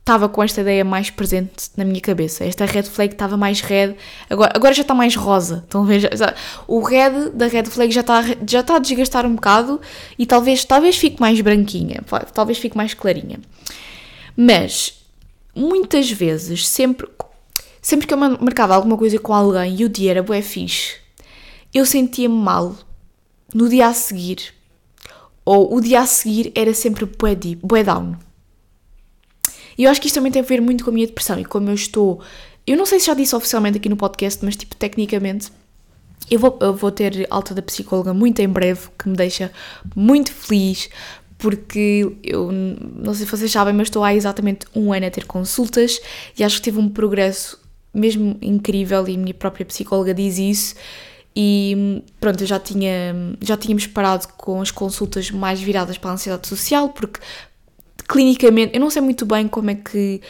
estava 0.09 0.27
com 0.27 0.42
esta 0.42 0.62
ideia 0.62 0.83
mais 0.87 1.11
presente 1.11 1.71
na 1.77 1.85
minha 1.85 2.01
cabeça. 2.01 2.42
Esta 2.42 2.64
red 2.64 2.85
flag 2.85 3.12
estava 3.12 3.37
mais 3.37 3.61
red, 3.61 3.94
agora, 4.31 4.53
agora 4.55 4.73
já 4.73 4.81
está 4.81 4.94
mais 4.94 5.14
rosa. 5.14 5.62
Estão 5.64 5.83
a 5.83 5.87
ver? 5.87 6.01
Já, 6.01 6.09
já, 6.16 6.35
o 6.66 6.81
red 6.81 7.29
da 7.35 7.47
red 7.47 7.64
flag 7.64 7.92
já 7.92 8.01
está, 8.01 8.23
já 8.47 8.61
está 8.61 8.77
a 8.77 8.79
desgastar 8.79 9.27
um 9.27 9.35
bocado 9.35 9.79
e 10.18 10.25
talvez, 10.25 10.64
talvez 10.64 10.97
fique 10.97 11.21
mais 11.21 11.38
branquinha, 11.42 12.03
talvez 12.33 12.57
fique 12.57 12.75
mais 12.75 12.94
clarinha. 12.94 13.38
Mas 14.35 14.94
muitas 15.55 16.11
vezes, 16.11 16.66
sempre, 16.66 17.07
sempre 17.83 18.07
que 18.07 18.14
eu 18.14 18.18
marcava 18.18 18.75
alguma 18.75 18.97
coisa 18.97 19.18
com 19.18 19.35
alguém 19.35 19.77
e 19.79 19.85
o 19.85 19.90
dia 19.90 20.12
era 20.12 20.23
bué 20.23 20.40
fixe, 20.40 20.94
eu 21.75 21.85
sentia-me 21.85 22.35
mal 22.35 22.75
no 23.55 23.68
dia 23.68 23.88
a 23.88 23.92
seguir. 23.92 24.55
Ou 25.44 25.77
o 25.77 25.81
dia 25.83 26.01
a 26.01 26.07
seguir 26.07 26.51
era 26.55 26.73
sempre 26.73 27.05
bué 27.05 27.85
down. 27.85 28.28
E 29.79 29.85
eu 29.85 29.91
acho 29.91 30.01
que 30.01 30.09
isto 30.09 30.17
também 30.17 30.33
tem 30.33 30.43
a 30.43 30.45
ver 30.45 30.61
muito 30.61 30.83
com 30.83 30.91
a 30.91 30.93
minha 30.93 31.07
depressão 31.07 31.38
e 31.38 31.45
como 31.45 31.71
eu 31.71 31.75
estou. 31.75 32.21
Eu 32.67 32.77
não 32.77 32.85
sei 32.85 32.99
se 32.99 33.07
já 33.07 33.14
disse 33.14 33.35
oficialmente 33.35 33.79
aqui 33.79 33.88
no 33.88 33.97
podcast, 33.97 34.45
mas 34.45 34.57
tipo, 34.57 34.75
tecnicamente, 34.75 35.53
eu 36.29 36.38
vou, 36.38 36.59
eu 36.61 36.75
vou 36.75 36.91
ter 36.91 37.27
alta 37.31 37.55
da 37.55 37.62
psicóloga 37.62 38.12
muito 38.12 38.41
em 38.41 38.49
breve, 38.49 38.88
que 38.99 39.09
me 39.09 39.17
deixa 39.17 39.53
muito 39.95 40.33
feliz, 40.33 40.91
porque 41.38 42.12
eu 42.25 42.51
não 42.51 43.14
sei 43.14 43.25
se 43.25 43.31
vocês 43.31 43.53
sabem, 43.53 43.73
mas 43.73 43.87
estou 43.87 44.03
há 44.03 44.12
exatamente 44.12 44.67
um 44.75 44.93
ano 44.93 45.07
a 45.07 45.11
ter 45.11 45.25
consultas 45.25 46.01
e 46.37 46.43
acho 46.43 46.57
que 46.57 46.62
tive 46.62 46.79
um 46.79 46.88
progresso 46.88 47.59
mesmo 47.95 48.37
incrível 48.43 49.07
e 49.09 49.14
a 49.14 49.19
minha 49.19 49.35
própria 49.35 49.64
psicóloga 49.64 50.12
diz 50.12 50.38
isso. 50.38 50.75
E 51.35 52.03
pronto, 52.19 52.43
eu 52.43 52.47
já, 52.49 52.59
tinha, 52.59 53.14
já 53.41 53.57
tínhamos 53.57 53.87
parado 53.87 54.27
com 54.37 54.61
as 54.61 54.73
consultas 54.73 55.31
mais 55.31 55.61
viradas 55.61 55.97
para 55.97 56.11
a 56.11 56.14
ansiedade 56.14 56.49
social, 56.49 56.88
porque 56.88 57.21
clinicamente, 58.09 58.75
eu 58.75 58.81
não 58.81 58.90
sei 58.90 59.03
muito 59.03 59.27
bem 59.27 59.47
como 59.47 59.71
é 59.71 59.75
que 59.75 60.21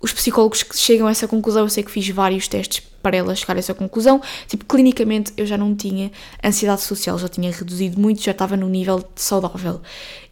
os 0.00 0.12
psicólogos 0.12 0.62
que 0.62 0.76
chegam 0.76 1.06
a 1.06 1.10
essa 1.10 1.26
conclusão, 1.26 1.62
eu 1.62 1.68
sei 1.68 1.82
que 1.82 1.90
fiz 1.90 2.06
vários 2.10 2.46
testes 2.46 2.80
para 3.02 3.16
ela 3.16 3.34
chegar 3.34 3.56
a 3.56 3.58
essa 3.58 3.72
conclusão. 3.72 4.20
Tipo, 4.46 4.64
clinicamente 4.66 5.32
eu 5.36 5.46
já 5.46 5.56
não 5.56 5.74
tinha 5.74 6.12
ansiedade 6.44 6.82
social, 6.82 7.18
já 7.18 7.28
tinha 7.28 7.50
reduzido 7.50 7.98
muito, 7.98 8.22
já 8.22 8.32
estava 8.32 8.56
no 8.56 8.68
nível 8.68 9.02
saudável. 9.16 9.80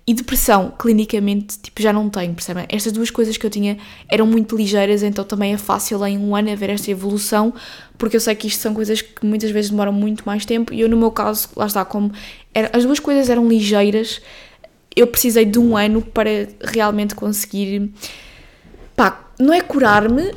E 0.06 0.12
depressão, 0.12 0.74
clinicamente, 0.78 1.58
tipo, 1.58 1.80
já 1.80 1.92
não 1.92 2.10
tenho, 2.10 2.34
percebem? 2.34 2.66
Estas 2.68 2.92
duas 2.92 3.10
coisas 3.10 3.36
que 3.36 3.46
eu 3.46 3.50
tinha 3.50 3.78
eram 4.08 4.26
muito 4.26 4.56
ligeiras, 4.56 5.02
então 5.02 5.24
também 5.24 5.54
é 5.54 5.58
fácil 5.58 6.04
em 6.04 6.18
um 6.18 6.34
ano 6.34 6.50
haver 6.50 6.70
esta 6.70 6.90
evolução, 6.90 7.54
porque 7.96 8.16
eu 8.16 8.20
sei 8.20 8.34
que 8.34 8.48
isto 8.48 8.60
são 8.60 8.74
coisas 8.74 9.00
que 9.00 9.24
muitas 9.24 9.50
vezes 9.52 9.70
demoram 9.70 9.92
muito 9.92 10.24
mais 10.24 10.44
tempo, 10.44 10.74
e 10.74 10.80
eu 10.80 10.88
no 10.88 10.96
meu 10.96 11.12
caso, 11.12 11.48
lá 11.56 11.66
está, 11.66 11.84
como 11.84 12.12
era, 12.52 12.76
as 12.76 12.84
duas 12.84 12.98
coisas 12.98 13.30
eram 13.30 13.48
ligeiras, 13.48 14.20
eu 14.94 15.06
precisei 15.06 15.44
de 15.44 15.58
um 15.58 15.76
ano 15.76 16.02
para 16.02 16.48
realmente 16.60 17.14
conseguir, 17.14 17.90
pá, 18.94 19.30
não 19.38 19.52
é 19.52 19.60
curar-me, 19.60 20.32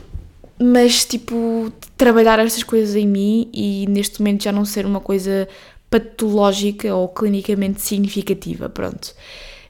mas 0.60 1.06
tipo, 1.06 1.72
trabalhar 1.98 2.40
estas 2.40 2.64
coisas 2.64 2.96
em 2.96 3.08
mim 3.08 3.50
e 3.54 3.86
neste 3.88 4.20
momento 4.20 4.44
já 4.44 4.52
não 4.52 4.66
ser 4.66 4.86
uma 4.86 5.00
coisa 5.00 5.48
patológica 5.90 6.94
ou 6.94 7.08
clinicamente 7.08 7.82
significativa, 7.82 8.70
pronto. 8.70 9.14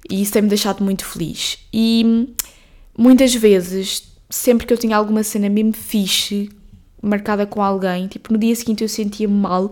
E 0.10 0.22
isso 0.22 0.34
tem-me 0.34 0.48
deixado 0.48 0.84
muito 0.84 1.04
feliz. 1.04 1.58
E 1.74 2.28
muitas 2.98 3.34
vezes, 3.34 4.04
sempre 4.30 4.68
que 4.68 4.74
eu 4.74 4.78
tinha 4.78 4.96
alguma 4.96 5.24
cena 5.24 5.50
mesmo 5.50 5.74
fixe, 5.74 6.50
marcada 7.02 7.46
com 7.46 7.62
alguém, 7.62 8.08
tipo, 8.08 8.32
no 8.32 8.40
dia 8.40 8.56
seguinte 8.56 8.84
eu 8.84 8.90
sentia-me 8.90 9.34
mal, 9.34 9.72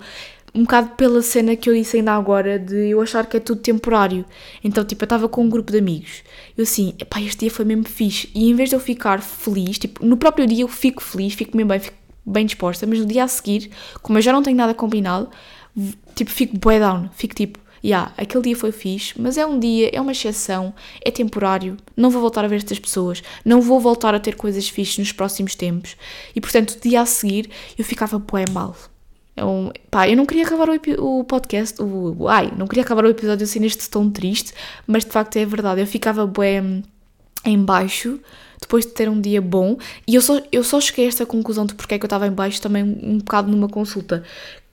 um 0.56 0.62
bocado 0.62 0.90
pela 0.90 1.22
cena 1.22 1.56
que 1.56 1.70
eu 1.70 1.74
disse 1.74 1.98
ainda 1.98 2.14
agora 2.14 2.60
de 2.60 2.90
eu 2.90 3.02
achar 3.02 3.26
que 3.26 3.38
é 3.38 3.40
tudo 3.40 3.62
temporário. 3.62 4.24
Então, 4.64 4.86
tipo, 4.86 5.04
eu 5.04 5.06
estava 5.06 5.28
com 5.28 5.44
um 5.44 5.50
grupo 5.50 5.72
de 5.72 5.80
amigos. 5.80 6.24
Eu 6.56 6.64
assim, 6.64 6.94
pá, 7.10 7.20
este 7.22 7.40
dia 7.40 7.52
foi 7.52 7.66
mesmo 7.66 7.86
fixe. 7.86 8.30
E 8.36 8.50
em 8.50 8.56
vez 8.56 8.70
de 8.70 8.76
eu 8.76 8.80
ficar 8.80 9.22
feliz, 9.22 9.80
tipo, 9.80 10.06
no 10.06 10.16
próprio 10.16 10.46
dia 10.46 10.62
eu 10.62 10.68
fico 10.68 11.02
feliz, 11.02 11.34
fico 11.34 11.58
mesmo 11.58 11.70
bem, 11.70 11.80
fico 11.80 11.98
bem 12.26 12.46
disposta, 12.46 12.86
mas 12.86 13.00
no 13.00 13.06
dia 13.06 13.24
a 13.24 13.28
seguir, 13.28 13.72
como 14.02 14.18
eu 14.20 14.22
já 14.22 14.32
não 14.32 14.44
tenho 14.44 14.56
nada 14.56 14.74
combinado, 14.76 15.30
tipo, 16.14 16.30
fico 16.30 16.56
bué 16.58 16.80
down. 16.80 17.10
Fico 17.16 17.34
tipo, 17.34 17.60
yeah, 17.84 18.14
aquele 18.16 18.44
dia 18.44 18.56
foi 18.56 18.72
fixe, 18.72 19.20
mas 19.20 19.40
é 19.40 19.46
um 19.46 19.60
dia, 19.60 19.90
é 19.92 20.00
uma 20.00 20.12
exceção, 20.12 20.72
é 21.04 21.10
temporário, 21.10 21.78
não 21.98 22.12
vou 22.12 22.22
voltar 22.22 22.46
a 22.46 22.48
ver 22.48 22.58
estas 22.58 22.78
pessoas, 22.80 23.24
não 23.44 23.60
vou 23.60 23.80
voltar 23.80 24.14
a 24.14 24.20
ter 24.20 24.36
coisas 24.36 24.70
fixes 24.70 25.00
nos 25.00 25.12
próximos 25.12 25.56
tempos. 25.56 25.98
E 26.36 26.40
portanto, 26.40 26.72
o 26.72 26.80
dia 26.80 27.02
a 27.02 27.06
seguir 27.08 27.50
eu 27.76 27.84
ficava 27.84 28.20
bué 28.20 28.46
mal. 28.52 28.76
Eu, 29.36 29.72
é 29.74 29.80
pá, 29.90 30.08
eu 30.08 30.16
não 30.16 30.26
queria 30.26 30.46
acabar 30.46 30.70
o, 30.70 31.20
o 31.20 31.24
podcast, 31.24 31.82
o, 31.82 32.28
ai, 32.28 32.52
não 32.56 32.68
queria 32.68 32.84
acabar 32.84 33.04
o 33.06 33.10
episódio 33.10 33.44
assim 33.44 33.60
neste 33.60 33.90
tom 33.90 34.10
triste, 34.10 34.54
mas 34.86 35.04
de 35.04 35.12
facto 35.12 35.38
é 35.38 35.46
verdade, 35.46 35.82
eu 35.82 35.88
ficava 35.88 36.26
bem 36.28 36.84
em 37.46 37.64
baixo 37.64 38.20
depois 38.62 38.86
de 38.86 38.92
ter 38.94 39.10
um 39.10 39.20
dia 39.20 39.42
bom 39.42 39.78
e 40.08 40.16
eu 40.16 40.22
só, 40.22 40.40
eu 40.52 40.64
só 40.64 40.80
cheguei 40.80 41.06
a 41.06 41.08
esta 41.10 41.26
conclusão 41.26 41.66
de 41.66 41.74
porque 41.74 41.96
é 41.96 42.00
que 42.00 42.06
eu 42.06 42.08
estava 42.08 42.28
em 42.28 42.32
baixo 42.32 42.62
também 42.62 42.84
um, 42.84 43.14
um 43.14 43.18
bocado 43.18 43.52
numa 43.52 43.68
consulta, 43.68 44.24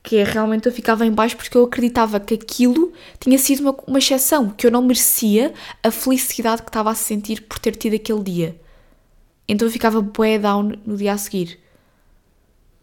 que 0.02 0.16
é 0.16 0.24
realmente 0.24 0.66
eu 0.66 0.72
ficava 0.72 1.06
em 1.06 1.10
baixo 1.10 1.36
porque 1.36 1.56
eu 1.56 1.64
acreditava 1.64 2.20
que 2.20 2.34
aquilo 2.34 2.92
tinha 3.18 3.38
sido 3.38 3.60
uma, 3.60 3.74
uma 3.86 3.98
exceção, 3.98 4.50
que 4.50 4.66
eu 4.66 4.70
não 4.70 4.82
merecia 4.82 5.52
a 5.82 5.90
felicidade 5.90 6.62
que 6.62 6.68
estava 6.68 6.90
a 6.90 6.94
sentir 6.94 7.42
por 7.42 7.58
ter 7.58 7.74
tido 7.74 7.96
aquele 7.96 8.22
dia. 8.22 8.56
Então 9.48 9.66
eu 9.66 9.72
ficava 9.72 10.00
bué 10.00 10.38
down 10.38 10.74
no 10.86 10.96
dia 10.96 11.14
a 11.14 11.18
seguir 11.18 11.58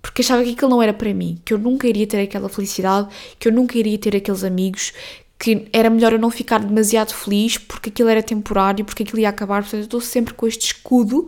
porque 0.07 0.21
achava 0.21 0.41
que 0.41 0.51
aquilo 0.51 0.71
não 0.71 0.81
era 0.81 0.93
para 0.93 1.13
mim, 1.13 1.37
que 1.43 1.53
eu 1.53 1.57
nunca 1.57 1.85
iria 1.85 2.07
ter 2.07 2.21
aquela 2.21 2.47
felicidade, 2.47 3.09
que 3.37 3.49
eu 3.49 3.51
nunca 3.51 3.77
iria 3.77 3.97
ter 3.97 4.15
aqueles 4.15 4.41
amigos, 4.41 4.93
que 5.37 5.67
era 5.73 5.89
melhor 5.89 6.13
eu 6.13 6.17
não 6.17 6.31
ficar 6.31 6.59
demasiado 6.59 7.13
feliz 7.13 7.57
porque 7.57 7.89
aquilo 7.89 8.07
era 8.07 8.23
temporário, 8.23 8.85
porque 8.85 9.03
aquilo 9.03 9.19
ia 9.19 9.27
acabar. 9.27 9.63
Portanto, 9.63 9.81
eu 9.81 9.83
estou 9.83 9.99
sempre 9.99 10.33
com 10.33 10.47
este 10.47 10.67
escudo 10.67 11.27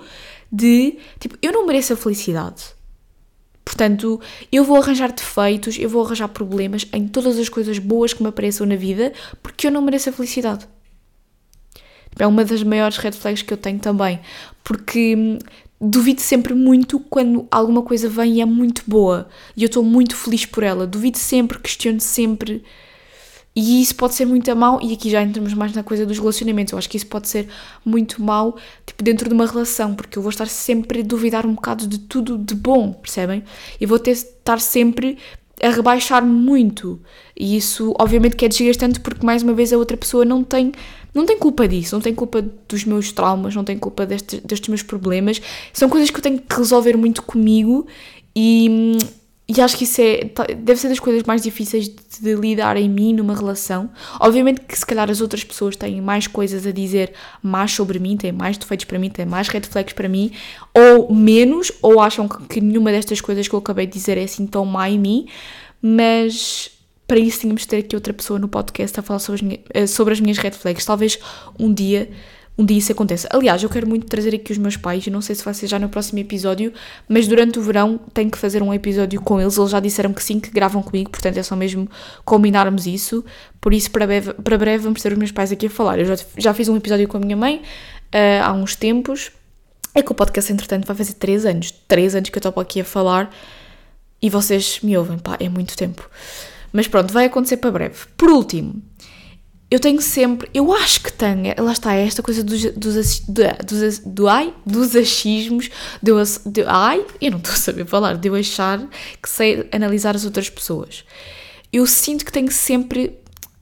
de 0.50 0.98
tipo, 1.20 1.38
eu 1.42 1.52
não 1.52 1.68
mereço 1.68 1.92
a 1.92 1.98
felicidade. 1.98 2.68
Portanto, 3.66 4.20
eu 4.50 4.64
vou 4.64 4.78
arranjar 4.78 5.12
defeitos, 5.12 5.78
eu 5.78 5.90
vou 5.90 6.06
arranjar 6.06 6.30
problemas 6.30 6.88
em 6.94 7.06
todas 7.06 7.38
as 7.38 7.50
coisas 7.50 7.78
boas 7.80 8.14
que 8.14 8.24
me 8.24 8.30
apareçam 8.30 8.66
na 8.66 8.78
vida 8.78 9.12
porque 9.44 9.68
eu 9.68 9.72
não 9.72 9.82
mereço 9.82 10.10
a 10.10 10.14
felicidade. 10.14 10.66
É 12.18 12.26
uma 12.26 12.46
das 12.46 12.64
maiores 12.64 12.96
red 12.96 13.12
flags 13.12 13.42
que 13.42 13.52
eu 13.52 13.58
tenho 13.58 13.80
também, 13.80 14.22
porque 14.64 15.16
hum, 15.18 15.38
duvido 15.82 16.22
sempre 16.22 16.54
muito 16.54 17.00
quando 17.00 17.48
alguma 17.50 17.82
coisa 17.82 18.10
vem 18.10 18.36
e 18.36 18.42
é 18.42 18.46
muito 18.46 18.84
boa 18.86 19.30
e 19.56 19.64
eu 19.64 19.68
estou 19.68 19.84
muito 19.84 20.16
feliz 20.16 20.46
por 20.46 20.64
ela. 20.64 20.86
Duvido 20.86 21.18
sempre, 21.18 21.60
questiono 21.60 22.00
sempre. 22.00 22.64
E 23.56 23.82
isso 23.82 23.96
pode 23.96 24.14
ser 24.14 24.26
muito 24.26 24.56
mau, 24.56 24.80
e 24.82 24.94
aqui 24.94 25.10
já 25.10 25.22
entramos 25.22 25.54
mais 25.54 25.74
na 25.74 25.84
coisa 25.84 26.06
dos 26.06 26.18
relacionamentos. 26.20 26.72
Eu 26.72 26.78
acho 26.78 26.90
que 26.90 26.98
isso 26.98 27.08
pode 27.08 27.28
ser 27.28 27.50
muito 27.84 28.22
mau, 28.22 28.56
tipo, 28.86 29.04
dentro 29.04 29.28
de 29.28 29.34
uma 29.34 29.46
relação, 29.46 29.96
porque 29.96 30.18
eu 30.18 30.22
vou 30.22 30.30
estar 30.30 30.48
sempre 30.48 31.02
a 31.02 31.04
duvidar 31.04 31.46
um 31.46 31.56
bocado 31.56 31.88
de 31.88 31.98
tudo 31.98 32.38
de 32.38 32.56
bom, 32.56 32.94
percebem? 32.94 33.44
E 33.82 33.86
vou 33.86 34.00
ter 34.00 34.12
estar 34.12 34.62
sempre 34.62 35.18
a 35.62 35.70
rebaixar-me 35.70 36.32
muito. 36.32 37.02
E 37.36 37.58
isso, 37.58 37.94
obviamente, 38.00 38.36
que 38.36 38.46
é 38.46 38.48
desgastante, 38.48 39.00
porque 39.00 39.26
mais 39.26 39.44
uma 39.44 39.54
vez 39.54 39.74
a 39.74 39.78
outra 39.78 39.98
pessoa 39.98 40.24
não 40.24 40.44
tem 40.44 40.72
não 41.14 41.26
tem 41.26 41.38
culpa 41.38 41.68
disso, 41.68 41.96
não 41.96 42.02
tem 42.02 42.14
culpa 42.14 42.42
dos 42.42 42.86
meus 42.86 43.12
traumas, 43.12 43.56
não 43.56 43.64
tem 43.64 43.78
culpa 43.78 44.06
destes, 44.06 44.40
destes 44.42 44.70
meus 44.70 44.84
problemas. 44.84 45.42
São 45.74 45.90
coisas 45.90 46.10
que 46.10 46.18
eu 46.18 46.22
tenho 46.22 46.40
que 46.40 46.56
resolver 46.56 46.96
muito 46.96 47.24
comigo 47.24 47.88
e, 48.36 48.98
e 49.48 49.60
acho 49.60 49.76
que 49.76 49.84
isso 49.84 50.00
é, 50.00 50.30
deve 50.56 50.80
ser 50.80 50.90
das 50.90 51.00
coisas 51.00 51.24
mais 51.24 51.42
difíceis 51.42 51.90
de, 51.90 51.96
de 52.22 52.36
lidar 52.36 52.78
em 52.78 52.88
mim 52.88 53.14
numa 53.14 53.36
relação. 53.36 53.90
Obviamente 54.20 54.62
que 54.62 54.78
se 54.78 54.86
calhar 54.86 55.10
as 55.10 55.20
outras 55.20 55.44
pessoas 55.44 55.76
têm 55.76 56.00
mais 56.00 56.28
coisas 56.28 56.68
a 56.68 56.72
dizer 56.72 57.14
mais 57.42 57.72
sobre 57.72 57.98
mim, 57.98 58.16
têm 58.16 58.32
mais 58.32 58.58
defeitos 58.58 58.86
para 58.86 59.00
mim, 59.00 59.10
têm 59.10 59.26
mais 59.26 59.48
red 59.48 59.62
flags 59.62 59.94
para 59.94 60.08
mim, 60.08 60.32
ou 60.76 61.14
menos, 61.14 61.72
ou 61.82 62.00
acham 62.00 62.28
que, 62.28 62.46
que 62.46 62.62
nenhuma 62.62 62.92
destas 62.92 63.20
coisas 63.20 63.48
que 63.48 63.56
eu 63.56 63.60
acabei 63.60 63.88
de 63.88 63.94
dizer 63.94 64.18
é 64.18 64.24
assim 64.24 64.46
tão 64.46 64.64
má 64.64 64.88
em 64.88 65.00
mim, 65.00 65.28
mas 65.82 66.79
para 67.10 67.18
isso 67.18 67.40
tínhamos 67.40 67.64
de 67.64 67.68
ter 67.68 67.78
aqui 67.78 67.96
outra 67.96 68.14
pessoa 68.14 68.38
no 68.38 68.48
podcast 68.48 69.00
a 69.00 69.02
falar 69.02 69.18
sobre 69.18 69.38
as, 69.38 69.42
minhas, 69.42 69.62
eh, 69.74 69.88
sobre 69.88 70.14
as 70.14 70.20
minhas 70.20 70.38
red 70.38 70.52
flags. 70.52 70.86
Talvez 70.86 71.18
um 71.58 71.74
dia, 71.74 72.08
um 72.56 72.64
dia 72.64 72.78
isso 72.78 72.92
aconteça. 72.92 73.28
Aliás, 73.32 73.64
eu 73.64 73.70
quero 73.70 73.88
muito 73.88 74.06
trazer 74.06 74.36
aqui 74.36 74.52
os 74.52 74.60
meus 74.60 74.78
pais, 74.78 75.08
não 75.08 75.20
sei 75.20 75.34
se 75.34 75.44
vai 75.44 75.56
ser 75.56 75.66
já 75.66 75.80
no 75.80 75.90
próximo 75.90 76.20
episódio, 76.20 76.72
mas 77.08 77.28
durante 77.28 77.58
o 77.58 77.64
verão 77.64 78.00
tenho 78.14 78.30
que 78.30 78.38
fazer 78.38 78.62
um 78.62 78.72
episódio 78.72 79.20
com 79.22 79.42
eles. 79.42 79.58
Eles 79.58 79.72
já 79.72 79.80
disseram 79.80 80.14
que 80.14 80.24
sim, 80.24 80.40
que 80.40 80.52
gravam 80.52 80.84
comigo, 80.84 81.10
portanto 81.10 81.38
é 81.38 81.42
só 81.42 81.56
mesmo 81.56 81.90
combinarmos 82.24 82.86
isso. 82.86 83.26
Por 83.60 83.74
isso, 83.74 83.90
para 83.90 84.06
breve, 84.06 84.34
para 84.36 84.56
breve 84.56 84.84
vamos 84.84 85.02
ter 85.02 85.12
os 85.12 85.18
meus 85.18 85.32
pais 85.32 85.52
aqui 85.52 85.66
a 85.66 85.70
falar. 85.70 85.98
Eu 85.98 86.06
já, 86.06 86.24
já 86.38 86.54
fiz 86.54 86.70
um 86.70 86.78
episódio 86.78 87.08
com 87.08 87.18
a 87.18 87.20
minha 87.20 87.36
mãe 87.36 87.64
uh, 88.14 88.44
há 88.44 88.54
uns 88.54 88.76
tempos. 88.76 89.32
É 89.96 90.04
que 90.04 90.12
o 90.12 90.16
podcast, 90.16 90.54
entretanto, 90.54 90.86
vai 90.86 90.96
fazer 90.96 91.14
3 91.14 91.48
anos. 91.48 91.72
3 91.88 92.14
anos 92.14 92.30
que 92.30 92.38
eu 92.38 92.40
estou 92.40 92.62
aqui 92.62 92.82
a 92.82 92.86
falar 92.86 93.36
e 94.22 94.30
vocês 94.30 94.80
me 94.84 94.96
ouvem, 94.96 95.18
pá, 95.18 95.38
é 95.40 95.50
muito 95.50 95.76
tempo. 95.76 96.08
Mas 96.72 96.88
pronto, 96.88 97.14
vai 97.14 97.26
acontecer 97.26 97.58
para 97.58 97.72
breve. 97.72 97.98
Por 98.16 98.30
último, 98.30 98.82
eu 99.72 99.80
tenho 99.80 100.02
sempre, 100.02 100.50
eu 100.52 100.74
acho 100.74 101.02
que 101.02 101.14
tenho, 101.14 101.54
lá 101.60 101.72
está, 101.72 101.94
esta 101.94 102.24
coisa 102.24 102.44
dos, 102.44 102.64
dos, 102.74 103.20
dos, 103.20 104.00
do, 104.00 104.28
ai, 104.28 104.54
dos 104.66 104.96
achismos, 104.96 105.70
de 106.02 106.12
de, 106.48 106.64
ai, 106.66 107.06
eu 107.22 107.32
não 107.32 107.38
estou 107.40 107.54
a 107.54 107.58
saber 107.58 107.86
falar, 107.86 108.18
de 108.18 108.28
eu 108.28 108.36
achar 108.36 108.80
que 109.22 109.30
sei 109.30 109.68
analisar 109.72 110.16
as 110.16 110.26
outras 110.26 110.50
pessoas. 110.50 111.04
Eu 111.72 111.86
sinto 111.86 112.26
que 112.26 112.32
tenho 112.32 112.52
sempre, 112.52 113.20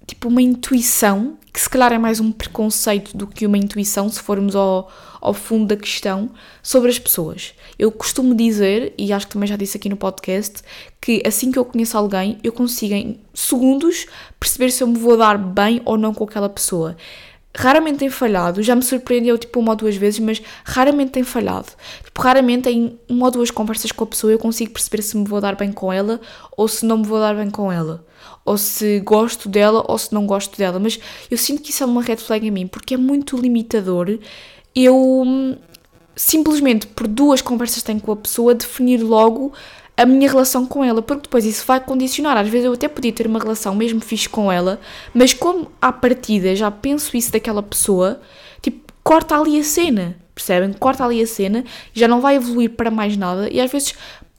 tipo, 0.08 0.30
uma 0.30 0.41
intuição, 0.41 1.38
que 1.53 1.60
se 1.60 1.70
calhar 1.70 1.91
é 1.91 1.97
mais 1.97 2.20
um 2.22 2.32
preconceito 2.32 3.16
do 3.16 3.28
que 3.28 3.45
uma 3.45 3.58
intuição, 3.58 4.10
se 4.10 4.22
formos 4.22 4.55
ao, 4.55 4.89
ao 5.20 5.34
fundo 5.34 5.68
da 5.68 5.76
questão, 5.76 6.30
sobre 6.64 6.89
as 6.89 6.97
pessoas. 6.97 7.53
Eu 7.78 7.91
costumo 7.91 8.34
dizer, 8.34 8.93
e 8.97 9.12
acho 9.12 9.28
que 9.28 9.34
também 9.34 9.47
já 9.47 9.58
disse 9.58 9.76
aqui 9.78 9.89
no 9.89 9.97
podcast, 9.97 10.62
que 11.01 11.22
assim 11.26 11.51
que 11.51 11.60
eu 11.60 11.66
conheço 11.66 11.97
alguém, 11.97 12.38
eu 12.43 12.53
consigo 12.53 12.93
em 12.93 13.20
segundos 13.34 14.05
perceber 14.39 14.72
se 14.72 14.82
eu 14.82 14.88
me 14.88 14.97
vou 14.97 15.18
dar 15.18 15.38
bem 15.38 15.82
ou 15.84 15.97
não 15.97 16.14
com 16.14 16.24
aquela 16.24 16.49
pessoa. 16.49 16.95
raramente 17.55 17.97
tem 17.99 18.10
falhado. 18.10 18.62
Já 18.64 18.76
me 18.76 18.84
surpreendeu 18.84 19.38
tipo 19.38 19.60
uma 19.60 19.72
ou 19.72 19.76
duas 19.76 19.95
vezes, 19.95 20.20
mas 20.20 20.41
raramente 20.64 21.12
tem 21.12 21.24
falhado. 21.24 21.68
Tipo, 22.03 22.22
raramente 22.22 22.70
em 22.70 22.97
uma 23.10 23.26
ou 23.26 23.32
duas 23.32 23.51
conversas 23.51 23.91
com 23.91 24.03
a 24.03 24.08
pessoa 24.08 24.32
eu 24.32 24.39
consigo 24.39 24.72
perceber 24.72 25.01
se 25.01 25.18
me 25.18 25.26
vou 25.26 25.41
dar 25.41 25.55
bem 25.55 25.72
com 25.72 25.91
ela 25.91 26.22
ou 26.55 26.68
se 26.68 26.86
não 26.86 26.99
me 26.99 27.05
vou 27.05 27.20
dar 27.20 27.36
bem 27.36 27.49
com 27.49 27.72
ela. 27.72 28.05
Ou 28.45 28.57
se 28.57 28.99
gosto 29.01 29.49
dela 29.49 29.84
ou 29.88 29.97
se 29.97 30.13
não 30.13 30.26
gosto 30.26 30.57
dela. 30.57 30.80
Mas 30.80 30.99
eu 31.30 31.38
sinto 31.38 31.61
que 31.61 31.72
isso 31.72 31.84
é 31.84 31.86
uma 31.86 32.01
red 32.01 32.18
flag 32.18 32.45
em 32.47 32.51
mim, 32.51 32.68
porque 32.68 32.93
é 32.93 32.97
muito 32.97 33.38
limitador 33.38 34.18
eu 34.76 34.95
hum, 34.95 35.55
simplesmente 36.15 36.86
por 36.86 37.07
duas 37.07 37.41
conversas 37.41 37.80
que 37.80 37.86
tenho 37.86 37.99
com 37.99 38.11
a 38.11 38.15
pessoa 38.15 38.53
definir 38.53 39.01
logo 39.01 39.51
a 39.97 40.05
minha 40.05 40.30
relação 40.30 40.68
com 40.68 40.84
ela, 40.84 41.01
porque 41.01 41.24
depois 41.24 41.43
isso 41.43 41.65
vai 41.65 41.80
condicionar. 41.80 42.38
Às 42.38 42.47
vezes 42.47 42.65
eu 42.65 42.74
até 42.74 42.88
podia 42.88 43.11
ter 43.11 43.26
uma 43.26 43.39
relação 43.39 43.74
mesmo 43.74 43.99
fixe 43.99 44.30
com 44.30 44.51
ela, 44.51 44.80
mas 45.13 45.34
como 45.34 45.72
à 45.82 45.91
partida 45.91 46.55
já 46.55 46.70
penso 46.70 47.18
isso 47.18 47.32
daquela 47.32 47.63
pessoa, 47.63 48.22
tipo, 48.61 48.93
corta 49.03 49.36
ali 49.36 49.59
a 49.59 49.63
cena, 49.63 50.15
percebem? 50.36 50.72
Corta 50.74 51.03
ali 51.03 51.20
a 51.20 51.26
cena, 51.26 51.65
já 51.93 52.07
não 52.07 52.22
vai 52.22 52.36
evoluir 52.36 52.70
para 52.70 52.91
mais 52.91 53.18
nada 53.18 53.49
e 53.51 53.59
às 53.59 53.72
vezes 53.72 53.95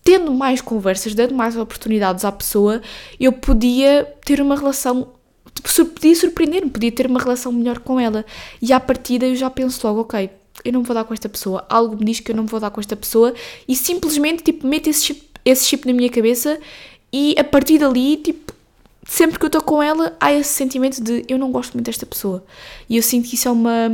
tendo 0.09 0.33
mais 0.33 0.63
conversas, 0.63 1.15
dando 1.15 1.35
mais 1.35 1.55
oportunidades 1.55 2.25
à 2.25 2.33
pessoa, 2.33 2.81
eu 3.21 3.31
podia 3.31 4.11
ter 4.25 4.41
uma 4.41 4.57
relação 4.57 5.09
tipo, 5.53 5.69
podia 5.91 6.15
surpreender-me, 6.15 6.71
podia 6.71 6.91
ter 6.91 7.07
uma 7.07 7.21
relação 7.21 7.53
melhor 7.53 7.79
com 7.81 8.01
ela. 8.01 8.25
E 8.63 8.73
à 8.73 8.81
partida 8.81 9.27
eu 9.27 9.37
já 9.37 9.51
penso 9.51 9.87
logo, 9.87 10.01
ok, 10.01 10.31
eu 10.65 10.73
não 10.73 10.83
vou 10.83 10.95
dar 10.95 11.05
com 11.05 11.13
esta 11.13 11.29
pessoa, 11.29 11.67
algo 11.69 11.95
me 11.95 12.07
diz 12.07 12.21
que 12.21 12.33
eu 12.33 12.37
não 12.37 12.47
vou 12.47 12.59
dar 12.59 12.71
com 12.71 12.81
esta 12.81 12.97
pessoa, 12.97 13.35
e 13.69 13.77
simplesmente, 13.77 14.43
tipo, 14.43 14.67
meto 14.67 14.89
esse 14.89 15.05
chip 15.05 15.29
esse 15.45 15.67
chip 15.67 15.87
na 15.87 15.93
minha 15.93 16.09
cabeça 16.09 16.59
e 17.13 17.35
a 17.39 17.45
partir 17.45 17.79
dali, 17.79 18.17
tipo, 18.17 18.55
sempre 19.07 19.39
que 19.39 19.45
eu 19.45 19.49
estou 19.49 19.63
com 19.63 19.83
ela, 19.83 20.17
há 20.19 20.33
esse 20.33 20.55
sentimento 20.55 21.03
de 21.03 21.23
eu 21.29 21.37
não 21.37 21.53
gosto 21.53 21.75
muito 21.75 21.85
desta 21.85 22.07
pessoa. 22.07 22.43
E 22.89 22.97
eu 22.97 23.03
sinto 23.03 23.29
que 23.29 23.35
isso 23.35 23.47
é 23.47 23.51
uma, 23.51 23.93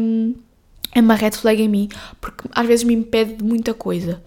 é 0.94 1.00
uma 1.00 1.14
red 1.16 1.32
flag 1.32 1.60
em 1.60 1.68
mim, 1.68 1.88
porque 2.20 2.44
às 2.52 2.66
vezes 2.66 2.84
me 2.84 2.94
impede 2.94 3.34
de 3.34 3.42
muita 3.42 3.74
coisa. 3.74 4.22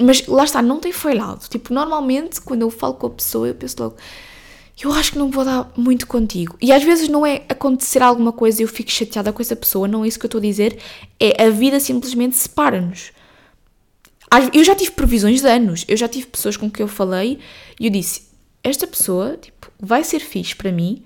Mas 0.00 0.26
lá 0.26 0.44
está, 0.44 0.62
não 0.62 0.80
tem 0.80 0.92
falhado. 0.92 1.40
Tipo, 1.48 1.74
normalmente 1.74 2.40
quando 2.40 2.62
eu 2.62 2.70
falo 2.70 2.94
com 2.94 3.06
a 3.06 3.10
pessoa, 3.10 3.48
eu 3.48 3.54
penso 3.54 3.76
logo, 3.82 3.96
eu 4.82 4.92
acho 4.92 5.12
que 5.12 5.18
não 5.18 5.30
vou 5.30 5.44
dar 5.44 5.70
muito 5.76 6.06
contigo. 6.06 6.56
E 6.60 6.72
às 6.72 6.82
vezes 6.82 7.08
não 7.08 7.24
é 7.24 7.42
acontecer 7.48 8.02
alguma 8.02 8.32
coisa 8.32 8.60
e 8.60 8.64
eu 8.64 8.68
fico 8.68 8.90
chateada 8.90 9.32
com 9.32 9.40
essa 9.40 9.54
pessoa, 9.54 9.86
não 9.86 10.04
é 10.04 10.08
isso 10.08 10.18
que 10.18 10.26
eu 10.26 10.28
estou 10.28 10.38
a 10.38 10.42
dizer, 10.42 10.78
é 11.20 11.44
a 11.44 11.50
vida 11.50 11.78
simplesmente 11.78 12.36
separa-nos. 12.36 13.12
Eu 14.52 14.64
já 14.64 14.74
tive 14.74 14.90
previsões 14.90 15.40
de 15.40 15.46
anos, 15.46 15.84
eu 15.86 15.96
já 15.96 16.08
tive 16.08 16.26
pessoas 16.26 16.56
com 16.56 16.68
quem 16.68 16.82
eu 16.82 16.88
falei 16.88 17.38
e 17.78 17.86
eu 17.86 17.90
disse: 17.90 18.22
esta 18.64 18.86
pessoa 18.86 19.36
tipo, 19.36 19.70
vai 19.78 20.02
ser 20.02 20.18
fixe 20.18 20.56
para 20.56 20.72
mim, 20.72 21.04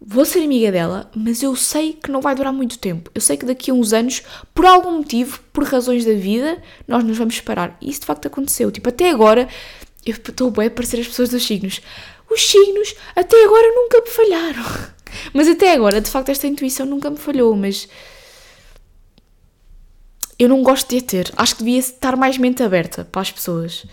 vou 0.00 0.24
ser 0.24 0.40
amiga 0.44 0.70
dela, 0.70 1.10
mas 1.14 1.42
eu 1.42 1.54
sei 1.56 1.92
que 1.92 2.10
não 2.10 2.20
vai 2.20 2.34
durar 2.34 2.52
muito 2.52 2.78
tempo. 2.78 3.10
Eu 3.14 3.20
sei 3.20 3.36
que 3.36 3.46
daqui 3.46 3.70
a 3.70 3.74
uns 3.74 3.92
anos, 3.92 4.22
por 4.54 4.66
algum 4.66 4.98
motivo, 4.98 5.40
por 5.52 5.64
razões 5.64 6.04
da 6.04 6.12
vida, 6.12 6.62
nós 6.86 7.02
nos 7.02 7.16
vamos 7.16 7.36
separar. 7.36 7.76
E 7.80 7.90
isso 7.90 8.00
de 8.00 8.06
facto 8.06 8.26
aconteceu. 8.26 8.70
Tipo, 8.70 8.88
até 8.88 9.10
agora, 9.10 9.48
eu 10.04 10.14
estou 10.14 10.50
bem 10.50 10.66
a 10.66 10.70
parecer 10.70 11.00
as 11.00 11.08
pessoas 11.08 11.30
dos 11.30 11.44
signos. 11.44 11.80
Os 12.30 12.42
signos 12.42 12.94
até 13.14 13.44
agora 13.44 13.74
nunca 13.74 14.00
me 14.00 14.08
falharam. 14.08 14.64
Mas 15.32 15.48
até 15.48 15.72
agora, 15.72 16.00
de 16.00 16.10
facto, 16.10 16.28
esta 16.28 16.46
intuição 16.46 16.84
nunca 16.86 17.08
me 17.08 17.16
falhou, 17.16 17.56
mas 17.56 17.88
eu 20.38 20.48
não 20.48 20.62
gosto 20.62 20.90
de 20.90 20.98
a 20.98 21.00
ter. 21.00 21.32
Acho 21.36 21.56
que 21.56 21.64
devia 21.64 21.78
estar 21.78 22.16
mais 22.16 22.36
mente 22.36 22.62
aberta 22.62 23.04
para 23.04 23.22
as 23.22 23.30
pessoas. 23.30 23.86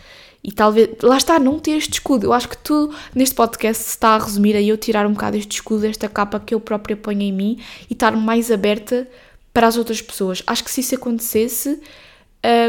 E 0.43 0.51
talvez, 0.51 0.89
lá 1.01 1.15
está, 1.15 1.39
não 1.39 1.57
ter 1.57 1.71
este 1.71 1.93
escudo. 1.93 2.25
Eu 2.25 2.33
acho 2.33 2.49
que 2.49 2.57
tu, 2.57 2.93
neste 3.15 3.33
podcast, 3.33 3.83
se 3.83 3.89
está 3.91 4.09
a 4.09 4.17
resumir 4.17 4.55
a 4.55 4.61
eu 4.61 4.77
tirar 4.77 5.07
um 5.07 5.13
bocado 5.13 5.37
este 5.37 5.53
escudo, 5.53 5.85
esta 5.85 6.09
capa 6.09 6.39
que 6.39 6.53
eu 6.53 6.59
própria 6.59 6.97
ponho 6.97 7.21
em 7.21 7.31
mim 7.31 7.59
e 7.89 7.93
estar 7.93 8.11
mais 8.17 8.51
aberta 8.51 9.07
para 9.53 9.67
as 9.67 9.77
outras 9.77 10.01
pessoas. 10.01 10.43
Acho 10.45 10.63
que 10.63 10.69
se 10.69 10.81
isso 10.81 10.95
acontecesse, 10.95 11.79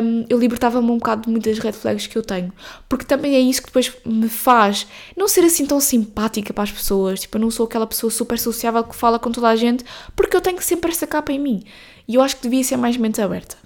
um, 0.02 0.24
eu 0.28 0.38
libertava-me 0.38 0.88
um 0.88 0.98
bocado 0.98 1.22
de 1.22 1.30
muitas 1.30 1.58
red 1.58 1.72
flags 1.72 2.06
que 2.06 2.16
eu 2.16 2.22
tenho. 2.22 2.52
Porque 2.88 3.04
também 3.04 3.34
é 3.34 3.40
isso 3.40 3.60
que 3.60 3.66
depois 3.66 3.92
me 4.06 4.28
faz 4.28 4.86
não 5.16 5.26
ser 5.26 5.40
assim 5.40 5.66
tão 5.66 5.80
simpática 5.80 6.52
para 6.52 6.62
as 6.62 6.70
pessoas. 6.70 7.20
Tipo, 7.20 7.38
eu 7.38 7.40
não 7.40 7.50
sou 7.50 7.66
aquela 7.66 7.88
pessoa 7.88 8.08
super 8.08 8.38
sociável 8.38 8.84
que 8.84 8.94
fala 8.94 9.18
com 9.18 9.32
toda 9.32 9.48
a 9.48 9.56
gente, 9.56 9.84
porque 10.14 10.36
eu 10.36 10.40
tenho 10.40 10.62
sempre 10.62 10.92
esta 10.92 11.08
capa 11.08 11.32
em 11.32 11.40
mim. 11.40 11.64
E 12.06 12.14
eu 12.14 12.22
acho 12.22 12.36
que 12.36 12.42
devia 12.42 12.62
ser 12.62 12.76
mais 12.76 12.96
mente 12.96 13.20
aberta 13.20 13.56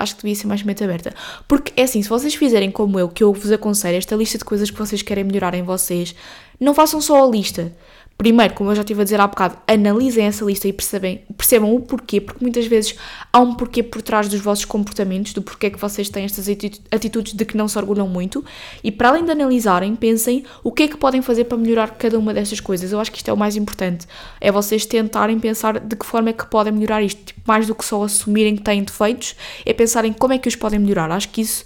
acho 0.00 0.16
que 0.16 0.22
devia 0.22 0.34
ser 0.34 0.46
mais 0.46 0.62
mente 0.62 0.82
aberta. 0.82 1.14
Porque 1.46 1.72
é 1.76 1.84
assim, 1.84 2.02
se 2.02 2.08
vocês 2.08 2.34
fizerem 2.34 2.70
como 2.70 2.98
eu, 2.98 3.08
que 3.08 3.22
eu 3.22 3.32
vos 3.32 3.52
aconselho, 3.52 3.98
esta 3.98 4.16
lista 4.16 4.38
de 4.38 4.44
coisas 4.44 4.70
que 4.70 4.78
vocês 4.78 5.02
querem 5.02 5.22
melhorar 5.22 5.54
em 5.54 5.62
vocês, 5.62 6.14
não 6.58 6.74
façam 6.74 7.00
só 7.00 7.22
a 7.22 7.30
lista. 7.30 7.72
Primeiro, 8.20 8.52
como 8.52 8.70
eu 8.70 8.74
já 8.74 8.82
estive 8.82 9.00
a 9.00 9.04
dizer 9.04 9.18
há 9.18 9.26
bocado, 9.26 9.56
analisem 9.66 10.26
essa 10.26 10.44
lista 10.44 10.68
e 10.68 10.74
percebem, 10.74 11.22
percebam 11.38 11.74
o 11.74 11.80
porquê, 11.80 12.20
porque 12.20 12.44
muitas 12.44 12.66
vezes 12.66 12.94
há 13.32 13.40
um 13.40 13.54
porquê 13.54 13.82
por 13.82 14.02
trás 14.02 14.28
dos 14.28 14.42
vossos 14.42 14.66
comportamentos, 14.66 15.32
do 15.32 15.40
porquê 15.40 15.70
que 15.70 15.80
vocês 15.80 16.10
têm 16.10 16.26
estas 16.26 16.46
atitudes 16.90 17.32
de 17.32 17.44
que 17.46 17.56
não 17.56 17.66
se 17.66 17.78
orgulham 17.78 18.06
muito, 18.06 18.44
e 18.84 18.92
para 18.92 19.08
além 19.08 19.24
de 19.24 19.30
analisarem, 19.30 19.96
pensem 19.96 20.44
o 20.62 20.70
que 20.70 20.82
é 20.82 20.88
que 20.88 20.98
podem 20.98 21.22
fazer 21.22 21.44
para 21.44 21.56
melhorar 21.56 21.92
cada 21.92 22.18
uma 22.18 22.34
destas 22.34 22.60
coisas. 22.60 22.92
Eu 22.92 23.00
acho 23.00 23.10
que 23.10 23.16
isto 23.16 23.28
é 23.30 23.32
o 23.32 23.38
mais 23.38 23.56
importante, 23.56 24.06
é 24.38 24.52
vocês 24.52 24.84
tentarem 24.84 25.40
pensar 25.40 25.80
de 25.80 25.96
que 25.96 26.04
forma 26.04 26.28
é 26.28 26.34
que 26.34 26.44
podem 26.44 26.74
melhorar 26.74 27.02
isto, 27.02 27.24
tipo, 27.24 27.40
mais 27.46 27.66
do 27.66 27.74
que 27.74 27.86
só 27.86 28.04
assumirem 28.04 28.54
que 28.54 28.62
têm 28.62 28.84
defeitos, 28.84 29.34
é 29.64 29.72
pensarem 29.72 30.12
como 30.12 30.34
é 30.34 30.38
que 30.38 30.46
os 30.46 30.56
podem 30.56 30.78
melhorar. 30.78 31.10
Acho 31.10 31.30
que 31.30 31.40
isso 31.40 31.64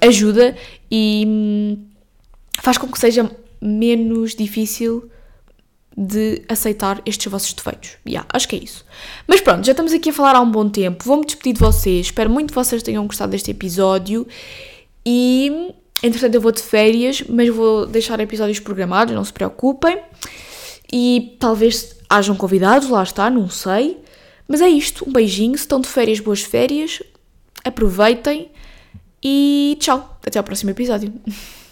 ajuda 0.00 0.56
e 0.88 1.24
hum, 1.26 1.84
faz 2.62 2.78
com 2.78 2.86
que 2.86 2.96
seja 3.00 3.28
menos 3.60 4.36
difícil 4.36 5.10
de 5.96 6.42
aceitar 6.48 7.00
estes 7.06 7.30
vossos 7.30 7.52
defeitos. 7.52 7.96
Yeah, 8.06 8.26
acho 8.32 8.48
que 8.48 8.56
é 8.56 8.58
isso. 8.58 8.84
Mas 9.26 9.40
pronto, 9.40 9.64
já 9.64 9.72
estamos 9.72 9.92
aqui 9.92 10.10
a 10.10 10.12
falar 10.12 10.34
há 10.34 10.40
um 10.40 10.50
bom 10.50 10.68
tempo. 10.68 11.04
Vou-me 11.04 11.24
despedir 11.24 11.54
de 11.54 11.60
vocês. 11.60 12.06
Espero 12.06 12.28
muito 12.28 12.48
que 12.48 12.54
vocês 12.54 12.82
tenham 12.82 13.06
gostado 13.06 13.30
deste 13.30 13.50
episódio. 13.50 14.26
E, 15.06 15.72
entretanto, 16.02 16.34
eu 16.34 16.40
vou 16.40 16.50
de 16.50 16.62
férias, 16.62 17.22
mas 17.28 17.48
vou 17.48 17.86
deixar 17.86 18.18
episódios 18.18 18.58
programados, 18.58 19.14
não 19.14 19.24
se 19.24 19.32
preocupem. 19.32 19.98
E 20.92 21.36
talvez 21.38 21.96
hajam 22.10 22.34
convidados, 22.34 22.88
lá 22.88 23.02
está, 23.02 23.30
não 23.30 23.48
sei. 23.48 23.98
Mas 24.48 24.60
é 24.60 24.68
isto. 24.68 25.08
Um 25.08 25.12
beijinho. 25.12 25.56
Se 25.56 25.62
estão 25.62 25.80
de 25.80 25.88
férias, 25.88 26.18
boas 26.18 26.42
férias. 26.42 27.02
Aproveitem. 27.64 28.50
E 29.22 29.76
tchau. 29.80 30.18
Até 30.26 30.38
ao 30.38 30.44
próximo 30.44 30.70
episódio. 30.70 31.12